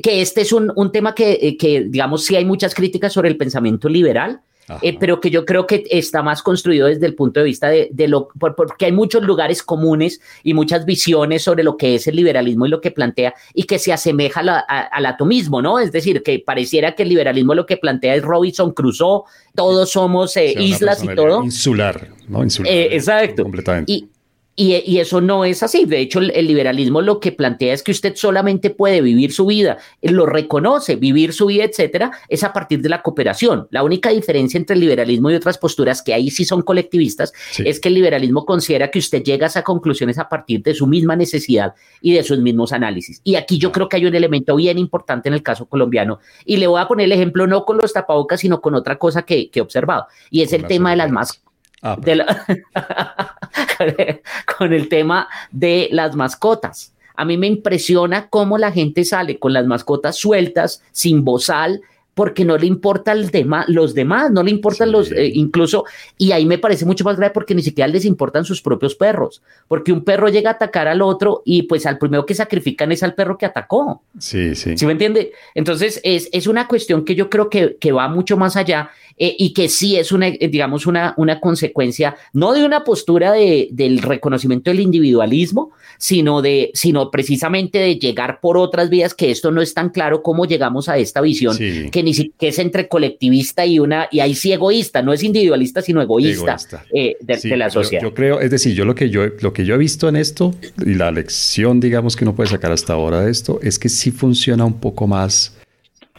Que 0.03 0.21
este 0.21 0.41
es 0.41 0.53
un, 0.53 0.91
tema 0.91 1.13
que, 1.13 1.57
que, 1.59 1.85
digamos, 1.89 2.23
sí 2.23 2.35
hay 2.35 2.45
muchas 2.45 2.73
críticas 2.73 3.11
sobre 3.11 3.29
el 3.29 3.37
pensamiento 3.37 3.89
liberal, 3.89 4.41
eh, 4.81 4.95
pero 4.99 5.19
que 5.19 5.29
yo 5.29 5.45
creo 5.45 5.67
que 5.67 5.83
está 5.89 6.21
más 6.21 6.41
construido 6.41 6.87
desde 6.87 7.05
el 7.05 7.15
punto 7.15 7.39
de 7.39 7.45
vista 7.45 7.67
de, 7.69 8.07
lo, 8.07 8.29
porque 8.39 8.85
hay 8.85 8.91
muchos 8.91 9.23
lugares 9.23 9.63
comunes 9.63 10.21
y 10.43 10.53
muchas 10.53 10.85
visiones 10.85 11.43
sobre 11.43 11.63
lo 11.63 11.77
que 11.77 11.95
es 11.95 12.07
el 12.07 12.15
liberalismo 12.15 12.65
y 12.65 12.69
lo 12.69 12.79
que 12.79 12.91
plantea 12.91 13.33
y 13.53 13.63
que 13.63 13.79
se 13.79 13.91
asemeja 13.91 14.41
al 14.41 15.05
atomismo, 15.05 15.61
¿no? 15.61 15.79
Es 15.79 15.91
decir, 15.91 16.23
que 16.23 16.39
pareciera 16.39 16.95
que 16.95 17.03
el 17.03 17.09
liberalismo 17.09 17.53
lo 17.53 17.65
que 17.65 17.77
plantea 17.77 18.15
es 18.15 18.23
Robinson 18.23 18.71
Crusoe, 18.71 19.23
todos 19.55 19.91
somos 19.91 20.37
eh, 20.37 20.53
islas 20.57 21.03
y 21.03 21.13
todo. 21.15 21.43
Insular, 21.43 22.09
¿no? 22.27 22.43
Insular. 22.43 22.71
Eh, 22.71 22.95
exacto. 22.95 23.43
Completamente. 23.43 23.91
Y, 23.91 24.09
y, 24.55 24.99
eso 24.99 25.21
no 25.21 25.45
es 25.45 25.63
así. 25.63 25.85
De 25.85 25.99
hecho, 25.99 26.19
el, 26.19 26.45
liberalismo 26.45 27.01
lo 27.01 27.19
que 27.19 27.31
plantea 27.31 27.73
es 27.73 27.83
que 27.83 27.91
usted 27.91 28.15
solamente 28.15 28.69
puede 28.69 29.01
vivir 29.01 29.31
su 29.31 29.45
vida, 29.45 29.77
lo 30.01 30.25
reconoce, 30.25 30.97
vivir 30.97 31.33
su 31.33 31.47
vida, 31.47 31.63
etcétera, 31.63 32.11
es 32.27 32.43
a 32.43 32.51
partir 32.53 32.81
de 32.81 32.89
la 32.89 33.01
cooperación. 33.01 33.67
La 33.71 33.83
única 33.83 34.09
diferencia 34.09 34.57
entre 34.57 34.75
el 34.75 34.81
liberalismo 34.81 35.31
y 35.31 35.35
otras 35.35 35.57
posturas 35.57 36.01
que 36.01 36.13
ahí 36.13 36.29
sí 36.29 36.45
son 36.45 36.61
colectivistas 36.61 37.31
es 37.59 37.79
que 37.79 37.87
el 37.87 37.95
liberalismo 37.95 38.45
considera 38.45 38.91
que 38.91 38.99
usted 38.99 39.23
llega 39.23 39.45
a 39.45 39.49
esas 39.49 39.63
conclusiones 39.63 40.19
a 40.19 40.27
partir 40.27 40.61
de 40.61 40.73
su 40.73 40.85
misma 40.85 41.15
necesidad 41.15 41.73
y 42.01 42.13
de 42.13 42.23
sus 42.23 42.39
mismos 42.39 42.73
análisis. 42.73 43.21
Y 43.23 43.35
aquí 43.35 43.57
yo 43.57 43.71
creo 43.71 43.87
que 43.87 43.97
hay 43.97 44.05
un 44.05 44.15
elemento 44.15 44.55
bien 44.55 44.77
importante 44.77 45.29
en 45.29 45.33
el 45.33 45.43
caso 45.43 45.65
colombiano. 45.65 46.19
Y 46.45 46.57
le 46.57 46.67
voy 46.67 46.81
a 46.81 46.87
poner 46.87 47.05
el 47.05 47.13
ejemplo 47.13 47.47
no 47.47 47.65
con 47.65 47.77
los 47.77 47.93
tapabocas, 47.93 48.41
sino 48.41 48.61
con 48.61 48.75
otra 48.75 48.97
cosa 48.97 49.23
que, 49.23 49.49
he 49.53 49.61
observado. 49.61 50.07
Y 50.29 50.41
es 50.41 50.53
el 50.53 50.65
tema 50.65 50.91
de 50.91 50.97
las 50.97 51.11
más 51.11 51.41
Ah, 51.81 51.97
con 54.57 54.73
el 54.73 54.87
tema 54.87 55.27
de 55.51 55.89
las 55.91 56.15
mascotas. 56.15 56.93
A 57.15 57.25
mí 57.25 57.37
me 57.37 57.47
impresiona 57.47 58.29
cómo 58.29 58.57
la 58.57 58.71
gente 58.71 59.03
sale 59.03 59.39
con 59.39 59.53
las 59.53 59.65
mascotas 59.65 60.15
sueltas, 60.15 60.83
sin 60.91 61.23
bozal, 61.23 61.81
porque 62.13 62.45
no 62.45 62.57
le 62.57 62.65
importa 62.65 63.13
el 63.13 63.31
tema, 63.31 63.63
los 63.67 63.93
demás, 63.93 64.31
no 64.31 64.43
le 64.43 64.51
importan 64.51 64.91
los, 64.91 65.11
eh, 65.11 65.31
incluso, 65.33 65.85
y 66.17 66.33
ahí 66.33 66.45
me 66.45 66.57
parece 66.57 66.85
mucho 66.85 67.03
más 67.03 67.15
grave 67.15 67.33
porque 67.33 67.55
ni 67.55 67.61
siquiera 67.61 67.87
les 67.87 68.05
importan 68.05 68.43
sus 68.43 68.61
propios 68.61 68.95
perros, 68.95 69.41
porque 69.67 69.93
un 69.93 70.03
perro 70.03 70.27
llega 70.27 70.49
a 70.49 70.53
atacar 70.53 70.87
al 70.87 71.01
otro 71.01 71.41
y 71.45 71.63
pues 71.63 71.85
al 71.85 71.97
primero 71.97 72.25
que 72.25 72.35
sacrifican 72.35 72.91
es 72.91 73.01
al 73.03 73.15
perro 73.15 73.37
que 73.37 73.45
atacó. 73.45 74.03
Sí, 74.19 74.55
sí. 74.55 74.77
¿Sí 74.77 74.85
me 74.85 74.91
entiende? 74.91 75.31
Entonces 75.55 76.01
es, 76.03 76.29
es 76.33 76.47
una 76.47 76.67
cuestión 76.67 77.05
que 77.05 77.15
yo 77.15 77.29
creo 77.29 77.49
que, 77.49 77.77
que 77.79 77.91
va 77.91 78.07
mucho 78.09 78.35
más 78.35 78.57
allá 78.57 78.91
eh, 79.23 79.35
y 79.37 79.53
que 79.53 79.69
sí 79.69 79.97
es 79.97 80.11
una, 80.11 80.29
eh, 80.29 80.47
digamos, 80.47 80.87
una, 80.87 81.13
una 81.15 81.39
consecuencia, 81.39 82.15
no 82.33 82.53
de 82.53 82.65
una 82.65 82.83
postura 82.83 83.31
de, 83.31 83.67
del 83.69 83.99
reconocimiento 83.99 84.71
del 84.71 84.79
individualismo, 84.79 85.73
sino, 85.99 86.41
de, 86.41 86.71
sino 86.73 87.11
precisamente 87.11 87.77
de 87.77 87.99
llegar 87.99 88.39
por 88.41 88.57
otras 88.57 88.89
vías, 88.89 89.13
que 89.13 89.29
esto 89.29 89.51
no 89.51 89.61
es 89.61 89.75
tan 89.75 89.89
claro 89.91 90.23
cómo 90.23 90.45
llegamos 90.47 90.89
a 90.89 90.97
esta 90.97 91.21
visión, 91.21 91.55
que 91.55 91.91
que 91.91 92.01
ni 92.01 92.15
siquiera 92.15 92.49
es 92.49 92.57
entre 92.57 92.87
colectivista 92.87 93.63
y 93.63 93.77
una, 93.77 94.07
y 94.09 94.21
ahí 94.21 94.33
sí 94.33 94.53
egoísta, 94.53 95.03
no 95.03 95.13
es 95.13 95.21
individualista, 95.21 95.83
sino 95.83 96.01
egoísta, 96.01 96.57
eh, 96.91 97.15
de, 97.21 97.57
la 97.57 97.69
sociedad. 97.69 98.01
Yo, 98.01 98.15
creo, 98.15 98.39
es 98.39 98.49
decir, 98.49 98.73
yo 98.73 98.85
lo 98.85 98.95
que 98.95 99.11
yo, 99.11 99.27
lo 99.39 99.53
que 99.53 99.65
yo 99.65 99.75
he 99.75 99.77
visto 99.77 100.09
en 100.09 100.15
esto, 100.15 100.55
y 100.83 100.95
la 100.95 101.11
lección, 101.11 101.79
digamos, 101.79 102.15
que 102.15 102.23
uno 102.23 102.33
puede 102.33 102.49
sacar 102.49 102.71
hasta 102.71 102.93
ahora 102.93 103.21
de 103.21 103.29
esto, 103.29 103.59
es 103.61 103.77
que 103.77 103.87
sí 103.87 104.09
funciona 104.09 104.65
un 104.65 104.79
poco 104.79 105.05
más 105.05 105.60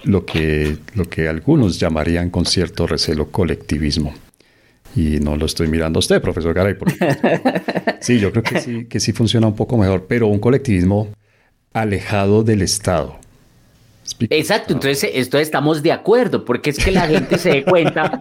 lo 0.05 0.25
que, 0.25 0.77
lo 0.95 1.05
que 1.05 1.29
algunos 1.29 1.79
llamarían 1.79 2.31
con 2.31 2.45
cierto 2.45 2.87
recelo 2.87 3.31
colectivismo. 3.31 4.15
Y 4.95 5.21
no 5.21 5.37
lo 5.37 5.47
estoy 5.47 5.69
mirando 5.69 5.99
a 5.99 6.01
usted, 6.01 6.21
profesor 6.21 6.53
Garay. 6.53 6.77
sí, 8.01 8.19
yo 8.19 8.31
creo 8.31 8.43
que 8.43 8.61
sí, 8.61 8.85
que 8.87 9.01
sí 9.01 9.13
funciona 9.13 9.47
un 9.47 9.57
poco 9.57 9.79
mejor, 9.79 10.07
pero 10.07 10.27
un 10.27 10.39
colectivismo 10.39 11.09
alejado 11.73 12.43
del 12.43 12.63
Estado. 12.63 13.19
Exacto, 14.31 14.75
entonces 14.75 15.11
esto 15.15 15.39
estamos 15.39 15.83
de 15.83 15.93
acuerdo, 15.93 16.45
porque 16.45 16.71
es 16.71 16.85
que 16.85 16.91
la 16.91 17.07
gente 17.07 17.39
se 17.39 17.51
dé 17.51 17.65
cuenta, 17.65 18.19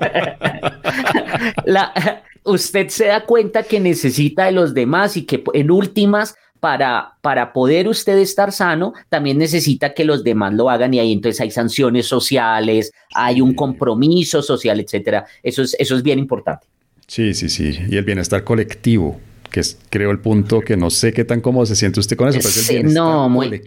usted 2.43 2.87
se 2.89 3.07
da 3.07 3.25
cuenta 3.25 3.63
que 3.63 3.79
necesita 3.79 4.45
de 4.45 4.51
los 4.51 4.73
demás 4.73 5.17
y 5.17 5.25
que 5.25 5.43
en 5.53 5.71
últimas, 5.71 6.35
para, 6.61 7.17
para 7.21 7.51
poder 7.51 7.87
usted 7.87 8.17
estar 8.19 8.51
sano, 8.51 8.93
también 9.09 9.39
necesita 9.39 9.93
que 9.93 10.05
los 10.05 10.23
demás 10.23 10.53
lo 10.53 10.69
hagan 10.69 10.93
y 10.93 10.99
ahí 10.99 11.11
entonces 11.11 11.41
hay 11.41 11.49
sanciones 11.51 12.05
sociales, 12.05 12.93
hay 13.13 13.41
un 13.41 13.55
compromiso 13.55 14.41
social, 14.43 14.79
etcétera. 14.79 15.25
Eso 15.41 15.63
es, 15.63 15.75
eso 15.79 15.95
es 15.95 16.03
bien 16.03 16.19
importante. 16.19 16.67
Sí, 17.07 17.33
sí, 17.33 17.49
sí. 17.49 17.77
Y 17.89 17.97
el 17.97 18.05
bienestar 18.05 18.43
colectivo 18.43 19.19
que 19.51 19.59
es 19.59 19.77
creo 19.89 20.11
el 20.11 20.19
punto 20.19 20.61
que 20.61 20.77
no 20.77 20.89
sé 20.89 21.11
qué 21.13 21.25
tan 21.25 21.41
cómodo 21.41 21.65
se 21.65 21.75
siente 21.75 21.99
usted 21.99 22.15
con 22.15 22.29
eso. 22.29 22.39
Pero 22.67 22.89
no, 22.89 23.29
muy, 23.29 23.61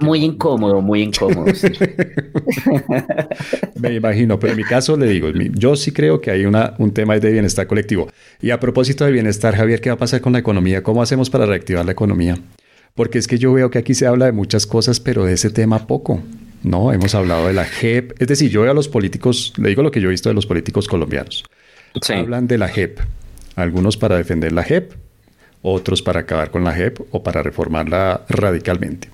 muy 0.00 0.22
incómodo, 0.22 0.80
muy 0.82 1.02
incómodo. 1.02 1.46
Me 3.80 3.94
imagino, 3.94 4.38
pero 4.38 4.52
en 4.52 4.58
mi 4.58 4.64
caso 4.64 4.96
le 4.96 5.08
digo, 5.08 5.30
yo 5.54 5.74
sí 5.74 5.90
creo 5.90 6.20
que 6.20 6.30
hay 6.30 6.44
una, 6.44 6.74
un 6.78 6.92
tema 6.92 7.18
de 7.18 7.32
bienestar 7.32 7.66
colectivo. 7.66 8.08
Y 8.40 8.50
a 8.50 8.60
propósito 8.60 9.04
de 9.06 9.12
bienestar, 9.12 9.56
Javier, 9.56 9.80
¿qué 9.80 9.88
va 9.88 9.94
a 9.94 9.98
pasar 9.98 10.20
con 10.20 10.34
la 10.34 10.38
economía? 10.38 10.82
¿Cómo 10.82 11.02
hacemos 11.02 11.30
para 11.30 11.46
reactivar 11.46 11.84
la 11.84 11.92
economía? 11.92 12.38
Porque 12.94 13.18
es 13.18 13.26
que 13.26 13.38
yo 13.38 13.52
veo 13.54 13.70
que 13.70 13.78
aquí 13.78 13.94
se 13.94 14.06
habla 14.06 14.26
de 14.26 14.32
muchas 14.32 14.66
cosas, 14.66 15.00
pero 15.00 15.24
de 15.24 15.32
ese 15.32 15.50
tema 15.50 15.86
poco. 15.86 16.22
No, 16.62 16.92
hemos 16.92 17.14
hablado 17.14 17.46
de 17.46 17.54
la 17.54 17.64
JEP. 17.64 18.12
Es 18.20 18.28
decir, 18.28 18.50
yo 18.50 18.62
veo 18.62 18.70
a 18.70 18.74
los 18.74 18.88
políticos, 18.88 19.54
le 19.56 19.70
digo 19.70 19.82
lo 19.82 19.90
que 19.90 20.00
yo 20.00 20.08
he 20.08 20.10
visto 20.10 20.28
de 20.28 20.34
los 20.34 20.46
políticos 20.46 20.88
colombianos. 20.88 21.44
Hablan 22.08 22.46
de 22.46 22.58
la 22.58 22.68
JEP, 22.68 23.00
algunos 23.56 23.96
para 23.96 24.16
defender 24.16 24.52
la 24.52 24.62
JEP, 24.62 24.92
otros 25.62 26.02
para 26.02 26.20
acabar 26.20 26.50
con 26.50 26.64
la 26.64 26.72
JEP 26.72 27.00
o 27.10 27.22
para 27.22 27.42
reformarla 27.42 28.22
radicalmente. 28.28 29.08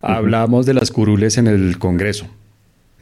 Hablamos 0.00 0.66
de 0.66 0.74
las 0.74 0.90
curules 0.90 1.38
en 1.38 1.46
el 1.46 1.78
Congreso, 1.78 2.26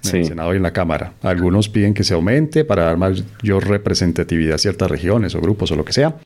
en 0.04 0.16
el 0.16 0.24
Senado 0.26 0.52
y 0.52 0.58
en 0.58 0.62
la 0.62 0.72
Cámara. 0.72 1.14
Algunos 1.22 1.68
piden 1.68 1.94
que 1.94 2.04
se 2.04 2.14
aumente 2.14 2.64
para 2.64 2.84
dar 2.84 2.98
mayor 2.98 3.68
representatividad 3.68 4.56
a 4.56 4.58
ciertas 4.58 4.90
regiones 4.90 5.34
o 5.34 5.40
grupos 5.40 5.70
o 5.70 5.76
lo 5.76 5.84
que 5.84 5.92
sea. 5.92 6.16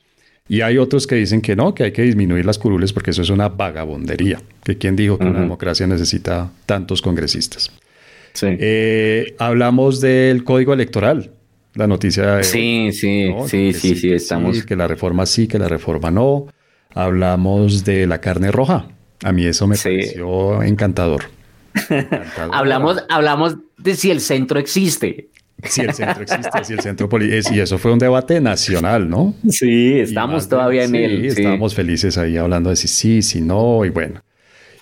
Y 0.47 0.61
hay 0.61 0.77
otros 0.77 1.07
que 1.07 1.15
dicen 1.15 1.41
que 1.41 1.55
no, 1.55 1.73
que 1.73 1.85
hay 1.85 1.91
que 1.91 2.03
disminuir 2.03 2.45
las 2.45 2.59
curules 2.59 2.93
porque 2.93 3.11
eso 3.11 3.21
es 3.21 3.29
una 3.29 3.49
vagabondería. 3.49 4.41
Que 4.63 4.77
quién 4.77 4.95
dijo 4.95 5.17
que 5.17 5.25
una 5.25 5.39
democracia 5.39 5.87
necesita 5.87 6.51
tantos 6.65 7.01
congresistas. 7.01 7.71
Eh, 8.41 9.35
hablamos 9.39 10.01
del 10.01 10.43
código 10.43 10.73
electoral 10.73 11.31
la 11.75 11.87
noticia. 11.87 12.43
sí, 12.43 12.89
sí, 12.91 13.33
sí, 13.47 13.73
sí, 13.73 13.95
sí, 13.95 14.13
estamos. 14.13 14.65
que 14.65 14.75
la 14.75 14.87
reforma 14.87 15.25
sí, 15.25 15.47
que 15.47 15.59
la 15.59 15.67
reforma 15.67 16.11
no. 16.11 16.47
Hablamos 16.93 17.83
de 17.83 18.07
la 18.07 18.21
carne 18.21 18.51
roja. 18.51 18.87
A 19.23 19.31
mí 19.31 19.45
eso 19.45 19.67
me 19.67 19.75
pareció 19.75 20.63
encantador. 20.63 21.25
hablamos, 22.51 23.03
hablamos 23.09 23.57
de 23.77 23.95
si 23.95 24.11
el 24.11 24.21
centro 24.21 24.59
existe. 24.59 25.29
Si 25.63 25.81
el 25.81 25.93
centro 25.93 26.23
existe, 26.23 26.63
si 26.63 26.73
el 26.73 26.79
centro 26.81 27.09
político. 27.09 27.53
Y 27.53 27.59
eso 27.59 27.77
fue 27.77 27.91
un 27.91 27.99
debate 27.99 28.39
nacional, 28.39 29.09
¿no? 29.09 29.33
Sí, 29.49 29.99
estamos 29.99 30.47
todavía 30.47 30.83
en 30.83 30.95
él. 30.95 31.21
Sí, 31.21 31.39
estábamos 31.39 31.73
felices 31.73 32.17
ahí 32.17 32.37
hablando 32.37 32.69
de 32.69 32.75
si 32.75 32.87
sí, 32.87 33.21
si 33.21 33.41
no, 33.41 33.83
y 33.83 33.89
bueno. 33.89 34.21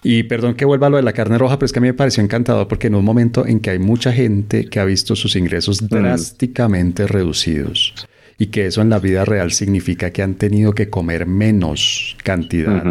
Y 0.03 0.23
perdón 0.23 0.55
que 0.55 0.65
vuelva 0.65 0.87
a 0.87 0.89
lo 0.89 0.97
de 0.97 1.03
la 1.03 1.13
carne 1.13 1.37
roja, 1.37 1.57
pero 1.57 1.65
es 1.65 1.71
que 1.71 1.79
a 1.79 1.81
mí 1.81 1.87
me 1.87 1.93
pareció 1.93 2.21
encantador 2.21 2.67
porque 2.67 2.87
en 2.87 2.95
un 2.95 3.05
momento 3.05 3.47
en 3.47 3.61
que 3.61 3.69
hay 3.69 3.79
mucha 3.79 4.11
gente 4.11 4.65
que 4.65 4.79
ha 4.79 4.85
visto 4.85 5.15
sus 5.15 5.35
ingresos 5.35 5.81
mm. 5.81 5.87
drásticamente 5.87 7.07
reducidos 7.07 7.93
y 8.37 8.47
que 8.47 8.65
eso 8.65 8.81
en 8.81 8.89
la 8.89 8.99
vida 8.99 9.23
real 9.23 9.51
significa 9.51 10.11
que 10.11 10.21
han 10.21 10.35
tenido 10.35 10.73
que 10.73 10.89
comer 10.89 11.25
menos 11.25 12.17
cantidad 12.23 12.83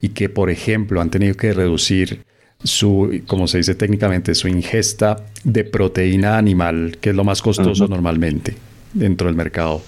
y 0.00 0.10
que, 0.10 0.28
por 0.28 0.50
ejemplo, 0.50 1.00
han 1.00 1.10
tenido 1.10 1.34
que 1.36 1.52
reducir 1.52 2.24
su, 2.62 3.22
como 3.26 3.46
se 3.46 3.58
dice 3.58 3.74
técnicamente, 3.74 4.34
su 4.34 4.48
ingesta 4.48 5.24
de 5.44 5.64
proteína 5.64 6.36
animal, 6.36 6.98
que 7.00 7.10
es 7.10 7.16
lo 7.16 7.24
más 7.24 7.40
costoso 7.40 7.88
normalmente 7.88 8.54
dentro 8.92 9.28
del 9.28 9.36
mercado. 9.36 9.82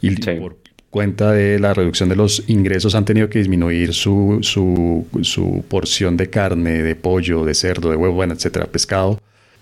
Y 0.00 0.14
por 0.38 0.56
cuenta 0.96 1.32
de 1.32 1.58
la 1.58 1.74
reducción 1.74 2.08
de 2.08 2.16
los 2.16 2.44
ingresos 2.46 2.94
han 2.94 3.04
tenido 3.04 3.28
que 3.28 3.38
disminuir 3.38 3.92
su, 3.92 4.38
su, 4.40 5.64
porción 5.68 6.16
de 6.16 6.30
carne, 6.30 6.82
de 6.82 6.94
pollo, 6.96 7.44
de 7.44 7.52
cerdo, 7.52 7.90
de 7.90 7.96
huevo, 7.96 8.14
bueno, 8.14 8.32
etcétera, 8.32 8.64
pescado. 8.64 9.20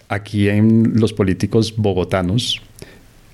Aquí 0.08 0.48
en 0.48 0.92
los 0.94 1.12
políticos 1.12 1.74
bogotanos, 1.76 2.62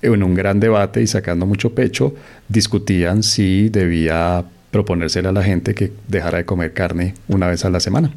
en 0.01 0.23
un 0.23 0.33
gran 0.33 0.59
debate 0.59 1.03
y 1.03 1.05
sacando 1.05 1.45
mucho 1.45 1.75
pecho, 1.75 2.15
discutían 2.47 3.21
si 3.21 3.69
debía 3.69 4.45
proponérsele 4.71 5.27
a 5.27 5.31
la 5.31 5.43
gente 5.43 5.75
que 5.75 5.91
dejara 6.07 6.39
de 6.39 6.45
comer 6.45 6.73
carne 6.73 7.13
una 7.27 7.49
vez 7.49 7.65
a 7.65 7.69
la 7.69 7.79
semana. 7.79 8.11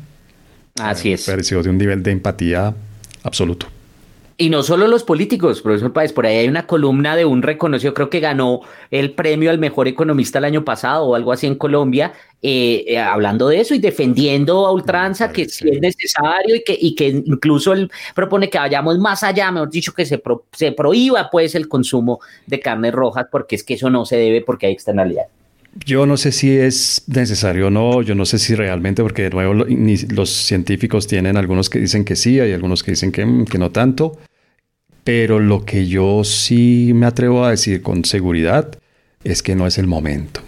Así 0.80 1.12
es. 1.12 1.26
Pareció 1.26 1.62
de 1.62 1.68
un 1.68 1.76
nivel 1.76 2.02
de 2.02 2.10
empatía 2.10 2.74
absoluto. 3.22 3.66
Y 4.36 4.50
no 4.50 4.64
solo 4.64 4.88
los 4.88 5.04
políticos, 5.04 5.62
profesor 5.62 5.92
Páez, 5.92 6.12
por 6.12 6.26
ahí 6.26 6.38
hay 6.38 6.48
una 6.48 6.66
columna 6.66 7.14
de 7.14 7.24
un 7.24 7.40
reconocido, 7.40 7.94
creo 7.94 8.10
que 8.10 8.18
ganó 8.18 8.62
el 8.90 9.12
premio 9.12 9.48
al 9.48 9.58
mejor 9.58 9.86
economista 9.86 10.38
el 10.38 10.44
año 10.44 10.64
pasado 10.64 11.04
o 11.04 11.14
algo 11.14 11.30
así 11.30 11.46
en 11.46 11.54
Colombia, 11.54 12.12
eh, 12.42 12.84
eh, 12.88 12.98
hablando 12.98 13.46
de 13.48 13.60
eso 13.60 13.76
y 13.76 13.78
defendiendo 13.78 14.66
a 14.66 14.72
ultranza 14.72 15.32
que 15.32 15.48
si 15.48 15.68
es 15.68 15.80
necesario 15.80 16.56
y 16.56 16.64
que, 16.64 16.76
y 16.80 16.96
que 16.96 17.08
incluso 17.08 17.72
él 17.72 17.88
propone 18.12 18.50
que 18.50 18.58
vayamos 18.58 18.98
más 18.98 19.22
allá, 19.22 19.52
mejor 19.52 19.70
dicho, 19.70 19.94
que 19.94 20.04
se, 20.04 20.20
se 20.52 20.72
prohíba 20.72 21.30
pues 21.30 21.54
el 21.54 21.68
consumo 21.68 22.18
de 22.46 22.58
carnes 22.58 22.92
rojas 22.92 23.26
porque 23.30 23.54
es 23.54 23.62
que 23.62 23.74
eso 23.74 23.88
no 23.88 24.04
se 24.04 24.16
debe 24.16 24.40
porque 24.40 24.66
hay 24.66 24.72
externalidad. 24.72 25.26
Yo 25.84 26.06
no 26.06 26.16
sé 26.16 26.30
si 26.30 26.56
es 26.56 27.02
necesario 27.08 27.66
o 27.66 27.70
no, 27.70 28.02
yo 28.02 28.14
no 28.14 28.24
sé 28.26 28.38
si 28.38 28.54
realmente, 28.54 29.02
porque 29.02 29.22
de 29.22 29.30
nuevo 29.30 29.54
los 29.54 30.30
científicos 30.30 31.06
tienen 31.06 31.36
algunos 31.36 31.68
que 31.68 31.80
dicen 31.80 32.04
que 32.04 32.16
sí, 32.16 32.38
hay 32.38 32.52
algunos 32.52 32.82
que 32.82 32.92
dicen 32.92 33.10
que, 33.10 33.26
mm, 33.26 33.46
que 33.46 33.58
no 33.58 33.70
tanto, 33.70 34.18
pero 35.02 35.40
lo 35.40 35.64
que 35.64 35.86
yo 35.86 36.22
sí 36.24 36.92
me 36.94 37.06
atrevo 37.06 37.44
a 37.44 37.50
decir 37.50 37.82
con 37.82 38.04
seguridad 38.04 38.78
es 39.24 39.42
que 39.42 39.54
no 39.56 39.66
es 39.66 39.78
el 39.78 39.86
momento. 39.86 40.40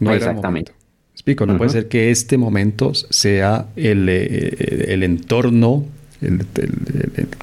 No 0.00 0.12
Exactamente. 0.12 0.72
Explico, 1.12 1.46
no 1.46 1.56
puede 1.56 1.70
ser 1.70 1.88
que 1.88 2.10
este 2.10 2.38
momento 2.38 2.92
sea 2.94 3.66
el, 3.76 4.08
eh, 4.08 4.86
el 4.88 5.02
entorno 5.02 5.84
el, 6.20 6.44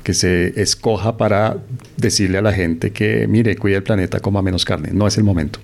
que 0.03 0.13
se 0.13 0.61
escoja 0.61 1.17
para 1.17 1.57
decirle 1.97 2.39
a 2.39 2.41
la 2.41 2.53
gente 2.53 2.91
que, 2.91 3.27
mire, 3.27 3.55
cuide 3.55 3.77
el 3.77 3.83
planeta, 3.83 4.19
coma 4.19 4.41
menos 4.41 4.65
carne. 4.65 4.89
No 4.91 5.07
es 5.07 5.17
el 5.17 5.23
momento. 5.23 5.59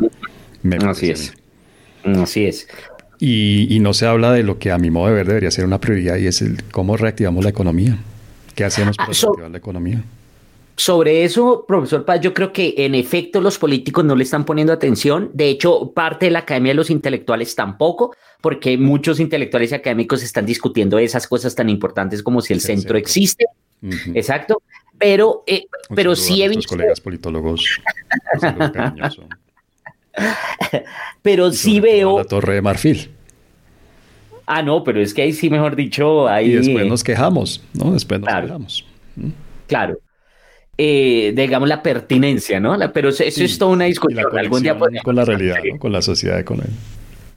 Así 0.85 1.09
es. 1.09 1.33
Así 2.15 2.45
es. 2.45 2.67
Y, 3.19 3.79
no 3.81 3.93
se 3.93 4.05
habla 4.05 4.31
de 4.31 4.43
lo 4.43 4.59
que 4.59 4.71
a 4.71 4.77
mi 4.77 4.91
modo 4.91 5.07
de 5.07 5.13
ver 5.13 5.27
debería 5.27 5.51
ser 5.51 5.65
una 5.65 5.79
prioridad 5.79 6.17
y 6.17 6.27
es 6.27 6.41
el 6.41 6.63
cómo 6.71 6.97
reactivamos 6.97 7.43
la 7.43 7.49
economía. 7.49 7.97
¿Qué 8.55 8.63
hacemos 8.63 8.97
para 8.97 9.11
ah, 9.11 9.13
reactivar 9.13 9.51
la 9.51 9.57
economía? 9.57 10.03
Sobre 10.75 11.23
eso, 11.23 11.65
profesor 11.67 12.05
Paz, 12.05 12.21
yo 12.21 12.35
creo 12.35 12.53
que 12.53 12.75
en 12.77 12.93
efecto 12.93 13.41
los 13.41 13.57
políticos 13.57 14.05
no 14.05 14.15
le 14.15 14.23
están 14.23 14.45
poniendo 14.45 14.71
atención. 14.71 15.31
De 15.33 15.49
hecho, 15.49 15.91
parte 15.91 16.27
de 16.27 16.31
la 16.31 16.39
Academia 16.39 16.71
de 16.71 16.75
los 16.75 16.91
Intelectuales 16.91 17.55
tampoco, 17.55 18.15
porque 18.41 18.77
muchos 18.77 19.19
intelectuales 19.19 19.71
y 19.71 19.75
académicos 19.75 20.21
están 20.21 20.45
discutiendo 20.45 20.99
esas 20.99 21.25
cosas 21.25 21.55
tan 21.55 21.69
importantes 21.69 22.21
como 22.21 22.41
si 22.41 22.53
el, 22.53 22.61
centro, 22.61 22.95
existe. 22.95 23.45
Exacto. 24.13 24.61
Pero, 24.99 25.43
eh, 25.47 25.65
pero 25.95 26.15
sí 26.15 26.43
he 26.43 26.49
visto... 26.49 26.69
colegas 26.69 27.01
politólogos. 27.01 27.65
pero 31.21 31.51
sí 31.51 31.79
veo. 31.79 32.17
La 32.19 32.25
Torre 32.25 32.55
de 32.55 32.61
Marfil. 32.61 33.11
Ah, 34.45 34.61
no, 34.61 34.83
pero 34.83 35.01
es 35.01 35.13
que 35.13 35.23
ahí 35.23 35.33
sí, 35.33 35.49
mejor 35.49 35.75
dicho, 35.75 36.27
ahí. 36.27 36.51
Y 36.51 36.53
después 36.53 36.87
nos 36.87 37.03
quejamos, 37.03 37.63
¿no? 37.73 37.91
Después 37.91 38.21
nos 38.21 38.29
quejamos. 38.29 38.85
¿Mm? 39.15 39.29
Claro. 39.67 39.97
Eh, 40.79 41.33
digamos 41.35 41.67
la 41.67 41.81
pertinencia, 41.81 42.59
¿no? 42.59 42.77
pero 42.93 43.09
eso, 43.09 43.23
es 43.23 43.57
toda 43.57 43.71
una 43.71 43.85
discusión. 43.85 44.25
Algún 44.37 44.61
día 44.61 44.77
con 45.03 45.15
la 45.15 45.25
realidad, 45.25 45.55
con 45.79 45.91
la 45.91 46.03
sociedad, 46.03 46.43
con 46.43 46.59
él. 46.59 46.69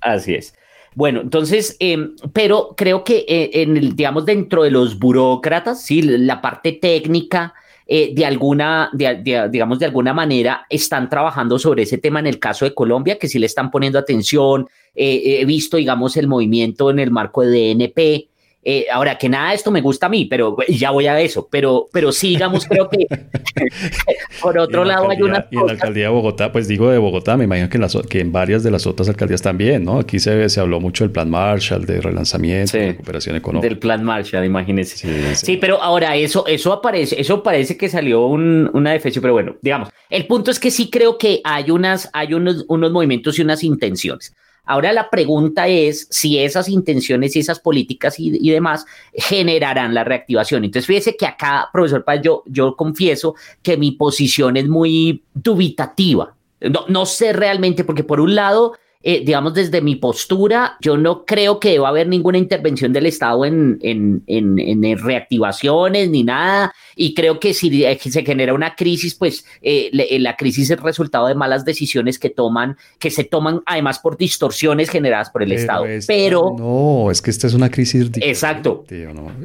Así 0.03 0.35
es. 0.35 0.55
Bueno, 0.95 1.21
entonces, 1.23 1.77
em, 1.79 2.17
pero 2.33 2.75
creo 2.77 3.03
que 3.03 3.25
eh, 3.29 3.63
en 3.63 3.77
el, 3.77 3.97
digamos, 3.97 4.27
dentro 4.27 4.63
de 4.63 4.71
los 4.71 4.99
burócratas, 4.99 5.83
sí, 5.83 6.03
la 6.03 6.43
parte 6.43 6.73
técnica, 6.73 7.55
eh, 7.93 8.13
de 8.15 8.25
alguna, 8.25 8.89
digamos, 8.93 9.81
de 9.81 9.85
alguna 9.85 10.15
manera 10.15 10.65
están 10.71 11.09
trabajando 11.09 11.59
sobre 11.59 11.83
ese 11.83 11.99
tema 11.99 12.21
en 12.21 12.29
el 12.29 12.39
caso 12.39 12.65
de 12.65 12.73
Colombia, 12.73 13.19
que 13.19 13.27
sí 13.27 13.41
le 13.41 13.47
están 13.47 13.73
poniendo 13.73 13.99
atención. 13.99 14.69
Eh, 14.95 15.39
he 15.41 15.45
visto, 15.45 15.77
digamos, 15.77 16.17
el 16.17 16.29
movimiento 16.29 16.91
en 16.91 17.01
el 17.01 17.11
marco 17.11 17.43
de 17.43 17.75
DNP. 17.75 18.30
Eh, 18.63 18.87
ahora 18.93 19.17
que 19.17 19.29
nada 19.31 19.51
de 19.51 19.55
esto 19.57 19.71
me 19.71 19.81
gusta 19.81 20.07
a 20.07 20.09
mí, 20.11 20.27
pero 20.27 20.55
ya 20.69 20.91
voy 20.91 21.07
a 21.07 21.19
eso, 21.19 21.49
pero, 21.51 21.89
pero 21.93 22.13
sí, 22.13 22.29
digamos, 22.31 22.67
creo 22.67 22.91
que 22.91 23.07
por 24.43 24.59
otro 24.59 24.85
lado 24.85 25.09
hay 25.09 25.23
una... 25.23 25.47
Y 25.51 25.57
en 25.57 25.67
la 25.67 25.73
alcaldía 25.73 26.05
de 26.05 26.11
Bogotá, 26.11 26.53
pues 26.53 26.69
digo 26.69 26.91
de 26.91 26.99
Bogotá, 26.99 27.39
me 27.39 27.45
imagino 27.45 27.71
que 27.71 27.79
en, 27.79 27.81
las, 27.81 27.97
que 28.09 28.21
en 28.21 28.33
varias 28.33 28.63
de 28.63 28.71
las 28.71 28.87
otras 28.87 29.09
alcaldías 29.09 29.41
también, 29.41 29.85
¿no? 29.85 29.99
Aquí 29.99 30.19
se, 30.19 30.49
se 30.51 30.61
habló 30.61 30.79
mucho 30.79 31.05
del 31.05 31.11
plan 31.11 31.31
Marshall, 31.31 31.87
de 31.87 32.03
relanzamiento, 32.03 32.77
de 32.77 32.89
recuperación 32.89 33.37
económica. 33.37 33.67
Del 33.67 33.79
plan 33.79 34.05
Marshall, 34.05 34.45
imagínese. 34.45 35.35
Sí, 35.35 35.57
pero 35.57 35.81
ahora 35.83 36.15
eso, 36.17 36.47
eso 36.47 36.75
aparece, 36.75 37.19
eso 37.19 37.43
parece 37.43 37.79
que 37.79 37.89
salió 37.89 38.27
un, 38.27 38.71
una 38.75 38.93
defensa, 38.93 39.23
pero 39.23 39.33
bueno, 39.33 39.57
digamos, 39.63 39.89
el 40.11 40.27
punto 40.27 40.51
es 40.51 40.61
que 40.61 40.71
sí 40.71 40.91
creo 40.91 41.17
que 41.17 41.41
hay, 41.45 41.71
unas, 41.71 42.11
hay 42.13 42.35
unos, 42.35 42.67
unos 42.69 42.93
movimientos 42.93 43.39
y 43.39 43.43
unas 43.43 43.65
intenciones. 43.65 44.35
Ahora 44.65 44.93
la 44.93 45.11
pregunta 45.11 45.69
es 45.69 46.07
si 46.11 46.39
esas 46.39 46.69
intenciones 46.69 47.35
y 47.35 47.41
esas 47.41 47.61
políticas 47.61 48.19
y, 48.19 48.51
demás 48.51 48.87
generarán 49.15 49.95
la 49.95 50.05
reactivación. 50.05 50.65
Entonces, 50.65 50.87
fíjese 50.87 51.17
que 51.17 51.27
acá, 51.27 51.69
profesor 51.73 52.05
Paz, 52.05 52.21
yo, 52.23 52.43
yo 52.47 52.77
confieso 52.77 53.35
que 53.63 53.77
mi 53.77 53.93
posición 53.93 54.57
es 54.57 54.69
muy 54.69 55.25
dubitativa. 55.35 56.35
No, 56.61 56.85
no 56.89 57.07
sé 57.07 57.33
realmente, 57.33 57.85
porque 57.85 58.05
por 58.05 58.21
un 58.21 58.35
lado, 58.35 58.75
eh, 59.03 59.23
digamos, 59.25 59.55
desde 59.55 59.81
mi 59.81 59.97
postura, 59.97 60.77
yo 60.83 60.99
no 60.99 61.25
creo 61.25 61.59
que 61.59 61.71
deba 61.71 61.89
haber 61.89 62.07
ninguna 62.07 62.37
intervención 62.37 62.93
del 62.93 63.07
Estado 63.07 63.47
en, 63.47 63.79
en, 63.81 64.23
en, 64.27 64.99
reactivaciones 64.99 66.11
ni 66.11 66.23
nada. 66.23 66.75
Y 66.97 67.15
creo 67.15 67.41
que 67.41 67.55
si 67.55 67.83
se 67.99 68.23
genera 68.25 68.53
una 68.53 68.75
crisis, 68.75 69.15
pues 69.15 69.47
eh, 69.63 69.89
eh, 69.95 70.19
la 70.19 70.37
crisis 70.37 70.69
es 70.71 70.79
resultado 70.81 71.29
de 71.29 71.35
malas 71.35 71.65
decisiones 71.65 72.19
que 72.19 72.29
toman, 72.29 72.77
que 72.99 73.11
se 73.11 73.25
toman 73.25 73.63
además 73.65 74.01
por 74.01 74.19
distorsiones 74.19 74.91
generadas 74.91 75.31
por 75.31 75.43
el 75.43 75.53
Estado. 75.53 75.87
Pero. 76.07 76.55
No, 76.59 77.11
es 77.11 77.23
que 77.23 77.31
esta 77.31 77.47
es 77.47 77.55
una 77.55 77.71
crisis. 77.71 78.11
Exacto. 78.21 78.85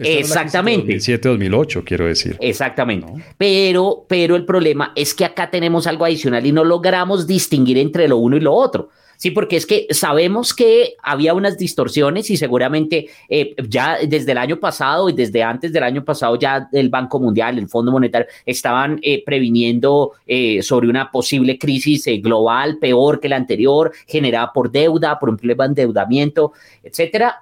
Exactamente. 0.02 0.98
2007-2008, 0.98 1.84
quiero 1.86 2.08
decir. 2.08 2.36
Exactamente. 2.42 3.08
Pero, 3.38 4.06
pero 4.10 4.36
el 4.36 4.44
problema 4.44 4.92
es 4.98 5.14
que 5.14 5.24
acá 5.24 5.50
tenemos 5.50 5.88
algo 5.88 6.04
adicional 6.04 6.46
y 6.46 6.52
no 6.52 6.66
logramos 6.66 7.26
distinguir 7.26 7.78
entre 7.78 8.10
lo 8.10 8.18
uno 8.18 8.36
y 8.36 8.42
lo 8.42 8.54
otro. 8.54 8.90
Sí, 9.18 9.32
porque 9.32 9.58
es 9.58 9.66
que 9.66 9.88
sabemos 9.92 10.54
que 10.54 10.96
había 11.02 11.34
unas 11.34 11.58
distorsiones 11.58 12.30
y 12.30 12.38
seguramente 12.38 13.08
eh, 13.30 13.56
ya 13.68 13.98
desde 14.08 14.32
el 14.32 14.38
año 14.38 14.60
pasado 14.60 15.10
y 15.10 15.14
desde 15.14 15.44
antes 15.44 15.72
del 15.72 15.84
año 15.84 16.04
pasado 16.04 16.38
ya 16.38 16.68
el 16.72 16.90
Banco 16.90 17.20
Mundial, 17.20 17.58
el 17.58 17.68
Fondo 17.68 17.92
Monetario 17.92 18.28
estaban 18.46 19.00
eh, 19.02 19.24
previniendo 19.26 20.14
eh, 20.28 20.62
sobre 20.62 20.88
una 20.88 21.12
posible 21.12 21.58
crisis 21.58 22.06
global 22.22 22.78
peor 22.78 23.20
que 23.20 23.30
la 23.30 23.38
anterior, 23.38 23.92
generada 24.08 24.52
por 24.54 24.72
deuda, 24.72 25.20
por 25.20 25.30
un 25.30 25.38
problema 25.38 25.66
de 25.66 25.70
endeudamiento, 25.70 26.54
etcétera 26.84 27.42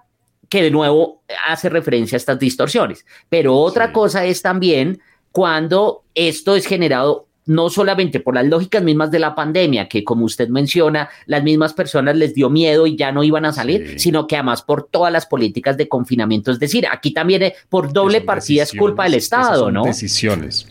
que 0.50 0.62
de 0.62 0.70
nuevo 0.70 1.24
hace 1.48 1.68
referencia 1.68 2.16
a 2.16 2.18
estas 2.18 2.38
distorsiones. 2.38 3.08
Pero 3.28 3.58
otra 3.58 3.92
cosa 3.92 4.24
es 4.24 4.44
también 4.44 5.02
cuando 5.32 6.04
esto 6.14 6.56
es 6.56 6.68
generado 6.68 7.26
no 7.46 7.70
solamente 7.70 8.20
por 8.20 8.36
las 8.36 8.46
lógicas 8.46 8.84
mismas 8.84 9.12
de 9.12 9.20
la 9.20 9.36
pandemia, 9.36 9.88
que 9.88 10.04
como 10.04 10.26
usted 10.26 10.50
menciona, 10.50 11.10
las 11.26 11.44
mismas 11.44 11.74
personas 11.74 12.16
les 12.16 12.34
dio 12.34 12.50
miedo 12.50 12.88
y 12.88 12.96
ya 12.96 13.12
no 13.12 13.24
iban 13.24 13.46
a 13.46 13.54
salir, 13.54 14.00
sino 14.00 14.28
que 14.28 14.36
además 14.36 14.62
por 14.62 14.88
todas 14.88 15.12
las 15.12 15.26
políticas 15.26 15.78
de 15.78 15.88
confinamiento. 15.88 16.52
Es 16.52 16.60
decir, 16.60 16.86
aquí 16.92 17.12
también 17.12 17.44
eh, 17.44 17.56
por 17.70 17.92
doble 17.92 18.22
partida 18.22 18.64
es 18.64 18.74
culpa 18.74 19.04
del 19.04 19.16
Estado, 19.16 19.72
¿no? 19.72 19.84
Decisiones. 19.84 20.68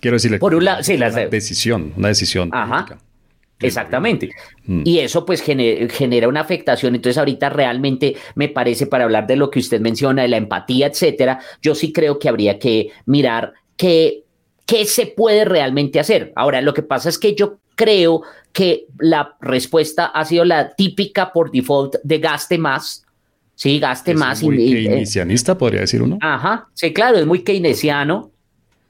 Quiero 0.00 0.16
decirle. 0.16 0.38
Por 0.38 0.54
un 0.54 0.64
lado, 0.64 0.82
sí, 0.82 0.94
una 0.94 1.10
decisión, 1.10 1.92
una 1.96 2.08
decisión. 2.08 2.50
Ajá. 2.52 2.98
Exactamente. 3.60 4.30
Mm. 4.66 4.82
Y 4.84 4.98
eso 4.98 5.24
pues 5.24 5.40
genera, 5.40 6.28
una 6.28 6.40
afectación. 6.40 6.94
Entonces 6.94 7.18
ahorita 7.18 7.48
realmente 7.48 8.16
me 8.34 8.48
parece 8.48 8.86
para 8.86 9.04
hablar 9.04 9.26
de 9.26 9.36
lo 9.36 9.50
que 9.50 9.58
usted 9.58 9.80
menciona, 9.80 10.22
de 10.22 10.28
la 10.28 10.36
empatía, 10.36 10.88
etcétera, 10.88 11.40
yo 11.62 11.74
sí 11.74 11.92
creo 11.92 12.18
que 12.18 12.28
habría 12.28 12.58
que 12.58 12.90
mirar 13.06 13.54
que 13.76 14.24
¿Qué 14.66 14.84
se 14.84 15.06
puede 15.06 15.44
realmente 15.44 16.00
hacer? 16.00 16.32
Ahora, 16.36 16.60
lo 16.60 16.74
que 16.74 16.82
pasa 16.82 17.08
es 17.08 17.18
que 17.18 17.34
yo 17.34 17.58
creo 17.76 18.22
que 18.52 18.86
la 18.98 19.36
respuesta 19.40 20.06
ha 20.06 20.24
sido 20.24 20.44
la 20.44 20.74
típica 20.74 21.32
por 21.32 21.50
default 21.52 21.96
de 22.02 22.18
gaste 22.18 22.58
más. 22.58 23.04
Sí, 23.54 23.78
gaste 23.78 24.14
más. 24.14 24.42
Muy 24.42 24.56
keynesianista, 24.56 25.56
podría 25.56 25.82
decir 25.82 26.02
uno. 26.02 26.18
Ajá, 26.20 26.68
sí, 26.74 26.92
claro, 26.92 27.16
es 27.18 27.26
muy 27.26 27.42
keynesiano. 27.42 28.30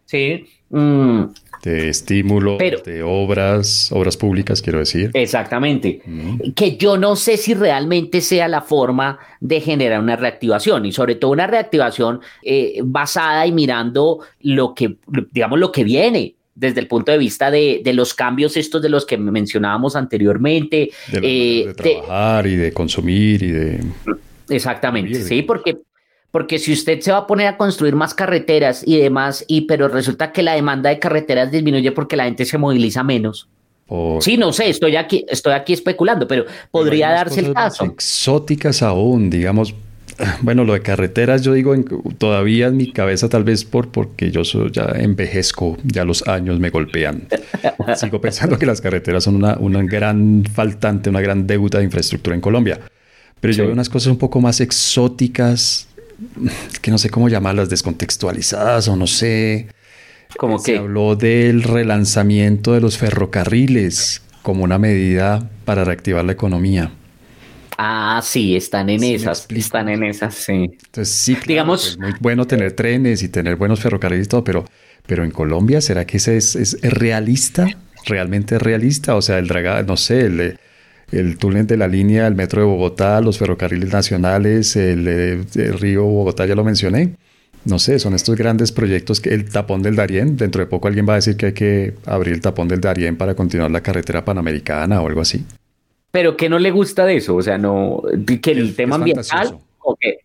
Sí. 0.07 0.47
Mm, 0.71 1.25
de 1.67 1.89
estímulo, 1.89 2.59
de 2.59 3.03
obras, 3.03 3.91
obras 3.91 4.17
públicas, 4.17 4.63
quiero 4.63 4.79
decir. 4.79 5.11
Exactamente. 5.15 6.01
Que 6.55 6.77
yo 6.77 6.97
no 6.97 7.17
sé 7.17 7.37
si 7.37 7.55
realmente 7.55 8.21
sea 8.21 8.47
la 8.47 8.63
forma 8.63 9.19
de 9.41 9.61
generar 9.61 10.01
una 10.01 10.15
reactivación 10.15 10.87
y 10.87 10.93
sobre 10.93 11.17
todo 11.17 11.33
una 11.33 11.49
reactivación 11.49 12.21
eh, 12.43 12.81
basada 12.85 13.45
y 13.49 13.53
mirando 13.53 14.21
lo 14.43 14.75
que, 14.75 14.97
digamos, 15.33 15.59
lo 15.59 15.73
que 15.73 15.83
viene 15.83 16.37
desde 16.55 16.81
el 16.81 16.87
punto 16.87 17.11
de 17.11 17.19
vista 17.19 17.51
de, 17.51 17.83
los 17.93 18.15
cambios 18.15 18.57
estos 18.57 18.81
de 18.81 18.89
los 18.89 19.05
que 19.05 19.19
mencionábamos 19.19 19.97
anteriormente. 19.97 20.91
De, 21.11 21.21
eh, 21.21 21.75
trabajar 21.75 22.47
y 22.47 22.55
de 22.55 22.73
consumir 22.73 23.43
y 23.43 23.51
de... 23.51 23.81
Exactamente, 24.49 25.25
sí, 25.25 25.43
porque 25.43 25.79
porque 26.37 26.59
si 26.59 26.75
usted 26.75 27.01
se 27.01 27.11
va 27.11 27.17
a 27.21 27.27
poner 27.27 27.47
a 27.47 27.57
construir 27.57 27.95
más 27.95 28.13
carreteras 28.13 28.83
y 28.87 28.99
demás, 28.99 29.43
y 29.49 29.63
pero 29.63 29.89
resulta 29.89 30.33
que 30.33 30.43
la 30.43 30.53
demanda 30.53 30.91
de 30.91 30.99
carreteras 30.99 31.51
disminuye 31.51 31.93
porque 31.93 32.15
la 32.15 32.25
gente 32.25 32.45
se 32.45 32.59
moviliza 32.59 33.03
menos. 33.03 33.49
Sí, 34.21 34.37
no 34.37 34.53
sé, 34.53 34.69
estoy 34.69 34.97
aquí, 34.97 35.25
estoy 35.31 35.55
aquí 35.55 35.73
especulando, 35.73 36.29
pero 36.29 36.45
podría 36.71 37.09
darse 37.09 37.41
el 37.41 37.55
caso. 37.55 37.87
Exóticas 37.87 38.83
aún, 38.83 39.31
digamos. 39.31 39.75
Bueno, 40.43 40.65
lo 40.65 40.75
de 40.75 40.83
carreteras, 40.83 41.41
yo 41.41 41.55
digo 41.55 41.75
todavía 42.19 42.67
en 42.67 42.77
mi 42.77 42.93
cabeza, 42.93 43.31
tal 43.31 43.43
vez 43.43 43.65
por 43.65 43.89
porque 43.89 44.31
yo 44.31 44.43
ya 44.43 44.93
envejezco, 44.95 45.79
ya 45.85 46.05
los 46.05 46.29
años 46.29 46.61
me 46.61 46.69
golpean. 46.69 47.29
Sigo 47.97 48.21
pensando 48.21 48.59
que 48.59 48.67
las 48.67 48.83
carreteras 48.83 49.25
son 49.25 49.37
una, 49.37 49.57
una 49.59 49.83
gran 49.83 50.45
faltante, 50.53 51.09
una 51.09 51.23
gran 51.23 51.47
deuda 51.47 51.79
de 51.79 51.87
infraestructura 51.87 52.37
en 52.37 52.43
Colombia. 52.43 52.79
Pero 53.41 53.55
yo 53.55 53.65
veo 53.65 53.73
unas 53.73 53.89
cosas 53.89 54.09
un 54.09 54.19
poco 54.19 54.41
más 54.43 54.61
exóticas, 54.61 55.89
que 56.81 56.91
no 56.91 56.99
sé 56.99 57.11
cómo 57.11 57.29
llamarlas, 57.29 57.69
descontextualizadas 57.69 58.89
o 58.89 58.97
no 58.97 59.07
sé. 59.07 59.69
Como 60.37 60.63
que 60.63 60.79
habló 60.79 61.17
del 61.17 61.63
relanzamiento 61.63 62.73
de 62.73 62.81
los 62.81 62.99
ferrocarriles 62.99 64.23
como 64.43 64.65
una 64.65 64.79
medida 64.79 65.49
para 65.65 65.85
reactivar 65.85 66.25
la 66.25 66.33
economía. 66.33 66.91
Ah, 67.79 68.21
sí, 68.23 68.57
están 68.57 68.89
en 68.89 69.03
esas, 69.05 69.47
están 69.51 69.89
en 69.89 70.05
esas, 70.05 70.35
sí. 70.35 70.53
Entonces 70.53 71.15
sí, 71.15 71.37
digamos, 71.47 71.89
es 71.89 71.99
muy 71.99 72.13
bueno 72.21 72.47
tener 72.47 72.73
trenes 72.73 73.23
y 73.23 73.29
tener 73.29 73.57
buenos 73.57 73.81
ferrocarriles 73.81 74.27
y 74.27 74.31
todo, 74.31 74.45
pero, 74.45 74.65
pero 75.07 75.25
en 75.25 75.31
Colombia, 75.31 75.81
¿será 75.81 76.07
que 76.07 76.17
ese 76.17 76.39
es, 76.39 76.57
es, 76.57 76.81
realista? 76.81 77.67
¿Realmente 78.07 78.59
realista? 78.59 79.15
O 79.15 79.23
sea, 79.23 79.39
el 79.39 79.47
dragado, 79.47 79.83
no 79.83 79.97
sé, 79.97 80.21
el, 80.21 80.59
el 81.13 81.39
túnel 81.39 81.67
de 81.67 81.77
la 81.77 81.89
línea 81.89 82.25
del 82.25 82.35
metro 82.35 82.61
de 82.61 82.67
Bogotá, 82.67 83.21
los 83.21 83.39
ferrocarriles 83.39 83.93
nacionales, 83.93 84.77
el, 84.77 85.47
río 85.79 86.05
Bogotá, 86.05 86.47
ya 86.47 86.55
lo 86.55 86.65
mencioné. 86.65 87.15
No 87.65 87.79
sé, 87.79 87.99
son 87.99 88.15
estos 88.15 88.37
grandes 88.37 88.71
proyectos 88.71 89.21
que 89.21 89.31
el 89.31 89.51
tapón 89.51 89.83
del 89.83 89.97
Darién, 89.97 90.37
dentro 90.37 90.61
de 90.61 90.67
poco 90.67 90.87
alguien 90.87 91.09
va 91.09 91.15
a 91.15 91.17
decir 91.17 91.37
que 91.37 91.47
hay 91.47 91.53
que 91.53 91.95
abrir 92.05 92.35
el 92.35 92.41
tapón 92.41 92.69
del 92.69 92.81
Darién 92.81 93.17
para 93.17 93.35
continuar 93.35 93.71
la 93.71 93.81
carretera 93.81 94.25
panamericana 94.25 95.01
o 95.03 95.09
algo 95.09 95.21
así. 95.21 95.45
Pero 96.13 96.37
¿qué 96.37 96.49
no 96.49 96.59
le 96.59 96.71
gusta 96.71 97.05
de 97.05 97.17
eso? 97.17 97.35
O 97.35 97.43
sea, 97.43 97.59
no, 97.59 98.03
que 98.41 98.53
el 98.53 98.75
tema 98.77 98.97
ambiental. 98.97 99.59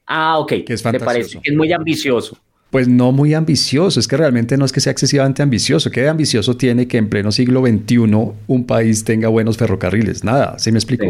Ah, 0.05 0.39
ok. 0.39 0.53
Que 0.65 0.73
es 0.73 0.81
fantasioso. 0.81 1.05
parece 1.05 1.39
que 1.41 1.51
es 1.51 1.57
muy 1.57 1.71
ambicioso. 1.73 2.37
Pues 2.71 2.87
no 2.87 3.11
muy 3.11 3.33
ambicioso, 3.33 3.99
es 3.99 4.07
que 4.07 4.15
realmente 4.15 4.57
no 4.57 4.63
es 4.63 4.71
que 4.71 4.79
sea 4.79 4.91
excesivamente 4.91 5.43
ambicioso. 5.43 5.91
¿Qué 5.91 6.07
ambicioso 6.07 6.55
tiene 6.55 6.87
que 6.87 6.97
en 6.97 7.09
pleno 7.09 7.31
siglo 7.31 7.61
XXI 7.61 7.97
un 8.47 8.65
país 8.65 9.03
tenga 9.03 9.27
buenos 9.27 9.57
ferrocarriles? 9.57 10.23
Nada, 10.23 10.57
¿sí 10.57 10.71
me 10.71 10.77
explico? 10.77 11.05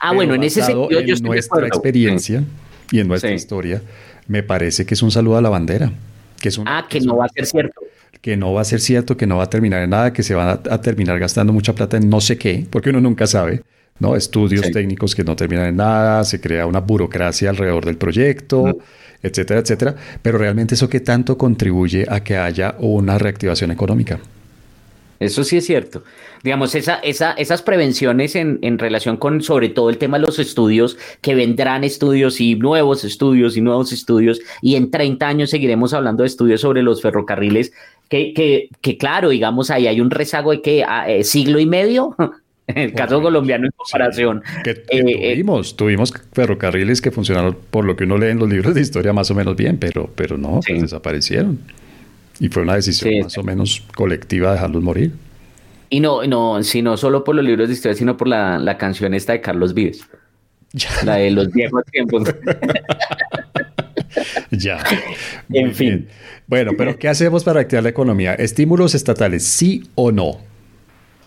Ah, 0.00 0.14
bueno, 0.14 0.34
en 0.34 0.44
ese 0.44 0.62
sentido 0.62 1.00
yo 1.02 1.14
en 1.14 1.22
nuestra 1.22 1.66
experiencia 1.66 2.42
y 2.90 3.00
en 3.00 3.08
nuestra 3.08 3.32
historia, 3.32 3.82
me 4.26 4.42
parece 4.42 4.86
que 4.86 4.94
es 4.94 5.02
un 5.02 5.10
saludo 5.10 5.36
a 5.36 5.42
la 5.42 5.50
bandera. 5.50 5.92
Que 6.40 6.48
es 6.48 6.60
ah, 6.64 6.86
que 6.88 7.00
no 7.00 7.16
va 7.16 7.26
a 7.26 7.28
ser 7.28 7.46
cierto. 7.46 7.80
Que 8.20 8.36
no 8.36 8.52
va 8.52 8.62
a 8.62 8.64
ser 8.64 8.80
cierto, 8.80 9.16
que 9.16 9.26
no 9.26 9.36
va 9.36 9.44
a 9.44 9.50
terminar 9.50 9.82
en 9.82 9.90
nada, 9.90 10.12
que 10.12 10.22
se 10.22 10.34
va 10.34 10.52
a, 10.52 10.80
terminar 10.80 11.18
gastando 11.18 11.52
mucha 11.52 11.74
plata 11.74 11.96
en 11.96 12.08
no 12.08 12.20
sé 12.20 12.38
qué, 12.38 12.66
porque 12.70 12.90
uno 12.90 13.00
nunca 13.00 13.26
sabe. 13.26 13.62
¿No? 14.00 14.16
Estudios 14.16 14.70
técnicos 14.70 15.14
que 15.14 15.24
no 15.24 15.36
terminan 15.36 15.66
en 15.66 15.76
nada, 15.76 16.24
se 16.24 16.40
crea 16.40 16.66
una 16.66 16.80
burocracia 16.80 17.50
alrededor 17.50 17.84
del 17.84 17.96
proyecto 17.96 18.78
etcétera, 19.22 19.60
etcétera. 19.60 19.96
Pero 20.22 20.38
realmente 20.38 20.74
eso 20.74 20.88
que 20.88 21.00
tanto 21.00 21.36
contribuye 21.38 22.06
a 22.08 22.22
que 22.22 22.36
haya 22.36 22.74
una 22.78 23.18
reactivación 23.18 23.70
económica. 23.70 24.20
Eso 25.20 25.42
sí 25.42 25.56
es 25.56 25.66
cierto. 25.66 26.04
Digamos, 26.44 26.76
esa, 26.76 27.00
esa, 27.00 27.32
esas 27.32 27.62
prevenciones 27.62 28.36
en, 28.36 28.60
en, 28.62 28.78
relación 28.78 29.16
con 29.16 29.42
sobre 29.42 29.68
todo 29.68 29.90
el 29.90 29.98
tema 29.98 30.16
de 30.16 30.26
los 30.26 30.38
estudios, 30.38 30.96
que 31.20 31.34
vendrán 31.34 31.82
estudios 31.82 32.40
y 32.40 32.54
nuevos 32.54 33.02
estudios 33.02 33.56
y 33.56 33.60
nuevos 33.60 33.90
estudios, 33.90 34.40
y 34.62 34.76
en 34.76 34.92
30 34.92 35.26
años 35.26 35.50
seguiremos 35.50 35.92
hablando 35.92 36.22
de 36.22 36.28
estudios 36.28 36.60
sobre 36.60 36.84
los 36.84 37.02
ferrocarriles, 37.02 37.72
que, 38.08 38.32
que, 38.32 38.68
que 38.80 38.96
claro, 38.96 39.30
digamos, 39.30 39.72
ahí 39.72 39.88
hay 39.88 40.00
un 40.00 40.10
rezago 40.10 40.52
de 40.52 40.62
que 40.62 40.84
ah, 40.84 41.10
eh, 41.10 41.24
siglo 41.24 41.58
y 41.58 41.66
medio 41.66 42.14
el 42.74 42.92
caso 42.92 43.20
colombiano 43.20 43.66
en 43.66 43.72
comparación. 43.76 44.42
que, 44.64 44.84
eh, 44.88 45.32
tuvimos, 45.34 45.76
tuvimos 45.76 46.14
ferrocarriles 46.32 47.00
que 47.00 47.10
funcionaron 47.10 47.56
por 47.70 47.84
lo 47.84 47.96
que 47.96 48.04
uno 48.04 48.18
lee 48.18 48.28
en 48.28 48.38
los 48.38 48.48
libros 48.48 48.74
de 48.74 48.80
historia 48.80 49.12
más 49.12 49.30
o 49.30 49.34
menos 49.34 49.56
bien, 49.56 49.78
pero, 49.78 50.10
pero 50.14 50.36
no, 50.36 50.60
pues 50.66 50.82
desaparecieron. 50.82 51.58
Y 52.40 52.48
fue 52.48 52.62
una 52.62 52.74
decisión 52.74 53.20
más 53.20 53.36
o 53.36 53.42
menos 53.42 53.84
colectiva 53.94 54.52
dejarlos 54.52 54.82
morir. 54.82 55.12
Y 55.90 56.00
no, 56.00 56.24
no, 56.26 56.62
sino 56.62 56.96
solo 56.96 57.24
por 57.24 57.34
los 57.34 57.44
libros 57.44 57.68
de 57.68 57.74
historia, 57.74 57.96
sino 57.96 58.16
por 58.16 58.28
la, 58.28 58.58
la 58.58 58.76
canción 58.76 59.14
esta 59.14 59.32
de 59.32 59.40
Carlos 59.40 59.74
Vives. 59.74 60.06
La 61.04 61.16
de 61.16 61.30
los 61.30 61.50
viejos 61.50 61.82
tiempos. 61.90 62.24
ya. 64.50 64.78
en 65.52 65.74
fin. 65.74 66.08
Bueno, 66.46 66.72
pero 66.76 66.98
¿qué 66.98 67.08
hacemos 67.08 67.42
para 67.42 67.60
activar 67.60 67.82
la 67.82 67.90
economía? 67.90 68.34
¿Estímulos 68.34 68.94
estatales, 68.94 69.44
sí 69.44 69.84
o 69.94 70.12
no? 70.12 70.38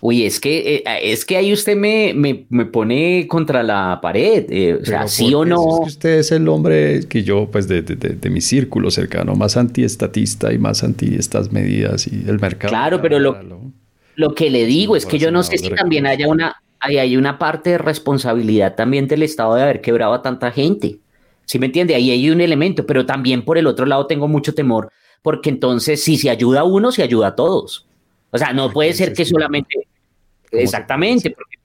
Uy, 0.04 0.26
es 0.26 0.40
que, 0.40 0.78
eh, 0.78 0.84
es 1.04 1.24
que 1.26 1.38
ahí 1.38 1.54
usted 1.54 1.78
me, 1.78 2.14
me, 2.16 2.66
pone 2.66 3.28
contra 3.28 3.62
la 3.62 4.00
pared. 4.02 4.46
Eh, 4.50 4.80
o 4.82 4.84
sea, 4.84 5.08
sí 5.08 5.32
o 5.32 5.46
no. 5.46 5.62
Es 5.62 5.80
que 5.80 5.90
usted 5.90 6.10
es 6.18 6.32
el 6.32 6.48
hombre 6.50 7.02
que 7.08 7.24
yo, 7.24 7.48
pues, 7.52 7.68
de, 7.68 7.84
de, 7.84 8.30
mi 8.32 8.42
círculo 8.42 8.90
cercano, 8.90 9.36
más 9.36 9.58
antiestatista 9.58 10.52
y 10.52 10.58
más 10.58 10.84
anti 10.84 11.14
estas 11.14 11.52
medidas 11.52 12.08
y 12.08 12.28
el 12.28 12.40
mercado. 12.40 12.72
Claro, 12.72 13.00
pero 13.00 13.20
lo, 13.20 13.38
lo 14.16 14.34
que 14.34 14.50
le 14.50 14.66
digo 14.66 14.96
es 14.96 15.06
que 15.06 15.20
yo 15.20 15.30
no 15.30 15.44
sé 15.44 15.60
si 15.60 15.70
también 15.70 16.08
haya 16.08 16.28
una, 16.28 16.64
hay, 16.80 16.98
hay 16.98 17.16
una 17.16 17.38
parte 17.38 17.70
de 17.70 17.78
responsabilidad 17.78 18.74
también 18.74 19.08
del 19.08 19.22
Estado 19.22 19.54
de 19.54 19.62
haber 19.62 19.82
quebrado 19.82 20.16
a 20.16 20.24
tanta 20.24 20.52
gente. 20.52 20.98
¿Sí 21.46 21.60
me 21.60 21.68
entiende? 21.68 21.94
Ahí 21.94 22.10
hay 22.10 22.28
un 22.32 22.42
elemento, 22.42 22.88
pero 22.88 23.06
también 23.06 23.46
por 23.46 23.60
el 23.60 23.68
otro 23.68 23.86
lado 23.86 24.08
tengo 24.08 24.28
mucho 24.28 24.56
temor, 24.56 24.92
porque 25.22 25.52
entonces 25.52 26.04
si 26.04 26.18
se 26.18 26.32
ayuda 26.32 26.62
a 26.62 26.64
uno, 26.64 26.92
se 26.92 27.04
ayuda 27.04 27.28
a 27.28 27.36
todos. 27.36 27.86
O 28.32 28.38
sea, 28.40 28.52
no 28.52 28.72
puede 28.72 28.94
ser 28.94 29.14
que 29.14 29.26
solamente... 29.26 29.91
Exactamente, 30.52 31.30
porque 31.32 31.56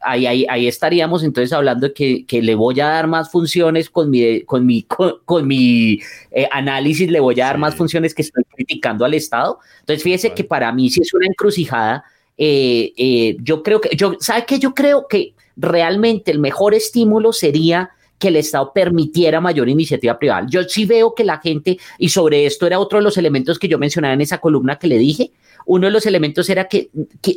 ahí, 0.00 0.26
ahí, 0.26 0.46
ahí, 0.48 0.66
estaríamos 0.66 1.22
entonces 1.22 1.52
hablando 1.52 1.88
de 1.88 2.24
que, 2.26 2.42
le 2.42 2.54
voy 2.54 2.80
a 2.80 2.86
dar 2.86 3.06
más 3.06 3.30
funciones 3.30 3.90
con 3.90 4.10
mi, 4.10 4.42
con 4.42 4.66
mi, 4.66 4.82
con, 4.82 5.46
mi 5.46 6.00
eh, 6.30 6.48
análisis, 6.50 7.10
le 7.10 7.20
voy 7.20 7.40
a 7.40 7.46
dar 7.46 7.58
más 7.58 7.74
funciones 7.74 8.14
que 8.14 8.22
estoy 8.22 8.44
criticando 8.54 9.04
al 9.04 9.14
Estado. 9.14 9.58
Entonces, 9.80 10.02
fíjese 10.02 10.32
que 10.32 10.44
para 10.44 10.72
mí 10.72 10.90
sí 10.90 11.00
es 11.00 11.12
una 11.14 11.26
encrucijada. 11.26 12.04
Eh, 12.36 12.92
eh, 12.96 13.36
yo 13.40 13.62
creo 13.62 13.80
que, 13.80 13.96
yo, 13.96 14.14
¿sabe 14.20 14.44
qué? 14.46 14.58
Yo 14.58 14.74
creo 14.74 15.06
que 15.08 15.34
realmente 15.56 16.30
el 16.30 16.38
mejor 16.38 16.74
estímulo 16.74 17.32
sería 17.32 17.90
que 18.18 18.28
el 18.28 18.36
Estado 18.36 18.72
permitiera 18.72 19.40
mayor 19.40 19.68
iniciativa 19.68 20.18
privada. 20.18 20.46
Yo 20.48 20.62
sí 20.64 20.84
veo 20.86 21.14
que 21.14 21.24
la 21.24 21.38
gente, 21.38 21.78
y 21.98 22.08
sobre 22.08 22.46
esto 22.46 22.66
era 22.66 22.78
otro 22.78 22.98
de 22.98 23.04
los 23.04 23.16
elementos 23.18 23.58
que 23.58 23.68
yo 23.68 23.78
mencionaba 23.78 24.14
en 24.14 24.20
esa 24.20 24.38
columna 24.38 24.78
que 24.78 24.86
le 24.86 24.98
dije, 24.98 25.32
uno 25.66 25.86
de 25.86 25.92
los 25.92 26.06
elementos 26.06 26.48
era 26.48 26.68
que, 26.68 26.90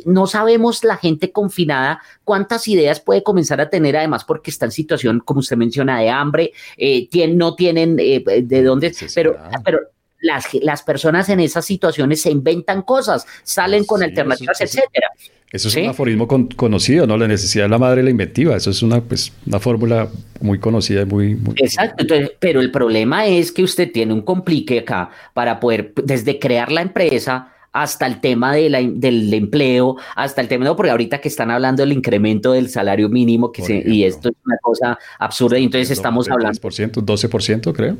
no 0.04 0.26
sabemos 0.26 0.84
la 0.84 0.96
gente 0.96 1.32
confinada 1.32 2.00
cuántas 2.24 2.68
ideas 2.68 3.00
puede 3.00 3.22
comenzar 3.22 3.60
a 3.60 3.70
tener, 3.70 3.96
además 3.96 4.24
porque 4.24 4.50
está 4.50 4.66
en 4.66 4.72
situación, 4.72 5.20
como 5.20 5.40
usted 5.40 5.56
menciona, 5.56 6.00
de 6.00 6.10
hambre, 6.10 6.52
eh, 6.76 7.08
no 7.28 7.54
tienen 7.54 7.96
eh, 7.98 8.22
de 8.42 8.62
dónde, 8.62 8.94
pero, 9.14 9.36
pero 9.64 9.80
las, 10.20 10.52
las 10.54 10.82
personas 10.82 11.28
en 11.28 11.40
esas 11.40 11.64
situaciones 11.64 12.22
se 12.22 12.30
inventan 12.30 12.82
cosas, 12.82 13.26
salen 13.42 13.84
con 13.84 14.02
alternativas, 14.02 14.60
etcétera. 14.60 15.08
Eso 15.50 15.68
es 15.68 15.76
un 15.76 15.86
aforismo 15.86 16.28
conocido, 16.28 17.06
¿no? 17.06 17.16
La 17.16 17.26
necesidad 17.26 17.64
de 17.64 17.70
la 17.70 17.78
madre 17.78 18.02
la 18.02 18.10
inventiva. 18.10 18.54
Eso 18.54 18.68
es 18.68 18.82
una, 18.82 19.00
pues, 19.00 19.32
una 19.46 19.58
fórmula 19.58 20.08
muy 20.42 20.58
conocida 20.58 21.02
y 21.02 21.06
muy, 21.06 21.38
Exacto. 21.56 22.04
pero 22.38 22.60
el 22.60 22.70
problema 22.70 23.26
es 23.26 23.50
que 23.50 23.62
usted 23.62 23.90
tiene 23.90 24.12
un 24.12 24.20
complique 24.20 24.80
acá 24.80 25.10
para 25.32 25.58
poder, 25.58 25.94
desde 26.04 26.38
crear 26.38 26.70
la 26.70 26.82
empresa 26.82 27.54
hasta 27.72 28.06
el 28.06 28.20
tema 28.20 28.54
de 28.54 28.70
la, 28.70 28.80
del 28.82 29.32
empleo, 29.32 29.96
hasta 30.16 30.40
el 30.40 30.48
tema, 30.48 30.64
no, 30.64 30.76
porque 30.76 30.90
ahorita 30.90 31.20
que 31.20 31.28
están 31.28 31.50
hablando 31.50 31.82
del 31.82 31.92
incremento 31.92 32.52
del 32.52 32.68
salario 32.68 33.08
mínimo, 33.08 33.52
que 33.52 33.62
se, 33.62 33.82
y 33.86 34.04
esto 34.04 34.30
es 34.30 34.34
una 34.44 34.56
cosa 34.60 34.98
absurda, 35.18 35.58
y 35.58 35.64
entonces 35.64 35.90
estamos 35.90 36.28
hablando... 36.30 36.58
10%, 36.58 36.92
12% 36.92 37.72
creo. 37.72 37.96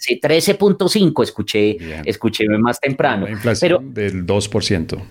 Sí, 0.00 0.20
13.5 0.20 1.22
escuché, 1.22 1.78
escuché 2.04 2.48
más 2.48 2.80
temprano. 2.80 3.26
pero, 3.60 3.80
del 3.82 4.26
2%. 4.26 5.02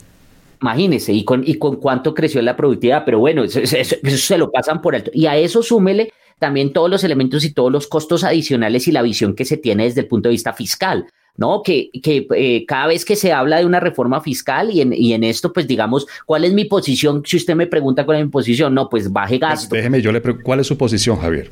Imagínese, 0.62 1.14
¿y 1.14 1.24
con, 1.24 1.44
¿y 1.46 1.56
con 1.56 1.78
cuánto 1.78 2.14
creció 2.14 2.42
la 2.42 2.56
productividad? 2.58 3.06
Pero 3.06 3.20
bueno, 3.20 3.44
eso, 3.44 3.62
se 3.64 4.38
lo 4.38 4.52
pasan 4.52 4.82
por 4.82 4.96
alto. 4.96 5.12
Y 5.14 5.28
a 5.28 5.38
eso 5.38 5.62
súmele 5.64 6.12
también 6.40 6.74
todos 6.74 6.90
los 6.90 7.04
elementos 7.04 7.46
y 7.46 7.54
todos 7.54 7.72
los 7.72 7.88
costos 7.88 8.24
adicionales 8.24 8.88
y 8.88 8.92
la 8.92 9.02
visión 9.02 9.36
que 9.36 9.46
se 9.46 9.58
tiene 9.58 9.84
desde 9.84 10.02
el 10.02 10.08
punto 10.08 10.30
de 10.30 10.34
vista 10.34 10.54
fiscal. 10.54 11.08
¿No? 11.38 11.62
Que, 11.64 11.90
que 12.02 12.28
eh, 12.36 12.66
cada 12.66 12.88
vez 12.88 13.04
que 13.04 13.16
se 13.16 13.34
habla 13.34 13.58
de 13.58 13.66
una 13.66 13.80
reforma 13.80 14.22
fiscal 14.22 14.72
y 14.72 14.82
en, 14.82 14.94
y 14.94 15.14
en, 15.14 15.24
esto, 15.24 15.52
pues 15.52 15.68
digamos, 15.68 16.06
¿cuál 16.26 16.46
es 16.46 16.54
mi 16.54 16.66
posición? 16.66 17.24
Si 17.26 17.38
usted 17.38 17.56
me 17.56 17.68
pregunta 17.68 18.06
cuál 18.06 18.20
es 18.20 18.26
mi 18.26 18.32
posición, 18.32 18.74
no, 18.74 18.90
pues 18.90 19.12
baje 19.12 19.40
pues 19.40 19.52
gasto. 19.52 19.76
déjeme, 19.76 20.02
yo 20.02 20.12
le 20.12 20.22
pregunto, 20.22 20.46
¿cuál 20.46 20.62
es 20.62 20.68
su 20.68 20.78
posición, 20.78 21.18
Javier? 21.18 21.52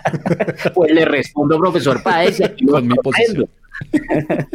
pues 0.74 0.92
le 0.92 1.04
respondo, 1.04 1.58
profesor 1.58 2.02
Páez, 2.02 2.40
con 2.68 2.86
mi 2.86 2.94
posición. 2.96 3.48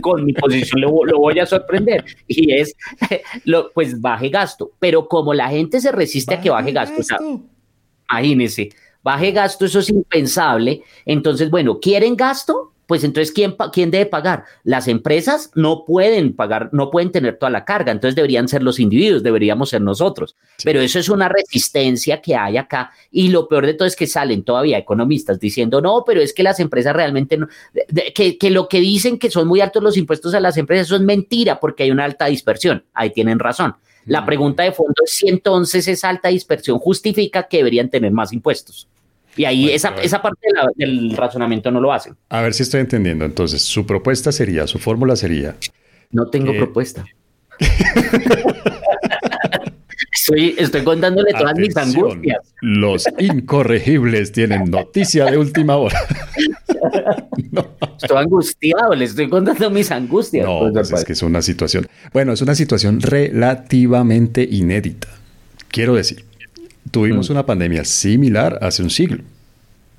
con 0.01 0.26
mi 0.26 0.34
posición 0.34 0.82
lo, 0.82 1.05
lo, 1.05 1.20
voy 1.20 1.38
a 1.38 1.45
sorprender 1.45 2.03
y 2.28 2.53
es, 2.53 2.76
lo, 3.45 3.72
pues 3.72 3.99
baje 3.99 4.30
gasto, 4.30 4.72
pero 4.80 5.07
como 5.07 5.34
la 5.34 5.49
gente 5.49 5.80
se 5.80 5.91
resiste 5.91 6.36
a 6.36 6.41
que 6.41 6.49
baje 6.49 6.72
gasto, 6.72 6.97
gasto. 6.97 7.41
imagínese, 8.09 8.70
baje 9.03 9.32
gasto, 9.32 9.66
eso 9.66 9.80
es 9.80 9.89
impensable, 9.89 10.84
entonces, 11.05 11.49
bueno, 11.49 11.80
¿quieren 11.80 12.16
gasto? 12.16 12.70
Pues 12.91 13.05
entonces, 13.05 13.31
¿quién, 13.31 13.55
¿quién 13.71 13.89
debe 13.89 14.05
pagar? 14.05 14.43
Las 14.65 14.89
empresas 14.89 15.49
no 15.55 15.85
pueden 15.85 16.35
pagar, 16.35 16.67
no 16.73 16.91
pueden 16.91 17.09
tener 17.13 17.37
toda 17.37 17.49
la 17.49 17.63
carga, 17.63 17.93
entonces 17.93 18.17
deberían 18.17 18.49
ser 18.49 18.63
los 18.63 18.81
individuos, 18.81 19.23
deberíamos 19.23 19.69
ser 19.69 19.79
nosotros. 19.81 20.35
Pero 20.61 20.81
eso 20.81 20.99
es 20.99 21.07
una 21.07 21.29
resistencia 21.29 22.21
que 22.21 22.35
hay 22.35 22.57
acá 22.57 22.91
y 23.09 23.29
lo 23.29 23.47
peor 23.47 23.65
de 23.65 23.75
todo 23.75 23.87
es 23.87 23.95
que 23.95 24.07
salen 24.07 24.43
todavía 24.43 24.77
economistas 24.77 25.39
diciendo, 25.39 25.79
no, 25.79 26.03
pero 26.05 26.19
es 26.19 26.33
que 26.33 26.43
las 26.43 26.59
empresas 26.59 26.93
realmente 26.93 27.37
no, 27.37 27.47
que, 28.13 28.37
que 28.37 28.49
lo 28.49 28.67
que 28.67 28.81
dicen 28.81 29.17
que 29.17 29.31
son 29.31 29.47
muy 29.47 29.61
altos 29.61 29.81
los 29.81 29.95
impuestos 29.95 30.33
a 30.33 30.41
las 30.41 30.57
empresas, 30.57 30.87
eso 30.87 30.97
es 30.97 31.01
mentira 31.01 31.61
porque 31.61 31.83
hay 31.83 31.91
una 31.91 32.03
alta 32.03 32.25
dispersión, 32.25 32.83
ahí 32.93 33.11
tienen 33.11 33.39
razón. 33.39 33.73
La 34.03 34.25
pregunta 34.25 34.63
de 34.63 34.73
fondo 34.73 34.95
es 35.05 35.13
si 35.13 35.29
entonces 35.29 35.87
esa 35.87 36.09
alta 36.09 36.27
dispersión 36.27 36.77
justifica 36.77 37.43
que 37.43 37.55
deberían 37.55 37.89
tener 37.89 38.11
más 38.11 38.33
impuestos. 38.33 38.89
Y 39.36 39.45
ahí 39.45 39.69
esa, 39.69 39.95
esa, 40.01 40.21
parte 40.21 40.47
del 40.75 41.15
razonamiento 41.15 41.71
no 41.71 41.79
lo 41.79 41.93
hacen. 41.93 42.15
A 42.29 42.41
ver 42.41 42.53
si 42.53 42.63
estoy 42.63 42.82
entendiendo. 42.82 43.25
Entonces, 43.25 43.61
su 43.61 43.86
propuesta 43.86 44.32
sería, 44.32 44.67
su 44.67 44.77
fórmula 44.77 45.15
sería... 45.15 45.55
No 46.11 46.27
tengo 46.27 46.51
propuesta. 46.53 47.05
estoy, 50.11 50.55
estoy 50.57 50.84
contándole 50.84 51.32
todas 51.32 51.55
mis 51.55 51.77
angustias. 51.77 52.53
Los 52.59 53.05
incorregibles 53.17 54.34
tienen 54.34 54.69
noticia 54.69 55.25
de 55.25 55.38
última 55.38 55.77
hora. 55.77 55.99
Estoy 58.01 58.17
angustiado, 58.17 58.95
le 58.95 59.05
estoy 59.05 59.29
contando 59.29 59.69
mis 59.69 59.91
angustias. 59.91 60.45
No, 60.45 60.59
pues, 60.71 60.89
pues 60.89 61.01
es 61.01 61.05
que 61.05 61.13
es 61.13 61.21
una 61.21 61.41
situación... 61.41 61.88
Bueno, 62.11 62.34
es 62.34 62.41
una 62.41 62.55
situación 62.55 62.99
relativamente 62.99 64.47
inédita. 64.49 65.07
Quiero 65.69 65.93
decir, 65.93 66.25
Tuvimos 66.91 67.29
mm. 67.29 67.33
una 67.33 67.45
pandemia 67.45 67.85
similar 67.85 68.59
hace 68.61 68.83
un 68.83 68.89
siglo. 68.89 69.23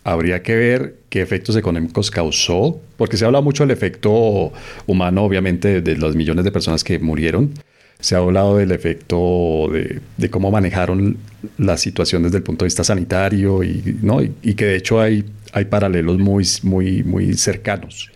Habría 0.05 0.43
que 0.43 0.55
ver 0.55 0.97
qué 1.09 1.23
efectos 1.23 1.57
económicos 1.57 2.11
causó, 2.11 2.81
porque 2.97 3.17
se 3.17 3.25
habla 3.25 3.41
mucho 3.41 3.63
del 3.63 3.71
efecto 3.71 4.53
humano, 4.87 5.23
obviamente, 5.23 5.81
de 5.81 5.97
los 5.97 6.17
millones 6.17 6.45
de 6.45 6.53
personas 6.53 6.85
que 6.85 6.99
murieron. 6.99 7.53
Se 8.01 8.17
ha 8.17 8.19
hablado 8.19 8.57
del 8.57 8.73
efecto 8.73 9.71
de, 9.71 10.31
cómo 10.31 10.51
manejaron 10.51 11.17
la 11.57 11.77
situación 11.77 12.25
desde 12.25 12.39
el 12.39 12.43
punto 12.43 12.65
de 12.65 12.67
vista 12.67 12.83
sanitario 12.83 13.63
y, 13.63 13.97
¿no? 14.03 14.21
y, 14.21 14.55
que 14.55 14.65
de 14.65 14.77
hecho 14.77 15.01
hay, 15.01 15.25
hay 15.53 15.67
paralelos 15.67 16.19
muy, 16.19 16.45
muy, 16.65 17.05
muy 17.05 17.35
cercanos. 17.35 18.11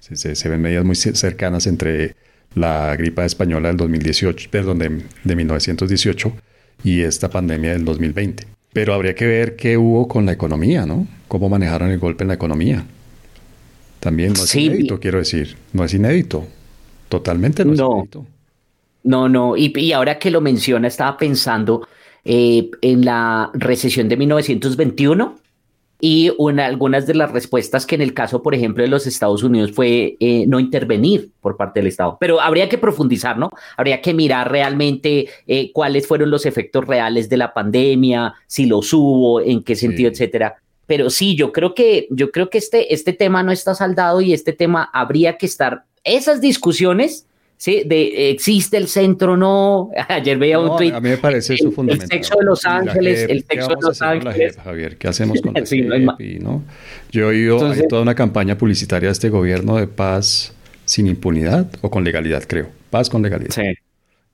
se, 0.00 0.48
ven 0.48 0.60
medidas 0.60 0.84
muy 0.84 0.96
cercanas 0.96 1.68
entre 1.68 2.16
la 2.56 2.96
gripa 2.96 3.24
española 3.24 3.68
del 3.68 3.76
2018, 3.76 4.48
perdón, 4.50 4.80
de, 4.80 5.02
de 5.22 5.36
1918 5.36 6.32
y 6.84 7.00
esta 7.00 7.30
pandemia 7.30 7.72
del 7.72 7.84
2020. 7.84 8.46
Pero 8.72 8.94
habría 8.94 9.14
que 9.14 9.26
ver 9.26 9.56
qué 9.56 9.76
hubo 9.76 10.06
con 10.06 10.26
la 10.26 10.32
economía, 10.32 10.84
¿no? 10.86 11.06
Cómo 11.26 11.48
manejaron 11.48 11.90
el 11.90 11.98
golpe 11.98 12.24
en 12.24 12.28
la 12.28 12.34
economía. 12.34 12.84
También 14.00 14.34
no 14.34 14.44
es 14.44 14.54
inédito, 14.54 15.00
quiero 15.00 15.18
decir. 15.18 15.56
No 15.72 15.84
es 15.84 15.94
inédito. 15.94 16.46
Totalmente 17.08 17.64
no, 17.64 17.72
es 17.72 17.80
inédito. 17.80 18.26
No, 19.04 19.28
no. 19.28 19.56
Y, 19.56 19.72
y, 19.74 19.92
ahora 19.92 20.18
que 20.18 20.30
lo 20.30 20.40
menciona, 20.40 20.88
estaba 20.88 21.16
pensando 21.16 21.88
eh, 22.24 22.70
en 22.82 23.04
la 23.04 23.50
recesión 23.54 24.08
de 24.08 24.16
1921 24.16 25.43
y 26.00 26.32
una, 26.38 26.66
algunas 26.66 27.06
de 27.06 27.14
las 27.14 27.30
respuestas 27.30 27.86
que 27.86 27.94
en 27.94 28.02
el 28.02 28.14
caso, 28.14 28.42
por 28.42 28.54
ejemplo, 28.54 28.82
de 28.82 28.88
los 28.88 29.06
Estados 29.06 29.42
Unidos 29.42 29.72
fue 29.72 30.16
eh, 30.20 30.44
no 30.46 30.60
intervenir 30.60 31.30
por 31.40 31.56
parte 31.56 31.80
del 31.80 31.86
Estado. 31.86 32.16
Pero 32.20 32.40
habría 32.40 32.68
que 32.68 32.78
profundizar, 32.78 33.38
¿no? 33.38 33.50
Habría 33.76 34.02
que 34.02 34.12
mirar 34.12 34.50
realmente 34.50 35.28
eh, 35.46 35.72
cuáles 35.72 36.06
fueron 36.06 36.30
los 36.30 36.46
efectos 36.46 36.86
reales 36.86 37.28
de 37.28 37.36
la 37.36 37.54
pandemia, 37.54 38.34
si 38.46 38.66
los 38.66 38.92
hubo, 38.92 39.40
en 39.40 39.62
qué 39.62 39.76
sentido, 39.76 40.10
etcétera. 40.10 40.56
Pero 40.86 41.08
sí, 41.10 41.36
yo 41.36 41.52
creo 41.52 41.74
que, 41.74 42.06
yo 42.10 42.30
creo 42.30 42.50
que 42.50 42.58
este, 42.58 42.92
este 42.92 43.12
tema 43.12 43.42
no 43.42 43.52
está 43.52 43.74
saldado 43.74 44.20
y 44.20 44.34
este 44.34 44.52
tema 44.52 44.90
habría 44.92 45.38
que 45.38 45.46
estar, 45.46 45.84
esas 46.02 46.40
discusiones 46.40 47.26
¿sí? 47.56 47.82
De 47.86 48.30
existe 48.30 48.76
el 48.76 48.88
centro, 48.88 49.36
no. 49.36 49.90
Ayer 50.08 50.38
veía 50.38 50.58
un 50.58 50.76
tweet. 50.76 50.92
A 50.92 51.00
mí 51.00 51.08
me 51.10 51.18
parece 51.18 51.54
eso 51.54 51.70
fundamental. 51.70 52.08
El 52.10 52.24
sexo 52.24 52.38
de 52.38 52.44
Los 52.44 52.64
Ángeles, 52.64 53.26
el 53.28 53.44
sexo 53.44 53.68
de 53.68 53.76
Los 53.80 54.02
Ángeles. 54.02 54.56
Javier, 54.56 54.96
¿qué 54.96 55.08
hacemos 55.08 55.40
con 55.40 55.54
la 55.88 56.16
¿no? 56.40 56.62
Yo 57.10 57.22
he 57.22 57.24
oído 57.24 57.72
toda 57.88 58.02
una 58.02 58.14
campaña 58.14 58.58
publicitaria 58.58 59.08
de 59.08 59.12
este 59.12 59.28
gobierno 59.28 59.76
de 59.76 59.86
paz 59.86 60.52
sin 60.84 61.06
impunidad 61.06 61.68
o 61.80 61.90
con 61.90 62.04
legalidad, 62.04 62.44
creo. 62.46 62.68
Paz 62.90 63.08
con 63.08 63.22
legalidad. 63.22 63.54
Sí. 63.54 63.62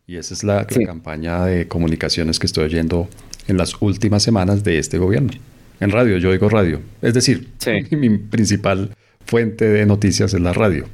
Y 0.07 0.16
esa 0.16 0.35
es 0.35 0.43
la, 0.43 0.66
campaña 0.66 1.45
de 1.45 1.68
comunicaciones 1.68 2.41
que 2.41 2.47
estoy 2.47 2.64
oyendo 2.64 3.09
en 3.47 3.57
las 3.57 3.81
últimas 3.81 4.23
semanas 4.23 4.64
de 4.64 4.79
este 4.79 4.99
gobierno. 4.99 5.31
En 5.79 5.91
radio, 5.91 6.18
yo 6.18 6.31
oigo 6.31 6.49
radio. 6.49 6.81
Es 7.01 7.14
decir, 7.14 7.49
mi 7.91 8.18
principal 8.18 8.91
fuente 9.25 9.68
de 9.68 9.87
noticias 9.87 10.35
es 10.35 10.41
la 10.41 10.53
radio. 10.53 10.87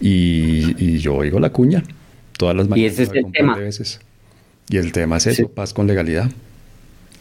Y, 0.00 0.98
yo 0.98 1.14
oigo 1.14 1.40
la 1.40 1.50
cuña 1.50 1.82
todas 2.36 2.56
las 2.56 2.68
mañanas. 2.68 2.98
Y 2.98 3.02
ese 3.02 3.02
es 3.04 3.24
el 3.24 3.32
tema. 3.32 3.56
veces. 3.56 4.00
Y 4.68 4.78
el 4.78 4.92
tema 4.92 5.18
es 5.18 5.26
eso, 5.26 5.48
paz 5.48 5.74
con 5.74 5.86
legalidad. 5.86 6.30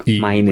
Y 0.05 0.19
bueno, 0.19 0.51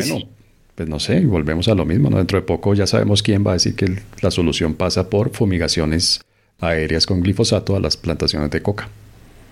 pues 0.75 0.87
no 0.87 0.99
sé, 0.99 1.21
volvemos 1.25 1.67
a 1.67 1.75
lo 1.75 1.85
mismo. 1.85 2.09
¿no? 2.09 2.17
Dentro 2.17 2.39
de 2.39 2.45
poco 2.45 2.73
ya 2.73 2.87
sabemos 2.87 3.23
quién 3.23 3.45
va 3.45 3.51
a 3.51 3.53
decir 3.53 3.75
que 3.75 4.01
la 4.21 4.31
solución 4.31 4.73
pasa 4.73 5.09
por 5.09 5.31
fumigaciones 5.31 6.21
aéreas 6.59 7.05
con 7.05 7.21
glifosato 7.21 7.75
a 7.75 7.79
las 7.79 7.97
plantaciones 7.97 8.49
de 8.51 8.61
coca. 8.61 8.89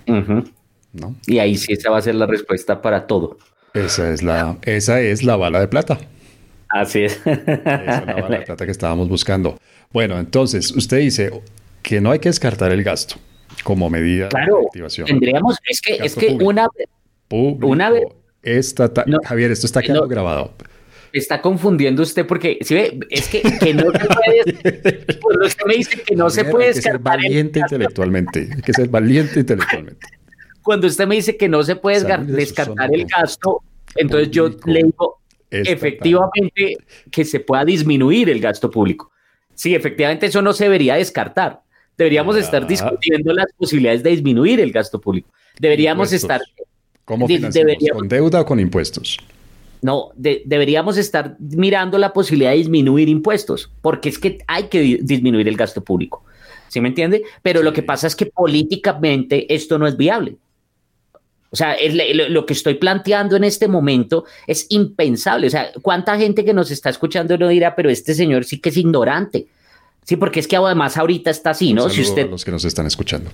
¿No? 0.05 1.15
Y 1.27 1.37
ahí 1.37 1.55
sí 1.55 1.73
esa 1.73 1.91
va 1.91 1.99
a 1.99 2.01
ser 2.01 2.15
la 2.15 2.25
respuesta 2.25 2.81
para 2.81 3.05
todo. 3.05 3.37
Esa 3.73 4.11
es 4.11 4.23
la, 4.23 4.57
esa 4.63 4.99
es 5.01 5.23
la 5.23 5.35
bala 5.35 5.59
de 5.59 5.67
plata. 5.67 5.99
Así 6.69 7.03
es. 7.03 7.19
Esa 7.25 7.99
es 7.99 8.05
la 8.07 8.15
bala 8.15 8.39
de 8.39 8.41
plata 8.45 8.65
que 8.65 8.71
estábamos 8.71 9.07
buscando. 9.07 9.59
Bueno, 9.91 10.19
entonces 10.19 10.71
usted 10.71 10.99
dice, 10.99 11.31
que 11.81 12.01
no 12.01 12.11
hay 12.11 12.19
que 12.19 12.29
descartar 12.29 12.71
el 12.71 12.83
gasto 12.83 13.15
como 13.63 13.89
medida 13.89 14.29
de 14.29 14.65
activación. 14.65 15.07
Tendríamos, 15.07 15.57
es 15.67 15.81
que, 15.81 15.95
es 15.95 16.15
que 16.15 16.37
una, 16.41 16.67
una 17.29 17.89
vez. 17.89 18.03
Javier, 19.25 19.51
esto 19.51 19.65
está 19.65 19.81
quedando 19.81 20.07
grabado. 20.07 20.53
Está 21.11 21.41
confundiendo 21.41 22.03
usted 22.03 22.25
porque, 22.27 22.59
si 22.61 22.75
ve, 22.75 22.99
es 23.09 23.27
que, 23.27 23.41
que 23.41 23.73
no 23.73 23.91
se 23.91 24.07
puede. 24.07 25.07
Usted 25.45 25.65
me 25.65 25.73
dice 25.73 26.01
que 26.03 26.15
no 26.15 26.29
se 26.29 26.45
puede 26.45 26.67
descartar. 26.67 27.17
Hay 27.17 27.21
que 27.23 27.33
ser 27.33 27.33
valiente 27.33 27.59
intelectualmente. 27.59 28.49
Hay 28.55 28.61
que 28.61 28.73
ser 28.73 28.89
valiente 28.89 29.39
intelectualmente. 29.39 30.07
Cuando 30.61 30.85
usted 30.85 31.07
me 31.07 31.15
dice 31.15 31.35
que 31.35 31.49
no 31.49 31.63
se 31.63 31.75
puede 31.75 32.05
descartar 32.25 32.93
el 32.93 33.05
gasto, 33.05 33.63
entonces 33.95 34.29
yo 34.29 34.49
le 34.65 34.83
digo 34.83 35.19
efectivamente 35.49 36.77
que 37.09 37.25
se 37.25 37.39
pueda 37.39 37.65
disminuir 37.65 38.29
el 38.29 38.39
gasto 38.39 38.69
público. 38.69 39.11
Sí, 39.55 39.73
efectivamente 39.73 40.27
eso 40.27 40.43
no 40.43 40.53
se 40.53 40.65
debería 40.65 40.95
descartar 40.95 41.63
Deberíamos 41.99 42.37
estar 42.37 42.65
discutiendo 42.65 43.33
las 43.33 43.51
posibilidades 43.57 44.01
de 44.01 44.11
disminuir 44.11 44.61
el 44.61 44.71
gasto 44.71 45.01
público. 45.01 45.29
Deberíamos 45.59 46.13
estar... 46.13 46.39
¿Cómo 47.03 47.27
financiamos? 47.27 47.75
¿Con 47.91 48.07
deuda 48.07 48.39
o 48.39 48.45
con 48.45 48.57
impuestos? 48.57 49.17
No, 49.81 50.11
deberíamos 50.15 50.97
estar 50.97 51.35
mirando 51.39 51.97
la 51.97 52.13
posibilidad 52.13 52.51
de 52.51 52.57
disminuir 52.57 53.09
impuestos, 53.09 53.69
porque 53.81 54.07
es 54.07 54.17
que 54.17 54.37
hay 54.47 54.67
que 54.67 54.99
disminuir 55.01 55.49
el 55.49 55.57
gasto 55.57 55.83
público. 55.83 56.23
¿Sí 56.69 56.79
me 56.79 56.87
entiende? 56.87 57.23
Pero 57.41 57.63
lo 57.63 57.73
que 57.73 57.83
pasa 57.83 58.07
es 58.07 58.15
que 58.15 58.27
políticamente 58.27 59.53
esto 59.53 59.77
no 59.77 59.85
es 59.85 59.97
viable. 59.97 60.37
O 61.49 61.57
sea, 61.57 61.75
lo, 62.29 62.45
que 62.45 62.53
estoy 62.53 62.75
planteando 62.75 63.35
en 63.35 63.43
este 63.43 63.67
momento 63.67 64.23
es 64.47 64.67
impensable. 64.69 65.47
O 65.47 65.49
sea, 65.49 65.71
¿cuánta 65.81 66.17
gente 66.17 66.45
que 66.45 66.53
nos 66.53 66.71
está 66.71 66.89
escuchando 66.89 67.37
no 67.37 67.49
dirá, 67.49 67.75
pero 67.75 67.89
este 67.89 68.13
señor 68.13 68.45
sí 68.45 68.59
que 68.59 68.69
es 68.69 68.77
ignorante? 68.77 69.47
Sí, 70.09 70.15
porque 70.15 70.39
es 70.39 70.47
que 70.47 70.55
además 70.55 70.97
ahorita 70.97 71.29
está 71.29 71.51
así, 71.51 71.71
¿no? 71.71 71.87
si 71.87 72.01
usted... 72.01 72.23
a 72.23 72.31
los 72.31 72.43
que 72.43 72.49
nos 72.49 72.65
están 72.65 72.87
escuchando. 72.87 73.29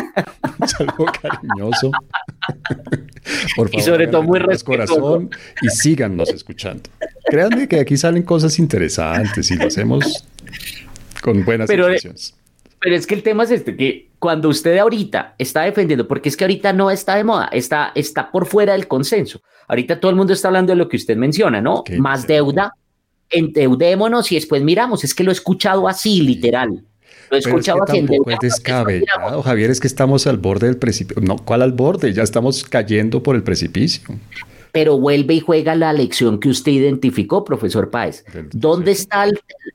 Un 0.58 0.66
saludo 0.66 1.04
cariñoso. 1.20 1.90
Por 3.56 3.68
favor, 3.68 3.70
y 3.74 3.82
sobre 3.82 4.06
todo 4.06 4.22
muy 4.22 4.40
corazón 4.64 5.28
y 5.60 5.68
síganos 5.68 6.30
escuchando. 6.30 6.84
Créanme 7.26 7.68
que 7.68 7.78
aquí 7.78 7.98
salen 7.98 8.22
cosas 8.22 8.58
interesantes 8.58 9.50
y 9.50 9.56
lo 9.56 9.66
hacemos 9.66 10.24
con 11.20 11.44
buenas 11.44 11.68
pero, 11.68 11.88
intenciones. 11.88 12.34
Pero 12.80 12.96
es 12.96 13.06
que 13.06 13.16
el 13.16 13.22
tema 13.22 13.44
es 13.44 13.50
este, 13.50 13.76
que 13.76 14.08
cuando 14.18 14.48
usted 14.48 14.78
ahorita 14.78 15.34
está 15.36 15.64
defendiendo, 15.64 16.08
porque 16.08 16.30
es 16.30 16.38
que 16.38 16.44
ahorita 16.44 16.72
no 16.72 16.90
está 16.90 17.16
de 17.16 17.24
moda, 17.24 17.50
está, 17.52 17.92
está 17.94 18.30
por 18.30 18.46
fuera 18.46 18.72
del 18.72 18.88
consenso. 18.88 19.42
Ahorita 19.68 20.00
todo 20.00 20.10
el 20.10 20.16
mundo 20.16 20.32
está 20.32 20.48
hablando 20.48 20.72
de 20.72 20.76
lo 20.76 20.88
que 20.88 20.96
usted 20.96 21.18
menciona, 21.18 21.60
¿no? 21.60 21.84
Más 21.98 22.26
deuda, 22.26 22.72
endeudémonos 23.34 24.30
y 24.32 24.36
después 24.36 24.62
miramos. 24.62 25.04
Es 25.04 25.14
que 25.14 25.24
lo 25.24 25.30
he 25.30 25.34
escuchado 25.34 25.88
así, 25.88 26.22
literal. 26.22 26.84
Lo 27.30 27.36
he 27.36 27.40
escuchado 27.40 27.82
así. 27.82 27.98
es 27.98 28.38
descabellado, 28.40 29.42
Javier, 29.42 29.70
es 29.70 29.80
que 29.80 29.86
estamos 29.86 30.26
al 30.26 30.38
borde 30.38 30.66
del 30.66 30.76
precipicio. 30.76 31.22
No, 31.22 31.36
¿cuál 31.36 31.62
al 31.62 31.72
borde? 31.72 32.12
Ya 32.12 32.22
estamos 32.22 32.64
cayendo 32.64 33.22
por 33.22 33.36
el 33.36 33.42
precipicio. 33.42 34.02
Pero 34.72 34.98
vuelve 34.98 35.34
y 35.34 35.40
juega 35.40 35.76
la 35.76 35.92
lección 35.92 36.40
que 36.40 36.48
usted 36.48 36.72
identificó, 36.72 37.44
profesor 37.44 37.90
Páez. 37.90 38.24
¿Dónde 38.52 38.90
está 38.90 39.26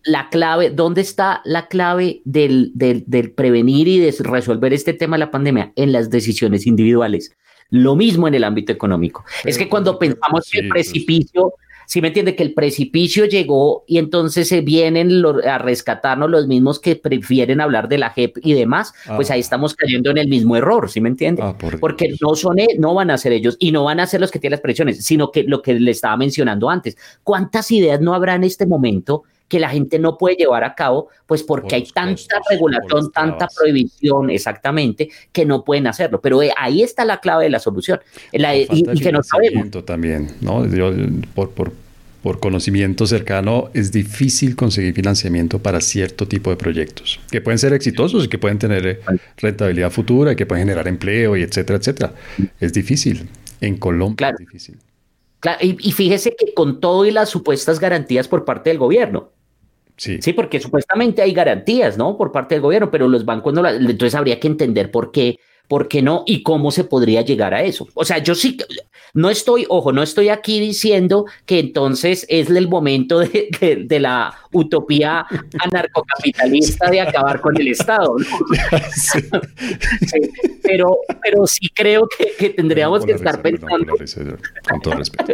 la 0.03 0.29
clave? 0.29 0.71
¿Dónde 0.71 1.01
está 1.01 1.41
la 1.45 1.67
clave 1.67 2.21
del, 2.25 2.71
del, 2.75 3.31
prevenir 3.31 3.87
y 3.87 3.99
de 3.99 4.13
resolver 4.19 4.73
este 4.73 4.93
tema 4.93 5.15
de 5.15 5.19
la 5.19 5.31
pandemia? 5.31 5.71
En 5.75 5.93
las 5.93 6.09
decisiones 6.09 6.67
individuales. 6.67 7.31
Lo 7.69 7.95
mismo 7.95 8.27
en 8.27 8.35
el 8.35 8.43
ámbito 8.43 8.73
económico. 8.73 9.23
es 9.45 9.57
que 9.57 9.69
cuando 9.69 9.97
pensamos 9.97 10.49
que 10.51 10.59
el 10.59 10.69
precipicio 10.69 11.53
si 11.89 12.01
me 12.01 12.09
entiende 12.09 12.35
que 12.35 12.43
el 12.43 12.53
precipicio 12.53 13.25
llegó 13.25 13.83
y 13.87 13.97
entonces 13.97 14.47
se 14.47 14.61
vienen 14.61 15.25
a 15.43 15.57
rescatarnos 15.57 16.29
los 16.29 16.45
mismos 16.45 16.77
que 16.77 16.95
prefieren 16.95 17.61
hablar 17.61 17.89
de 17.89 17.97
la 17.97 18.11
JEP 18.11 18.37
y 18.43 18.53
demás, 18.53 18.93
pues 19.15 19.31
ahí 19.31 19.39
ah. 19.39 19.41
estamos 19.41 19.73
cayendo 19.73 20.11
en 20.11 20.19
el 20.19 20.27
mismo 20.27 20.55
error, 20.55 20.87
¿sí 20.91 21.01
me 21.01 21.09
entiende? 21.09 21.41
Ah, 21.41 21.55
Porque 21.79 22.13
no 22.21 22.35
son, 22.35 22.59
e, 22.59 22.67
no 22.77 22.93
van 22.93 23.09
a 23.09 23.17
ser 23.17 23.31
ellos 23.31 23.57
y 23.59 23.71
no 23.71 23.85
van 23.85 23.99
a 23.99 24.05
ser 24.05 24.21
los 24.21 24.29
que 24.29 24.37
tienen 24.37 24.57
las 24.57 24.61
presiones, 24.61 25.03
sino 25.03 25.31
que 25.31 25.41
lo 25.41 25.63
que 25.63 25.73
le 25.79 25.89
estaba 25.89 26.15
mencionando 26.15 26.69
antes, 26.69 26.95
¿cuántas 27.23 27.71
ideas 27.71 27.99
no 27.99 28.13
habrá 28.13 28.35
en 28.35 28.43
este 28.43 28.67
momento? 28.67 29.23
Que 29.49 29.59
la 29.59 29.69
gente 29.69 29.99
no 29.99 30.17
puede 30.17 30.35
llevar 30.35 30.63
a 30.63 30.75
cabo, 30.75 31.09
pues 31.25 31.43
porque 31.43 31.75
hay 31.75 31.83
tanta 31.83 32.39
regulación, 32.49 33.11
tanta 33.11 33.47
prohibición, 33.47 34.29
exactamente, 34.29 35.09
que 35.33 35.45
no 35.45 35.65
pueden 35.65 35.87
hacerlo. 35.87 36.21
Pero 36.21 36.41
eh, 36.41 36.51
ahí 36.55 36.83
está 36.83 37.03
la 37.03 37.19
clave 37.19 37.45
de 37.45 37.49
la 37.49 37.59
solución. 37.59 37.99
y, 38.31 38.99
que 38.99 39.11
no 39.11 39.23
sabemos. 39.23 39.85
También, 39.85 40.29
¿no? 40.41 40.63
por, 41.33 41.49
por, 41.49 41.71
por 42.21 42.39
conocimiento 42.39 43.07
cercano, 43.07 43.69
es 43.73 43.91
difícil 43.91 44.55
conseguir 44.55 44.93
financiamiento 44.93 45.59
para 45.59 45.81
cierto 45.81 46.27
tipo 46.27 46.51
de 46.51 46.57
proyectos, 46.57 47.19
que 47.31 47.41
pueden 47.41 47.57
ser 47.57 47.73
exitosos 47.73 48.25
y 48.25 48.27
que 48.27 48.37
pueden 48.37 48.59
tener 48.59 48.85
eh, 48.85 48.99
rentabilidad 49.37 49.89
futura 49.89 50.33
y 50.33 50.35
que 50.35 50.45
pueden 50.45 50.65
generar 50.65 50.87
empleo 50.87 51.35
y 51.35 51.41
etcétera, 51.41 51.79
etcétera. 51.79 52.13
Es 52.59 52.71
difícil. 52.71 53.27
En 53.61 53.77
Colombia 53.77 54.29
es 54.29 54.37
difícil. 54.37 54.77
y, 55.61 55.89
y, 55.89 55.91
fíjese 55.91 56.35
que 56.37 56.53
con 56.53 56.79
todo 56.79 57.05
y 57.05 57.11
las 57.11 57.29
supuestas 57.29 57.79
garantías 57.79 58.27
por 58.27 58.45
parte 58.45 58.69
del 58.69 58.77
gobierno, 58.77 59.31
Sí. 59.99 60.33
porque 60.33 60.59
supuestamente 60.59 61.21
hay 61.21 61.33
garantías, 61.33 61.97
¿no? 61.97 62.17
Por 62.17 62.31
parte 62.31 62.55
del 62.55 62.61
gobierno, 62.61 62.89
pero 62.89 63.07
los 63.07 63.25
bancos 63.25 63.53
no 63.53 63.61
las... 63.61 63.75
Entonces 63.75 64.15
habría 64.15 64.39
que 64.39 64.47
entender 64.47 64.91
por 64.91 65.11
qué, 65.11 65.39
por 65.67 65.89
qué 65.89 66.01
no 66.01 66.23
y 66.25 66.41
cómo 66.41 66.71
se 66.71 66.85
podría 66.85 67.21
llegar 67.21 67.53
a 67.53 67.63
eso. 67.63 67.87
O 67.93 68.05
sea, 68.05 68.19
yo 68.19 68.33
sí, 68.33 68.57
no 69.13 69.29
estoy, 69.29 69.65
ojo, 69.67 69.91
no 69.91 70.01
estoy 70.01 70.29
aquí 70.29 70.61
diciendo 70.61 71.25
que 71.45 71.59
entonces 71.59 72.25
es 72.29 72.49
el 72.49 72.69
momento 72.69 73.19
de, 73.19 73.85
de, 73.85 73.99
la 73.99 74.33
utopía 74.53 75.25
anarcocapitalista 75.59 76.89
de 76.89 77.01
acabar 77.01 77.41
con 77.41 77.59
el 77.59 77.67
Estado, 77.67 78.15
¿no? 78.17 78.37
pero, 80.63 80.97
pero 81.21 81.45
sí 81.45 81.67
creo 81.75 82.07
que, 82.17 82.31
que 82.39 82.49
tendríamos 82.51 83.05
que 83.05 83.11
estar 83.11 83.41
pensando... 83.41 83.93
Con 84.69 84.81
todo 84.81 84.93
respeto 84.95 85.33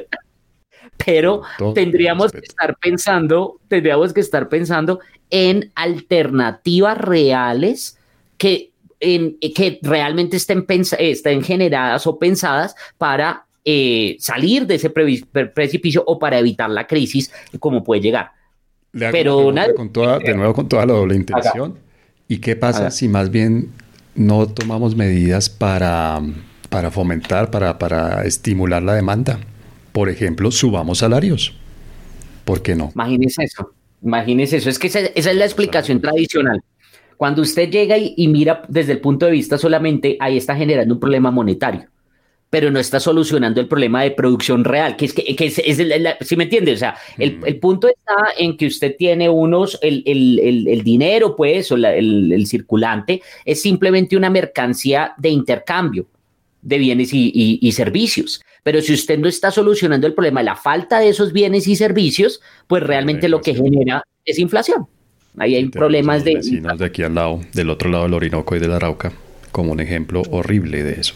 pero 1.04 1.42
tendríamos 1.74 2.32
que 2.32 2.40
estar 2.40 2.78
pensando, 2.78 3.60
tendríamos 3.68 4.14
que 4.14 4.22
estar 4.22 4.50
pensando 4.50 5.00
en 5.30 5.72
alternativas 5.76 6.98
reales 6.98 7.98
que, 8.38 8.72
en, 9.00 9.38
que 9.40 9.80
realmente 9.82 10.38
estén, 10.38 10.66
estén 11.00 11.44
generadas 11.44 12.08
o 12.08 12.18
pensadas 12.18 12.76
para 12.98 13.46
eh, 13.64 14.18
salir 14.20 14.68
de 14.68 14.76
ese 14.76 14.90
precipicio 14.90 16.04
o 16.06 16.20
para 16.20 16.40
evitar 16.40 16.70
la 16.70 16.88
crisis 16.88 17.32
como 17.60 17.84
puede 17.84 18.02
llegar. 18.02 18.32
Pero 18.92 19.54
con 19.76 19.90
toda, 19.92 20.20
de 20.20 20.36
nuevo 20.36 20.54
con 20.54 20.70
toda 20.70 20.86
la 20.86 20.94
doble 20.94 21.16
intención. 21.16 21.78
¿Y 22.28 22.38
qué 22.38 22.56
pasa 22.56 22.90
si 22.92 23.08
más 23.08 23.30
bien 23.30 23.72
no 24.16 24.48
tomamos 24.48 24.96
medidas 24.96 25.50
para, 25.50 26.22
para 26.70 26.90
fomentar, 26.92 27.52
para, 27.52 27.78
para 27.78 28.24
estimular 28.24 28.82
la 28.82 28.96
demanda? 28.96 29.40
Por 29.96 30.10
ejemplo, 30.10 30.52
subamos 30.52 30.98
salarios. 30.98 31.54
¿Por 32.44 32.62
qué 32.62 32.76
no? 32.76 32.92
Imagínese 32.94 33.46
eso. 33.46 33.72
Imagínese 34.04 34.58
eso. 34.58 34.70
Es 34.70 34.78
que 34.78 34.88
esa, 34.88 35.00
es 35.00 35.34
la 35.34 35.46
explicación 35.46 36.02
tradicional. 36.02 36.62
Cuando 37.16 37.42
usted 37.42 37.70
llega 37.70 37.98
y, 37.98 38.28
mira 38.28 38.64
desde 38.68 38.92
el 38.92 39.00
punto 39.00 39.26
de 39.26 39.32
vista 39.32 39.58
solamente, 39.58 40.18
ahí 40.20 40.36
está 40.36 40.54
generando 40.54 40.96
un 40.96 41.00
problema 41.00 41.32
monetario. 41.32 41.88
pero 42.50 42.72
no 42.72 42.80
está 42.80 43.00
solucionando 43.00 43.62
el 43.62 43.70
problema 43.70 44.04
de 44.04 44.12
producción 44.12 44.66
real, 44.66 44.98
que 44.98 45.06
es 45.06 45.14
que, 45.14 45.24
es, 45.38 46.28
si 46.28 46.36
me 46.36 46.44
entiende, 46.44 46.74
o 46.74 46.78
sea, 46.78 46.96
el, 47.18 47.40
el, 47.46 47.60
punto 47.60 47.88
está 47.88 48.16
en 48.38 48.56
que 48.56 48.68
usted 48.68 48.96
tiene 48.98 49.30
unos, 49.30 49.80
el, 49.82 50.04
el, 50.06 50.68
el 50.68 50.84
dinero, 50.84 51.36
pues, 51.36 51.72
o 51.72 51.76
el, 51.76 52.46
circulante, 52.48 53.22
es 53.46 53.62
simplemente 53.62 54.16
una 54.16 54.30
mercancía 54.30 55.14
de 55.18 55.30
intercambio 55.30 56.06
de 56.66 56.78
bienes 56.80 57.12
y, 57.14 57.72
servicios. 57.72 58.42
Pero 58.64 58.82
si 58.82 58.94
usted 58.94 59.20
no 59.20 59.28
está 59.28 59.52
solucionando 59.52 60.08
el 60.08 60.14
problema 60.14 60.42
de 60.42 60.46
la 60.46 60.56
falta 60.56 61.00
de 61.00 61.10
esos 61.10 61.32
bienes 61.32 61.68
y 61.68 61.76
servicios, 61.76 62.42
pues 62.68 62.84
realmente 62.84 63.30
lo 63.30 63.40
que 63.40 63.54
genera 63.54 64.04
es 64.26 64.40
inflación. 64.40 64.88
Ahí 65.38 65.56
hay 65.56 65.70
problemas 65.70 66.24
de... 66.24 66.36
Vecinos 66.36 66.80
de 66.80 66.86
aquí 66.86 67.04
al 67.04 67.14
lado, 67.14 67.42
del 67.54 67.70
otro 67.70 67.90
lado 67.90 68.06
del 68.06 68.16
Orinoco 68.16 68.56
y 68.56 68.60
de 68.60 68.68
la 68.68 68.78
Arauca, 68.78 69.14
como 69.52 69.72
un 69.72 69.80
ejemplo 69.80 70.24
horrible 70.32 70.84
de 70.84 71.00
eso. 71.00 71.14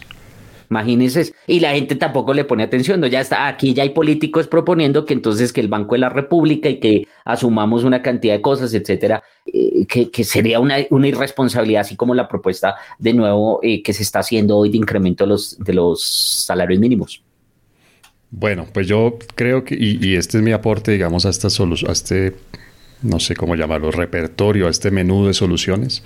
Imagínense, 0.70 1.34
y 1.47 1.59
la 1.59 1.72
gente 1.72 1.95
tampoco 1.95 2.34
le 2.34 2.45
pone 2.45 2.61
atención, 2.61 2.99
¿no? 2.99 3.07
Ya 3.07 3.22
está, 3.22 3.47
aquí 3.47 3.74
ya 3.74 3.82
hay 3.82 3.89
políticos 3.89 4.47
proponiendo 4.47 5.03
que 5.03 5.15
entonces 5.15 5.51
que 5.51 5.61
el 5.61 5.67
Banco 5.67 5.95
de 5.95 5.99
la 5.99 6.09
República 6.09 6.70
y 6.70 6.80
que 6.80 7.07
asumamos 7.26 7.84
una 7.84 8.03
cantidad 8.03 8.36
de 8.36 8.41
cosas, 8.41 8.74
etcétera, 8.76 9.24
eh, 9.47 9.88
que, 9.88 10.24
sería 10.24 10.59
una, 10.59 10.80
irresponsabilidad, 10.80 11.82
así 11.82 11.95
como 11.95 12.13
la 12.13 12.28
propuesta 12.28 12.76
de 12.99 13.13
nuevo 13.13 13.59
eh, 13.63 13.82
que 13.82 13.93
se 13.93 14.03
está 14.03 14.20
haciendo 14.20 14.57
hoy 14.57 14.70
de 14.70 14.78
incremento 14.78 15.24
de 15.24 15.30
los, 15.30 15.57
de 15.57 15.74
los 15.74 16.03
salarios 16.03 16.80
mínimos. 16.80 17.24
Bueno, 18.30 18.67
pues 18.72 18.88
yo 18.88 19.17
creo 19.34 19.63
que, 19.63 19.76
y, 19.76 20.15
este 20.15 20.38
es 20.38 20.43
mi 20.43 20.51
aporte, 20.51 20.91
digamos, 20.91 21.26
a, 21.26 21.30
esta 21.30 21.47
a 21.47 21.91
este, 21.91 22.36
no 23.01 23.20
sé 23.20 23.36
cómo 23.36 23.55
llamarlo, 23.55 23.89
repertorio, 23.89 24.67
a 24.67 24.70
este 24.70 24.91
menú 24.91 25.26
de 25.26 25.34
soluciones, 25.34 26.03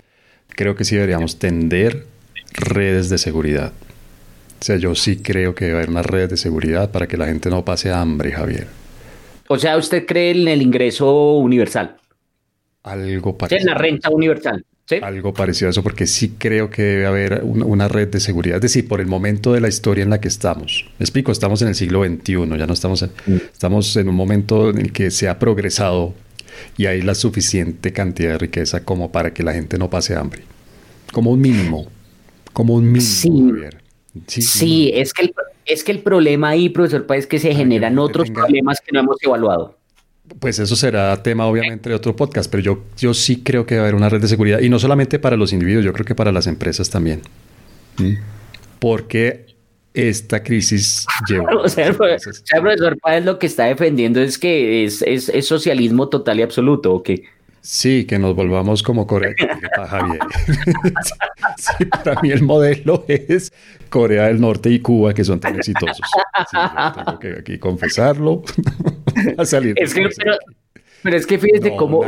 creo 0.47 0.76
que 0.76 0.86
sí 0.86 0.95
deberíamos 0.95 1.38
tender 1.38 2.05
redes 2.53 3.09
de 3.09 3.18
seguridad. 3.18 3.74
O 4.64 4.66
sea, 4.66 4.78
yo 4.78 4.95
sí 4.95 5.18
creo 5.18 5.53
que 5.53 5.66
debe 5.66 5.80
haber 5.80 5.89
una 5.89 6.03
red 6.03 6.30
de 6.30 6.38
seguridad 6.38 6.89
para 6.89 7.05
que 7.05 7.18
la 7.18 7.26
gente 7.26 7.49
no 7.49 7.66
pase 7.66 7.91
hambre, 7.91 8.32
Javier. 8.32 8.68
O 9.49 9.59
sea, 9.59 9.76
¿usted 9.76 10.05
cree 10.05 10.32
en 10.32 10.47
el 10.47 10.61
ingreso 10.61 11.34
universal? 11.34 11.97
Algo 12.84 13.38
parecido. 13.38 13.59
En 13.59 13.66
la 13.66 13.74
renta 13.74 14.09
universal. 14.09 14.66
¿Sí? 14.86 14.95
Algo 15.03 15.34
parecido 15.34 15.68
a 15.68 15.72
eso, 15.72 15.84
porque 15.84 16.07
sí 16.07 16.36
creo 16.38 16.70
que 16.70 16.82
debe 16.82 17.05
haber 17.07 17.41
una, 17.43 17.89
red 17.89 18.07
de 18.07 18.22
seguridad. 18.22 18.55
Es 18.55 18.61
decir, 18.61 18.88
por 18.88 19.01
el 19.01 19.07
momento 19.07 19.51
de 19.51 19.59
la 19.59 19.68
historia 19.68 20.01
en 20.01 20.09
la 20.09 20.22
que 20.22 20.30
estamos. 20.30 20.86
Me 20.97 21.03
explico, 21.03 21.34
estamos 21.34 21.61
en 21.61 21.68
el 21.68 21.76
siglo 21.76 22.05
XXI, 22.05 22.57
ya 22.57 22.66
no 22.66 22.72
estamos 22.72 23.01
en, 23.01 23.09
mm. 23.26 23.36
estamos 23.51 23.97
en 23.97 24.07
un 24.07 24.16
momento 24.16 24.70
en 24.70 24.78
el 24.78 24.93
que 24.93 25.11
se 25.11 25.28
ha 25.28 25.39
progresado 25.39 26.14
y 26.78 26.86
hay 26.86 27.01
la 27.01 27.16
suficiente 27.16 27.91
cantidad 27.91 28.32
de 28.32 28.38
riqueza 28.38 28.86
como 28.86 29.11
para 29.11 29.34
que 29.34 29.43
la 29.43 29.51
gente 29.51 29.78
no 29.78 29.89
pase 29.89 30.16
hambre. 30.16 30.43
Como 31.11 31.32
un 31.32 31.41
mínimo. 31.41 31.88
Como 32.53 32.76
un 32.76 32.89
mínimo, 32.89 33.49
Javier. 33.49 33.82
Sí, 34.28 34.91
es, 34.93 35.14
que 35.14 35.24
el, 35.24 35.34
es 35.66 35.84
que 35.84 35.91
el 35.91 35.99
problema 35.99 36.49
ahí, 36.49 36.70
profesor, 36.70 37.05
pues, 37.05 37.22
es 37.22 37.28
que 37.28 37.39
se 37.39 37.53
generan 37.53 37.97
otros 37.97 38.30
problemas 38.30 38.80
que 38.80 38.91
no 38.91 38.99
hemos 38.99 39.18
evaluado. 39.22 39.78
Pues 40.39 40.59
eso 40.59 40.76
será 40.76 41.22
tema 41.22 41.47
obviamente 41.47 41.89
de 41.89 41.95
otro 41.95 42.16
podcast, 42.16 42.49
pero 42.49 42.64
yo, 42.64 42.84
yo 42.97 43.14
sí 43.14 43.43
creo 43.43 43.66
que 43.66 43.76
debe 43.76 43.88
haber 43.88 43.95
una 43.95 44.07
red 44.09 44.22
de 44.22 44.28
seguridad 44.28 44.61
y 44.61 44.70
no 44.70 44.80
solamente 44.80 45.20
para 45.20 45.36
los 45.36 45.51
individuos, 45.51 45.84
yo 45.84 45.91
creo 45.91 46.05
que 46.05 46.16
para 46.16 46.32
las 46.32 46.47
empresas 46.47 46.89
también. 46.89 47.22
¿Mm? 47.97 48.14
Porque 48.80 49.47
esta 49.93 50.41
crisis 50.43 51.05
lleva... 51.28 51.55
o 51.64 51.68
sea, 51.68 51.88
el 51.88 51.95
profesor 51.95 52.97
Páez 52.99 53.26
lo 53.26 53.38
que 53.38 53.47
está 53.47 53.66
defendiendo 53.66 54.22
es 54.22 54.38
que 54.38 54.86
es, 54.86 55.01
es, 55.01 55.30
es 55.30 55.45
socialismo 55.45 56.07
total 56.07 56.39
y 56.39 56.43
absoluto, 56.43 56.93
¿o 56.93 57.03
qué? 57.03 57.24
Sí, 57.66 58.03
que 58.03 58.20
nos 58.20 58.36
volvamos 58.36 58.84
como 58.84 59.07
Corea. 59.07 59.34
Javier. 59.88 60.20
sí, 61.57 61.86
para 61.86 62.22
mí 62.22 62.30
el 62.30 62.43
modelo 62.43 63.05
es 63.07 63.53
Corea 63.89 64.28
del 64.28 64.41
Norte 64.41 64.70
y 64.70 64.80
Cuba, 64.82 65.14
que 65.14 65.24
son 65.24 65.39
tan 65.39 65.55
exitosos. 65.55 66.05
tengo 66.51 67.20
que 67.20 67.36
aquí 67.39 67.57
confesarlo. 67.59 68.43
a 69.38 69.45
salir 69.45 69.76
es 69.78 69.93
que, 69.93 70.09
pero, 71.03 71.16
es 71.16 71.26
que 71.26 71.39
fíjese 71.39 71.74
cómo... 71.78 72.03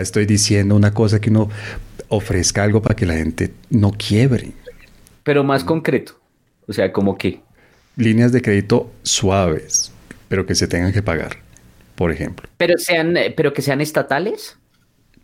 Estoy 0.00 0.26
diciendo 0.26 0.76
una 0.76 0.92
cosa 0.92 1.18
que 1.18 1.30
uno 1.30 1.48
ofrezca 2.08 2.62
algo 2.62 2.82
para 2.82 2.94
que 2.94 3.06
la 3.06 3.14
gente 3.14 3.54
no 3.70 3.92
quiebre. 3.92 4.52
Pero 5.22 5.44
más 5.44 5.64
concreto. 5.64 6.12
O 6.68 6.74
sea, 6.74 6.92
como 6.92 7.16
que... 7.16 7.40
Líneas 7.96 8.32
de 8.32 8.42
crédito 8.42 8.92
suaves, 9.02 9.92
pero 10.28 10.44
que 10.44 10.54
se 10.54 10.68
tengan 10.68 10.92
que 10.92 11.00
pagar 11.00 11.45
por 11.96 12.12
ejemplo. 12.12 12.48
Pero, 12.56 12.78
sean, 12.78 13.16
eh, 13.16 13.34
pero 13.36 13.52
que 13.52 13.62
sean 13.62 13.80
estatales. 13.80 14.56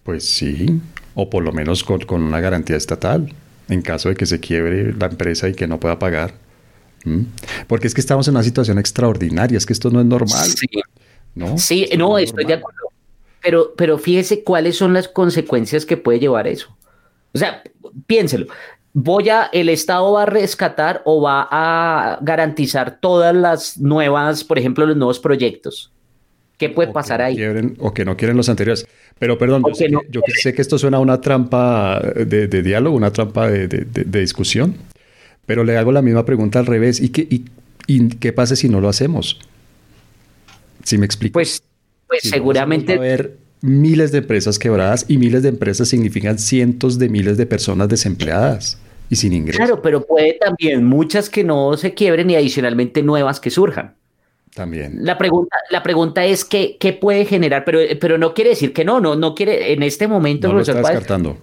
Pues 0.03 0.25
sí, 0.25 0.81
o 1.15 1.31
por 1.31 1.45
lo 1.45 1.53
menos 1.53 1.85
con, 1.85 2.03
una 2.23 2.41
garantía 2.41 2.77
estatal, 2.77 3.33
en 3.69 3.83
caso 3.83 4.09
de 4.09 4.17
que 4.17 4.27
se 4.27 4.41
quiebre 4.41 4.93
la 4.93 5.07
empresa 5.07 5.49
y 5.49 5.55
que 5.55 5.69
no 5.69 5.79
pueda 5.79 5.99
pagar. 5.99 6.35
¿Mm? 7.05 7.23
Porque 7.69 7.87
es 7.87 7.95
que 7.95 8.01
estamos 8.01 8.27
en 8.27 8.35
una 8.35 8.43
situación 8.43 8.79
extraordinaria, 8.79 9.59
es 9.59 9.67
que 9.67 9.73
esto 9.73 9.91
no 9.91 10.01
es 10.01 10.07
normal. 10.07 10.47
Sí, 10.47 10.67
¿no? 11.35 11.59
Sí, 11.59 11.89
no, 11.97 12.19
estoy 12.19 12.45
de 12.45 12.55
acuerdo. 12.55 12.81
Pero, 13.43 13.75
pero 13.77 13.99
fíjese 13.99 14.43
cuáles 14.43 14.77
son 14.77 14.93
las 14.93 15.09
consecuencias 15.09 15.85
que 15.85 15.97
puede 15.97 16.21
llevar 16.21 16.47
eso. 16.47 16.77
O 17.33 17.39
sea, 17.39 17.63
piénselo. 18.07 18.47
Voy 18.95 19.31
a, 19.31 19.45
el 19.53 19.69
Estado 19.69 20.13
va 20.13 20.23
a 20.23 20.27
rescatar 20.27 21.03
o 21.05 21.23
va 21.23 21.49
a 21.51 22.19
garantizar 22.21 23.01
todas 23.01 23.35
las 23.35 23.79
nuevas, 23.79 24.45
por 24.45 24.59
ejemplo, 24.59 24.87
los 24.87 24.97
nuevos 24.97 25.19
proyectos. 25.19 25.93
¿Qué 26.63 26.69
puede 26.69 26.93
pasar 26.93 27.21
ahí? 27.21 27.37
o 27.81 27.93
que 27.93 28.05
no 28.05 28.17
quieren 28.17 28.37
los 28.37 28.49
anteriores. 28.49 28.87
Pero 29.19 29.37
perdón, 29.37 29.65
yo, 30.09 30.21
sé, 30.41 30.55
que, 30.55 30.63
esto 30.63 30.79
suena 30.79 30.99
a 30.99 31.01
una 31.01 31.21
trampa 31.21 32.01
de, 32.01 32.47
diálogo, 32.63 32.97
una 32.97 33.13
trampa 33.13 33.49
de, 33.49 33.67
discusión, 34.21 34.77
pero 35.45 35.65
le 35.65 35.77
hago 35.77 35.91
la 35.91 36.03
misma 36.03 36.25
pregunta 36.25 36.61
al 36.61 36.67
revés. 36.67 37.01
¿Y 37.01 37.09
qué, 37.09 37.27
y, 37.89 38.09
qué 38.11 38.33
pasa 38.33 38.55
si 38.55 38.69
no 38.69 38.81
lo 38.81 38.89
hacemos? 38.89 39.41
Si 40.85 40.99
me 40.99 41.05
explico. 41.05 41.33
Pues, 41.33 41.65
pues 42.07 42.23
seguramente... 42.23 42.93
A 42.93 42.97
haber 42.99 43.39
miles 43.61 44.13
de 44.13 44.19
empresas 44.19 44.61
quebradas 44.61 45.07
y 45.09 45.19
miles 45.19 45.43
de 45.43 45.49
empresas 45.49 45.89
significan 45.89 46.39
cientos 46.39 46.97
de 46.97 47.09
miles 47.09 47.39
de 47.39 47.47
personas 47.47 47.89
desempleadas 47.89 48.79
y 49.11 49.17
sin 49.17 49.33
ingresos. 49.33 49.67
Claro, 49.67 49.83
pero 49.83 50.07
puede 50.07 50.35
también 50.35 50.85
muchas 50.85 51.29
que 51.29 51.43
no 51.43 51.77
se 51.77 51.93
quiebren 51.93 52.31
y 52.31 52.37
adicionalmente 52.37 53.03
nuevas 53.03 53.41
que 53.41 53.51
surjan. 53.51 53.97
También. 54.55 54.99
La 55.01 55.17
pregunta, 55.17 55.57
la 55.71 55.83
pregunta 55.83 56.25
es 56.25 56.45
qué, 56.45 56.77
qué 56.79 56.93
puede 56.93 57.25
generar, 57.25 57.65
pero, 57.65 57.79
pero 58.01 58.19
no 58.19 58.35
quiere 58.35 58.51
decir 58.51 58.73
que 58.73 58.85
no, 58.85 59.01
no, 59.01 59.17
no 59.17 59.35
quiere, 59.35 59.73
en 59.73 59.83
este 59.83 60.07
momento. 60.07 60.49
No 60.49 60.55
lo 60.55 60.61
está 60.61 60.75
descartando 60.75 61.39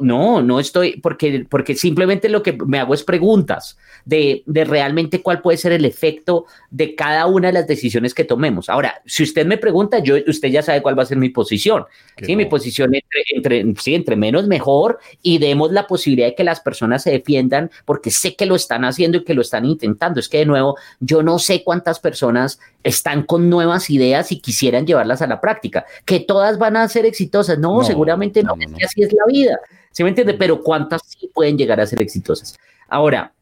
no, 0.00 0.42
no 0.42 0.60
estoy, 0.60 1.00
porque, 1.00 1.46
porque 1.48 1.74
simplemente 1.74 2.28
lo 2.28 2.42
que 2.42 2.52
me 2.52 2.78
hago 2.78 2.94
es 2.94 3.02
preguntas 3.02 3.76
de, 4.04 4.42
de, 4.46 4.64
realmente 4.64 5.22
cuál 5.22 5.42
puede 5.42 5.58
ser 5.58 5.72
el 5.72 5.84
efecto 5.84 6.46
de 6.70 6.94
cada 6.94 7.26
una 7.26 7.48
de 7.48 7.54
las 7.54 7.66
decisiones 7.66 8.14
que 8.14 8.24
tomemos. 8.24 8.68
Ahora, 8.68 9.02
si 9.06 9.22
usted 9.22 9.46
me 9.46 9.58
pregunta, 9.58 9.98
yo, 9.98 10.16
usted 10.26 10.48
ya 10.48 10.62
sabe 10.62 10.82
cuál 10.82 10.98
va 10.98 11.02
a 11.02 11.06
ser 11.06 11.18
mi 11.18 11.30
posición. 11.30 11.84
Sí, 12.22 12.36
mi 12.36 12.46
posición 12.46 12.94
entre, 12.94 13.22
entre, 13.34 13.80
sí, 13.80 13.94
entre 13.94 14.16
menos 14.16 14.46
mejor 14.46 14.98
y 15.22 15.38
demos 15.38 15.72
la 15.72 15.86
posibilidad 15.86 16.28
de 16.28 16.34
que 16.34 16.44
las 16.44 16.60
personas 16.60 17.02
se 17.02 17.10
defiendan 17.10 17.70
porque 17.84 18.10
sé 18.10 18.36
que 18.36 18.46
lo 18.46 18.54
están 18.54 18.84
haciendo 18.84 19.18
y 19.18 19.24
que 19.24 19.34
lo 19.34 19.42
están 19.42 19.64
intentando. 19.64 20.20
Es 20.20 20.28
que 20.28 20.38
de 20.38 20.46
nuevo, 20.46 20.76
yo 21.00 21.22
no 21.22 21.38
sé 21.38 21.62
cuántas 21.64 22.00
personas 22.00 22.60
están 22.86 23.24
con 23.24 23.50
nuevas 23.50 23.90
ideas 23.90 24.30
y 24.30 24.40
quisieran 24.40 24.86
llevarlas 24.86 25.20
a 25.20 25.26
la 25.26 25.40
práctica. 25.40 25.84
Que 26.04 26.20
todas 26.20 26.56
van 26.56 26.76
a 26.76 26.88
ser 26.88 27.04
exitosas. 27.04 27.58
No, 27.58 27.82
seguramente 27.82 28.44
no, 28.44 28.54
no, 28.54 28.76
así 28.84 29.02
es 29.02 29.12
la 29.12 29.24
vida. 29.26 29.58
¿Sí 29.90 30.04
me 30.04 30.10
entiende? 30.10 30.34
Pero 30.34 30.62
cuántas 30.62 31.02
sí 31.04 31.28
pueden 31.34 31.58
llegar 31.58 31.80
a 31.80 31.86
ser 31.86 32.00
exitosas. 32.00 32.56
Ahora, 32.88 33.32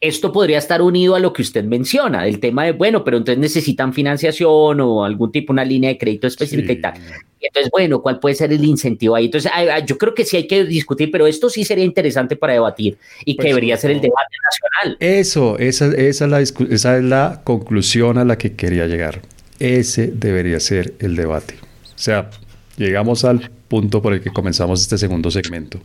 esto 0.00 0.32
podría 0.32 0.58
estar 0.58 0.82
unido 0.82 1.14
a 1.14 1.20
lo 1.20 1.32
que 1.32 1.42
usted 1.42 1.64
menciona, 1.64 2.26
el 2.26 2.38
tema 2.38 2.64
de, 2.64 2.72
bueno, 2.72 3.04
pero 3.04 3.16
entonces 3.16 3.38
necesitan 3.38 3.94
financiación 3.94 4.80
o 4.80 5.04
algún 5.04 5.32
tipo, 5.32 5.52
una 5.52 5.64
línea 5.64 5.90
de 5.90 5.98
crédito 5.98 6.26
específica 6.26 6.72
y 6.72 6.80
tal. 6.80 6.94
entonces, 7.40 7.70
bueno, 7.70 8.02
¿cuál 8.02 8.20
puede 8.20 8.34
ser 8.34 8.52
el 8.52 8.64
incentivo 8.64 9.14
ahí? 9.14 9.26
Entonces, 9.26 9.50
yo 9.86 9.96
creo 9.96 10.14
que 10.14 10.24
sí 10.24 10.36
hay 10.36 10.46
que 10.46 10.64
discutir, 10.64 11.10
pero 11.10 11.26
esto 11.26 11.48
sí 11.48 11.64
sería 11.64 11.84
interesante 11.84 12.36
para 12.36 12.52
debatir 12.52 12.98
y 13.24 13.36
que 13.36 13.48
debería 13.48 13.76
ser 13.76 13.92
el 13.92 14.00
debate 14.00 14.36
nacional. 14.44 14.96
Eso, 15.00 15.58
esa, 15.58 15.86
esa, 15.86 16.24
es 16.24 16.30
la, 16.30 16.40
esa 16.40 16.96
es 16.98 17.04
la 17.04 17.40
conclusión 17.44 18.18
a 18.18 18.24
la 18.24 18.36
que 18.36 18.52
quería 18.52 18.86
llegar. 18.86 19.22
Ese 19.58 20.08
debería 20.08 20.60
ser 20.60 20.94
el 20.98 21.16
debate. 21.16 21.54
O 21.94 21.98
sea, 21.98 22.30
llegamos 22.76 23.24
al 23.24 23.50
punto 23.68 24.00
por 24.02 24.12
el 24.12 24.22
que 24.22 24.30
comenzamos 24.30 24.80
este 24.80 24.98
segundo 24.98 25.30
segmento. 25.30 25.78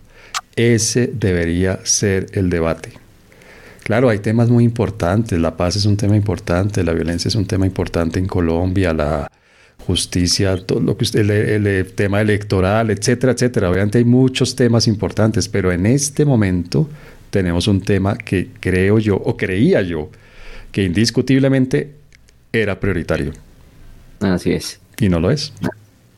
Ese 0.56 1.08
debería 1.08 1.80
ser 1.84 2.28
el 2.34 2.50
debate. 2.50 3.05
Claro, 3.86 4.10
hay 4.10 4.18
temas 4.18 4.50
muy 4.50 4.64
importantes. 4.64 5.38
La 5.38 5.58
paz 5.58 5.76
es 5.76 5.86
un 5.86 5.96
tema 5.96 6.16
importante, 6.16 6.84
la 6.84 6.92
violencia 6.92 7.30
es 7.30 7.36
un 7.36 7.46
tema 7.46 7.68
importante 7.68 8.18
en 8.18 8.26
Colombia, 8.26 8.96
la 8.96 9.32
justicia, 9.86 10.58
todo 10.58 10.80
lo 10.80 10.98
que 10.98 11.04
usted, 11.04 11.30
el, 11.30 11.94
tema 11.94 12.20
electoral, 12.20 12.90
etcétera, 12.90 13.34
etcétera. 13.34 13.70
Obviamente 13.70 14.00
hay 14.00 14.04
muchos 14.04 14.56
temas 14.56 14.88
importantes, 14.88 15.48
pero 15.48 15.72
en 15.72 15.86
este 15.86 16.26
momento 16.26 16.90
tenemos 17.30 17.68
un 17.68 17.80
tema 17.80 18.18
que 18.18 18.50
creo 18.60 18.98
yo, 18.98 19.18
o 19.18 19.38
creía 19.38 19.84
yo, 19.84 20.10
que 20.72 20.82
indiscutiblemente 20.82 21.92
era 22.52 22.80
prioritario. 22.80 23.34
Así 24.20 24.52
es. 24.52 24.80
Y 25.00 25.10
no 25.10 25.20
lo 25.20 25.30
es. 25.30 25.54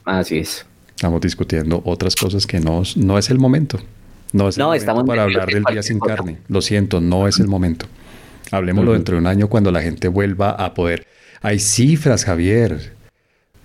Así 0.05 0.37
es. 0.37 0.65
Estamos 0.95 1.19
discutiendo 1.19 1.81
otras 1.83 2.15
cosas 2.15 2.47
que 2.47 2.61
no, 2.61 2.83
no 2.95 3.17
es 3.17 3.29
el 3.29 3.39
momento. 3.39 3.77
No 4.37 4.73
es 4.73 4.83
el 4.83 4.89
momento 4.89 5.05
para 5.07 5.23
hablar 5.23 5.47
del 5.47 5.63
día 5.63 5.83
sin 5.83 5.99
carne. 5.99 6.37
Lo 6.47 6.61
siento, 6.61 7.01
no 7.01 7.27
es 7.27 7.39
el 7.39 7.47
momento. 7.47 7.87
Hablemoslo 8.51 8.93
dentro 8.93 9.15
de 9.15 9.21
un 9.21 9.27
año 9.27 9.49
cuando 9.49 9.71
la 9.71 9.81
gente 9.81 10.07
vuelva 10.07 10.51
a 10.51 10.73
poder. 10.73 11.05
Hay 11.41 11.59
cifras, 11.59 12.25
Javier, 12.25 12.93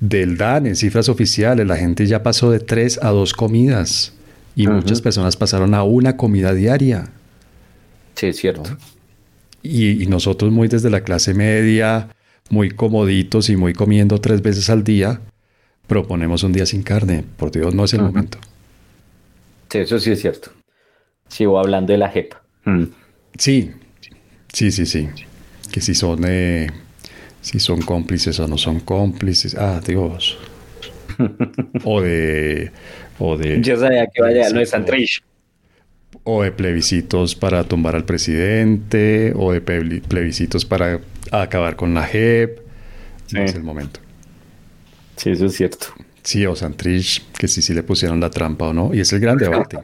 del 0.01 0.37
DANE, 0.37 0.75
cifras 0.75 1.09
oficiales. 1.09 1.67
La 1.67 1.77
gente 1.77 2.07
ya 2.07 2.23
pasó 2.23 2.51
de 2.51 2.59
tres 2.59 2.99
a 3.03 3.11
dos 3.11 3.33
comidas 3.33 4.13
y 4.55 4.67
muchas 4.67 5.01
personas 5.01 5.37
pasaron 5.37 5.75
a 5.75 5.83
una 5.85 6.17
comida 6.17 6.53
diaria. 6.53 7.09
Sí, 8.15 8.27
es 8.27 8.37
cierto. 8.37 8.77
Y, 9.63 10.07
nosotros 10.07 10.53
muy 10.53 10.69
desde 10.69 10.91
la 10.91 11.03
clase 11.03 11.35
media, 11.35 12.09
muy 12.51 12.71
comoditos 12.71 13.49
y 13.49 13.57
muy 13.57 13.73
comiendo 13.73 14.21
tres 14.21 14.43
veces 14.43 14.69
al 14.71 14.83
día, 14.85 15.21
proponemos 15.87 16.43
un 16.43 16.53
día 16.53 16.67
sin 16.67 16.83
carne. 16.83 17.25
Por 17.37 17.53
Dios, 17.53 17.75
no 17.75 17.85
es 17.85 17.95
el 17.95 18.03
momento. 18.03 18.39
Sí, 19.71 19.79
eso 19.79 19.99
sí 19.99 20.11
es 20.11 20.21
cierto. 20.21 20.51
Sigo 21.33 21.59
hablando 21.59 21.95
de 21.95 21.99
la 21.99 22.11
JEP. 22.11 22.35
Mm. 22.67 22.85
Sí, 23.39 23.73
sí, 24.53 24.71
sí, 24.71 24.85
sí. 24.85 25.09
Que 25.73 25.81
si 25.81 25.95
son, 25.95 26.25
eh, 26.27 26.67
si 27.41 27.59
son 27.59 27.81
cómplices 27.81 28.39
o 28.39 28.47
no 28.47 28.59
son 28.59 28.81
cómplices. 28.81 29.55
Ah, 29.55 29.81
Dios. 29.85 30.37
o 31.85 32.03
de... 32.03 32.71
O 33.19 33.39
de 33.39 33.63
Yo 33.63 33.79
sabía 33.79 34.07
que 34.09 34.21
vaya 34.21 34.51
lo 34.51 34.59
de 34.59 34.67
Santrich. 34.67 35.23
O 36.25 36.43
de 36.43 36.53
plebiscitos 36.53 37.35
para 37.35 37.65
tumbar 37.65 37.97
al 37.97 38.05
presidente, 38.05 39.33
o 39.35 39.53
de 39.53 39.63
plebiscitos 39.63 40.67
para 40.67 41.01
acabar 41.31 41.77
con 41.77 41.95
la 41.95 42.03
JEP. 42.03 42.59
No 43.33 43.43
es 43.43 43.55
el 43.55 43.63
momento. 43.63 44.01
Sí, 45.17 45.31
eso 45.31 45.47
es 45.47 45.55
cierto. 45.55 45.87
Sí, 46.23 46.45
o 46.45 46.55
Santrich, 46.55 47.23
que 47.39 47.49
sí, 47.49 47.63
sí 47.63 47.73
le 47.73 47.83
pusieron 47.83 48.21
la 48.21 48.29
trampa 48.29 48.67
o 48.67 48.75
no. 48.75 48.93
Y 48.93 49.01
es 49.01 49.13
el 49.15 49.21
gran 49.21 49.39
debate. 49.39 49.79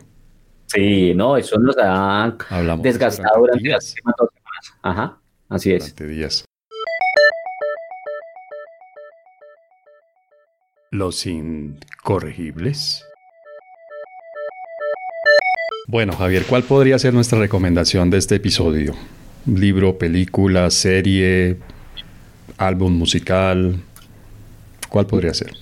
Sí, 0.68 1.14
no, 1.14 1.36
eso 1.36 1.58
nos 1.58 1.76
ha 1.78 2.36
desgastado 2.82 3.40
durante, 3.40 3.68
las 3.70 3.88
últimas 3.88 4.14
dos 4.18 4.28
semanas. 4.34 4.78
Ajá, 4.82 5.18
así 5.48 5.72
es. 5.72 5.94
Durante 5.96 6.06
días. 6.06 6.44
Los 10.90 11.26
incorregibles. 11.26 13.04
Bueno, 15.86 16.12
Javier, 16.12 16.44
¿cuál 16.46 16.64
podría 16.64 16.98
ser 16.98 17.14
nuestra 17.14 17.38
recomendación 17.38 18.10
de 18.10 18.18
este 18.18 18.34
episodio? 18.34 18.94
¿Libro, 19.46 19.96
película, 19.96 20.70
serie, 20.70 21.56
álbum 22.58 22.92
musical? 22.92 23.76
¿Cuál 24.90 25.06
podría 25.06 25.32
ser? 25.32 25.54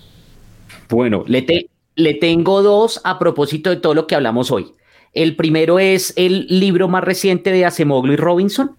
Bueno, 0.88 1.24
le, 1.28 1.68
le 1.94 2.14
tengo 2.14 2.62
dos 2.62 3.00
a 3.04 3.20
propósito 3.20 3.70
de 3.70 3.76
todo 3.76 3.94
lo 3.94 4.08
que 4.08 4.16
hablamos 4.16 4.50
hoy. 4.50 4.72
El 5.16 5.34
primero 5.34 5.78
es 5.78 6.12
el 6.16 6.46
libro 6.46 6.88
más 6.88 7.02
reciente 7.02 7.50
de 7.50 7.64
Acemoglu 7.64 8.12
y 8.12 8.16
Robinson, 8.16 8.76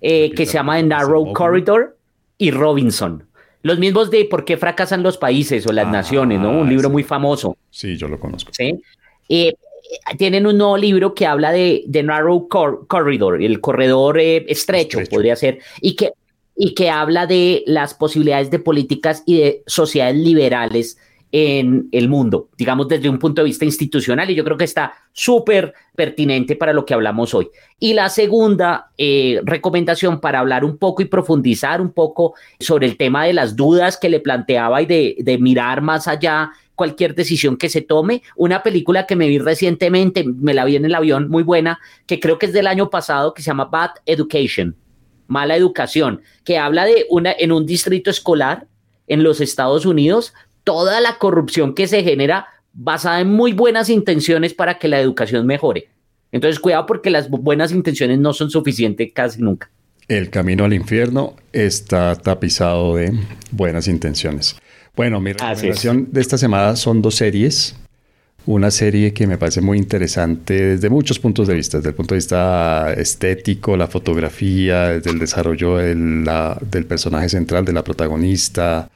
eh, 0.00 0.32
que 0.32 0.44
se 0.44 0.54
llama 0.54 0.78
The 0.78 0.82
Narrow 0.82 1.32
Corridor 1.32 1.96
y 2.38 2.50
Robinson. 2.50 3.24
Los 3.62 3.78
mismos 3.78 4.10
de 4.10 4.24
por 4.24 4.44
qué 4.44 4.56
fracasan 4.56 5.04
los 5.04 5.16
países 5.16 5.64
o 5.64 5.72
las 5.72 5.86
naciones, 5.86 6.40
¿no? 6.40 6.50
Un 6.50 6.66
ah, 6.66 6.70
libro 6.70 6.90
muy 6.90 7.04
famoso. 7.04 7.56
Sí, 7.70 7.96
yo 7.96 8.08
lo 8.08 8.18
conozco. 8.18 8.50
Sí. 8.52 8.82
Eh, 9.28 9.54
tienen 10.18 10.48
un 10.48 10.58
nuevo 10.58 10.76
libro 10.76 11.14
que 11.14 11.24
habla 11.24 11.52
de 11.52 11.84
The 11.88 12.02
Narrow 12.02 12.48
Corridor, 12.48 13.40
el 13.40 13.60
corredor 13.60 14.18
eh, 14.18 14.44
estrecho, 14.48 14.98
podría 15.08 15.36
ser, 15.36 15.60
y 15.80 15.94
que, 15.94 16.10
y 16.56 16.74
que 16.74 16.90
habla 16.90 17.28
de 17.28 17.62
las 17.64 17.94
posibilidades 17.94 18.50
de 18.50 18.58
políticas 18.58 19.22
y 19.24 19.38
de 19.38 19.62
sociedades 19.68 20.16
liberales 20.16 20.98
en 21.32 21.88
el 21.92 22.08
mundo, 22.08 22.48
digamos 22.56 22.88
desde 22.88 23.08
un 23.08 23.18
punto 23.18 23.42
de 23.42 23.46
vista 23.46 23.64
institucional, 23.64 24.30
y 24.30 24.34
yo 24.34 24.44
creo 24.44 24.56
que 24.56 24.64
está 24.64 24.94
súper 25.12 25.74
pertinente 25.94 26.56
para 26.56 26.72
lo 26.72 26.86
que 26.86 26.94
hablamos 26.94 27.34
hoy. 27.34 27.48
Y 27.78 27.94
la 27.94 28.08
segunda 28.08 28.90
eh, 28.96 29.40
recomendación 29.44 30.20
para 30.20 30.38
hablar 30.38 30.64
un 30.64 30.78
poco 30.78 31.02
y 31.02 31.06
profundizar 31.06 31.80
un 31.80 31.92
poco 31.92 32.34
sobre 32.60 32.86
el 32.86 32.96
tema 32.96 33.24
de 33.24 33.32
las 33.32 33.56
dudas 33.56 33.96
que 33.96 34.08
le 34.08 34.20
planteaba 34.20 34.80
y 34.82 34.86
de, 34.86 35.16
de 35.18 35.38
mirar 35.38 35.82
más 35.82 36.08
allá 36.08 36.52
cualquier 36.76 37.14
decisión 37.14 37.56
que 37.56 37.68
se 37.68 37.80
tome. 37.80 38.22
Una 38.36 38.62
película 38.62 39.06
que 39.06 39.16
me 39.16 39.28
vi 39.28 39.38
recientemente, 39.38 40.24
me 40.24 40.54
la 40.54 40.64
vi 40.64 40.76
en 40.76 40.84
el 40.84 40.94
avión, 40.94 41.28
muy 41.28 41.42
buena, 41.42 41.80
que 42.06 42.20
creo 42.20 42.38
que 42.38 42.46
es 42.46 42.52
del 42.52 42.68
año 42.68 42.88
pasado, 42.88 43.34
que 43.34 43.42
se 43.42 43.48
llama 43.48 43.64
Bad 43.64 43.90
Education, 44.04 44.76
mala 45.26 45.56
educación, 45.56 46.20
que 46.44 46.58
habla 46.58 46.84
de 46.84 47.06
una 47.10 47.34
en 47.36 47.50
un 47.50 47.66
distrito 47.66 48.10
escolar 48.10 48.68
en 49.08 49.22
los 49.22 49.40
Estados 49.40 49.86
Unidos, 49.86 50.34
toda 50.66 51.00
la 51.00 51.18
corrupción 51.18 51.76
que 51.76 51.86
se 51.86 52.02
genera 52.02 52.48
basada 52.72 53.20
en 53.20 53.28
muy 53.28 53.52
buenas 53.52 53.88
intenciones 53.88 54.52
para 54.52 54.80
que 54.80 54.88
la 54.88 55.00
educación 55.00 55.46
mejore. 55.46 55.90
Entonces, 56.32 56.58
cuidado 56.58 56.86
porque 56.86 57.08
las 57.08 57.30
buenas 57.30 57.70
intenciones 57.70 58.18
no 58.18 58.32
son 58.32 58.50
suficientes 58.50 59.12
casi 59.14 59.40
nunca. 59.40 59.70
El 60.08 60.28
camino 60.28 60.64
al 60.64 60.74
infierno 60.74 61.36
está 61.52 62.16
tapizado 62.16 62.96
de 62.96 63.16
buenas 63.52 63.86
intenciones. 63.86 64.56
Bueno, 64.96 65.20
mi 65.20 65.34
recomendación 65.34 66.08
de 66.10 66.20
esta 66.20 66.36
semana 66.36 66.74
son 66.74 67.00
dos 67.00 67.14
series. 67.14 67.76
Una 68.44 68.72
serie 68.72 69.12
que 69.12 69.28
me 69.28 69.38
parece 69.38 69.60
muy 69.60 69.78
interesante 69.78 70.54
desde 70.54 70.90
muchos 70.90 71.20
puntos 71.20 71.46
de 71.46 71.54
vista, 71.54 71.78
desde 71.78 71.90
el 71.90 71.94
punto 71.94 72.14
de 72.14 72.18
vista 72.18 72.92
estético, 72.92 73.76
la 73.76 73.86
fotografía, 73.86 74.88
desde 74.88 75.10
el 75.10 75.20
desarrollo 75.20 75.76
del 75.76 76.86
personaje 76.88 77.28
central, 77.28 77.64
de 77.64 77.72
la 77.72 77.84
protagonista, 77.84 78.90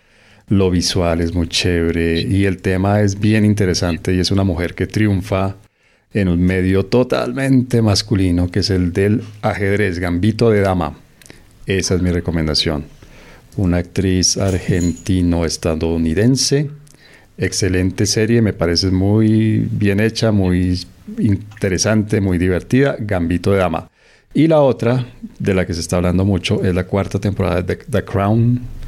lo 0.51 0.70
visual 0.70 1.22
es 1.22 1.32
muy 1.32 1.48
chévere 1.48 2.20
y 2.20 2.44
el 2.44 2.61
tema 2.61 3.01
es 3.01 3.18
bien 3.18 3.42
interesante 3.44 4.12
y 4.12 4.18
es 4.18 4.32
una 4.32 4.44
mujer 4.44 4.74
que 4.74 4.88
triunfa 4.88 5.57
en 6.12 6.28
un 6.28 6.42
medio 6.42 6.84
totalmente 6.84 7.80
masculino 7.82 8.51
que 8.51 8.59
es 8.59 8.70
el 8.70 8.92
del 8.92 9.22
ajedrez, 9.42 10.01
gambito 10.01 10.51
de 10.51 10.61
dama. 10.61 10.98
Esa 11.66 11.94
es 11.94 12.03
mi 12.03 12.11
recomendación. 12.11 12.84
Una 13.57 13.76
actriz 13.76 14.36
argentino-estadounidense. 14.36 16.68
Excelente 17.38 18.07
serie, 18.07 18.42
me 18.42 18.53
parece 18.53 18.90
muy 18.90 19.68
bien 19.70 20.01
hecha, 20.01 20.32
muy 20.32 20.84
interesante, 21.18 22.20
muy 22.20 22.38
divertida. 22.38 22.96
Gambito 22.98 23.53
de 23.53 23.59
dama. 23.59 23.88
Y 24.34 24.48
la 24.48 24.62
otra, 24.62 25.07
de 25.38 25.55
la 25.55 25.64
que 25.64 25.74
se 25.74 25.80
está 25.80 25.98
hablando 25.98 26.24
mucho, 26.24 26.64
es 26.64 26.74
la 26.74 26.88
cuarta 26.88 27.20
temporada 27.20 27.62
de 27.62 27.76
The 27.76 28.05
Crown 28.05 28.80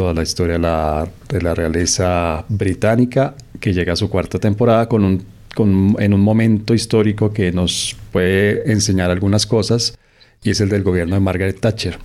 toda 0.00 0.14
la 0.14 0.22
historia 0.22 0.54
de 0.54 0.60
la, 0.60 1.06
de 1.28 1.42
la 1.42 1.54
realeza 1.54 2.46
británica, 2.48 3.34
que 3.60 3.74
llega 3.74 3.92
a 3.92 3.96
su 3.96 4.08
cuarta 4.08 4.38
temporada 4.38 4.88
con 4.88 5.04
un, 5.04 5.22
con, 5.54 5.94
en 5.98 6.14
un 6.14 6.22
momento 6.22 6.72
histórico 6.72 7.34
que 7.34 7.52
nos 7.52 7.94
puede 8.10 8.72
enseñar 8.72 9.10
algunas 9.10 9.46
cosas, 9.46 9.98
y 10.42 10.48
es 10.48 10.60
el 10.62 10.70
del 10.70 10.84
gobierno 10.84 11.16
de 11.16 11.20
Margaret 11.20 11.60
Thatcher. 11.60 11.98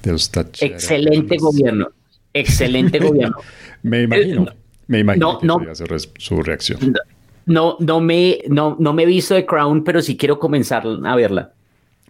De 0.00 0.12
los 0.12 0.30
Thatcher 0.30 0.70
excelente 0.70 1.38
gobierno, 1.38 1.88
excelente 2.32 2.98
gobierno. 3.00 3.36
me 3.82 4.02
imagino, 4.02 4.46
me 4.86 5.00
imagino 5.00 5.40
no, 5.42 5.58
que 5.58 5.66
no, 5.66 5.74
su 6.18 6.40
reacción. 6.40 6.94
No, 7.46 7.78
no, 7.80 8.00
me, 8.00 8.42
no, 8.48 8.76
no 8.78 8.92
me 8.92 9.02
he 9.02 9.06
visto 9.06 9.34
de 9.34 9.44
Crown, 9.44 9.82
pero 9.82 10.02
sí 10.02 10.16
quiero 10.16 10.38
comenzar 10.38 10.84
a 10.86 11.16
verla 11.16 11.52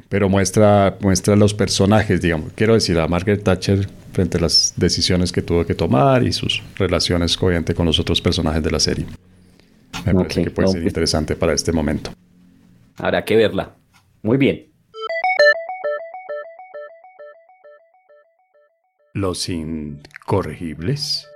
pero 0.09 0.29
muestra, 0.29 0.97
muestra 1.01 1.37
los 1.37 1.55
personajes, 1.55 2.21
digamos. 2.21 2.53
Quiero 2.55 2.75
decir, 2.75 2.99
a 2.99 3.09
Margaret 3.09 3.43
Thatcher 3.43 3.89
frente 4.13 4.39
a 4.39 4.41
las 4.41 4.75
decisiones 4.77 5.33
que 5.33 5.43
tuvo 5.43 5.65
que 5.65 5.75
tomar 5.75 6.23
y 6.23 6.33
sus 6.33 6.63
relaciones, 6.77 7.37
obviamente, 7.41 7.75
con 7.75 7.87
los 7.87 7.99
otros 7.99 8.21
personajes 8.21 8.63
de 8.63 8.71
la 8.71 8.81
serie. 8.81 9.07
Me 10.05 10.15
parece 10.15 10.45
que 10.45 10.51
puede 10.51 10.69
ser 10.69 10.83
interesante 10.83 11.37
para 11.37 11.53
este 11.53 11.73
momento. 11.73 12.13
Habrá 12.97 13.25
que 13.25 13.37
verla. 13.37 13.75
Muy 14.23 14.37
bien. 14.37 14.69
Los 19.15 19.49
incorregibles. 19.49 21.29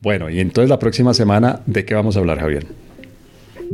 Bueno, 0.00 0.28
y 0.28 0.40
entonces 0.40 0.68
la 0.68 0.78
próxima 0.78 1.14
semana, 1.14 1.62
¿de 1.64 1.84
qué 1.84 1.94
vamos 1.94 2.16
a 2.16 2.20
hablar, 2.20 2.38
Javier? 2.38 2.66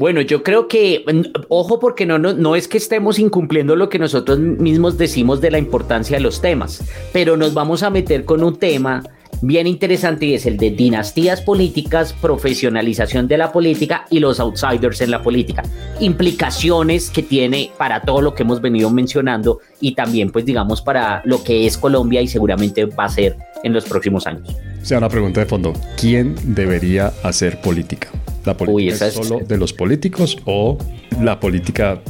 Bueno, 0.00 0.22
yo 0.22 0.42
creo 0.42 0.66
que, 0.66 1.04
ojo, 1.48 1.78
porque 1.78 2.06
no, 2.06 2.18
no, 2.18 2.32
no 2.32 2.56
es 2.56 2.68
que 2.68 2.78
estemos 2.78 3.18
incumpliendo 3.18 3.76
lo 3.76 3.90
que 3.90 3.98
nosotros 3.98 4.38
mismos 4.38 4.96
decimos 4.96 5.42
de 5.42 5.50
la 5.50 5.58
importancia 5.58 6.16
de 6.16 6.22
los 6.22 6.40
temas, 6.40 6.82
pero 7.12 7.36
nos 7.36 7.52
vamos 7.52 7.82
a 7.82 7.90
meter 7.90 8.24
con 8.24 8.42
un 8.42 8.56
tema 8.56 9.02
bien 9.42 9.66
interesante 9.66 10.24
y 10.24 10.32
es 10.32 10.46
el 10.46 10.56
de 10.56 10.70
dinastías 10.70 11.42
políticas, 11.42 12.14
profesionalización 12.14 13.28
de 13.28 13.36
la 13.36 13.52
política 13.52 14.06
y 14.08 14.20
los 14.20 14.40
outsiders 14.40 15.02
en 15.02 15.10
la 15.10 15.22
política. 15.22 15.64
Implicaciones 16.00 17.10
que 17.10 17.22
tiene 17.22 17.70
para 17.76 18.00
todo 18.00 18.22
lo 18.22 18.34
que 18.34 18.42
hemos 18.42 18.62
venido 18.62 18.88
mencionando 18.88 19.60
y 19.82 19.94
también 19.94 20.30
pues 20.30 20.46
digamos 20.46 20.80
para 20.80 21.20
lo 21.26 21.44
que 21.44 21.66
es 21.66 21.76
Colombia 21.76 22.22
y 22.22 22.26
seguramente 22.26 22.86
va 22.86 23.04
a 23.04 23.10
ser 23.10 23.36
en 23.62 23.74
los 23.74 23.84
próximos 23.84 24.26
años. 24.26 24.48
O 24.80 24.84
sea, 24.86 24.96
una 24.96 25.10
pregunta 25.10 25.40
de 25.40 25.46
fondo, 25.46 25.74
¿quién 25.98 26.36
debería 26.54 27.12
hacer 27.22 27.60
política? 27.60 28.08
¿La 28.44 28.56
política 28.56 29.06
es 29.06 29.14
solo 29.14 29.40
de 29.46 29.58
los 29.58 29.72
políticos 29.72 30.38
o 30.46 30.78
la 31.20 31.40
política 31.40 32.00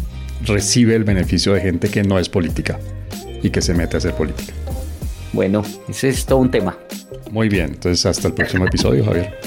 recibe 0.44 0.94
el 0.94 1.04
beneficio 1.04 1.52
de 1.52 1.60
gente 1.60 1.90
que 1.90 2.02
no 2.02 2.18
es 2.18 2.28
política 2.28 2.78
y 3.42 3.50
que 3.50 3.60
se 3.60 3.74
mete 3.74 3.96
a 3.96 3.98
hacer 3.98 4.14
política? 4.14 4.52
Bueno, 5.32 5.62
ese 5.88 6.08
es 6.08 6.24
todo 6.26 6.38
un 6.38 6.50
tema. 6.50 6.76
Muy 7.30 7.48
bien, 7.48 7.66
entonces 7.66 8.04
hasta 8.06 8.28
el 8.28 8.34
próximo 8.34 8.66
episodio, 8.66 9.04
Javier. 9.04 9.38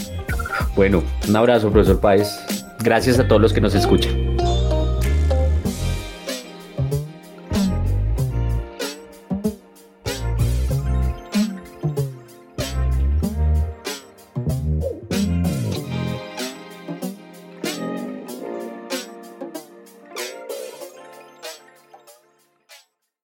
Bueno, 0.76 1.04
un 1.28 1.36
abrazo, 1.36 1.72
profesor 1.72 2.00
Páez. 2.00 2.30
Gracias 2.82 3.20
a 3.20 3.28
todos 3.28 3.42
los 3.42 3.54
que 3.54 3.62
nos 3.62 3.76
escuchan. 3.76 4.23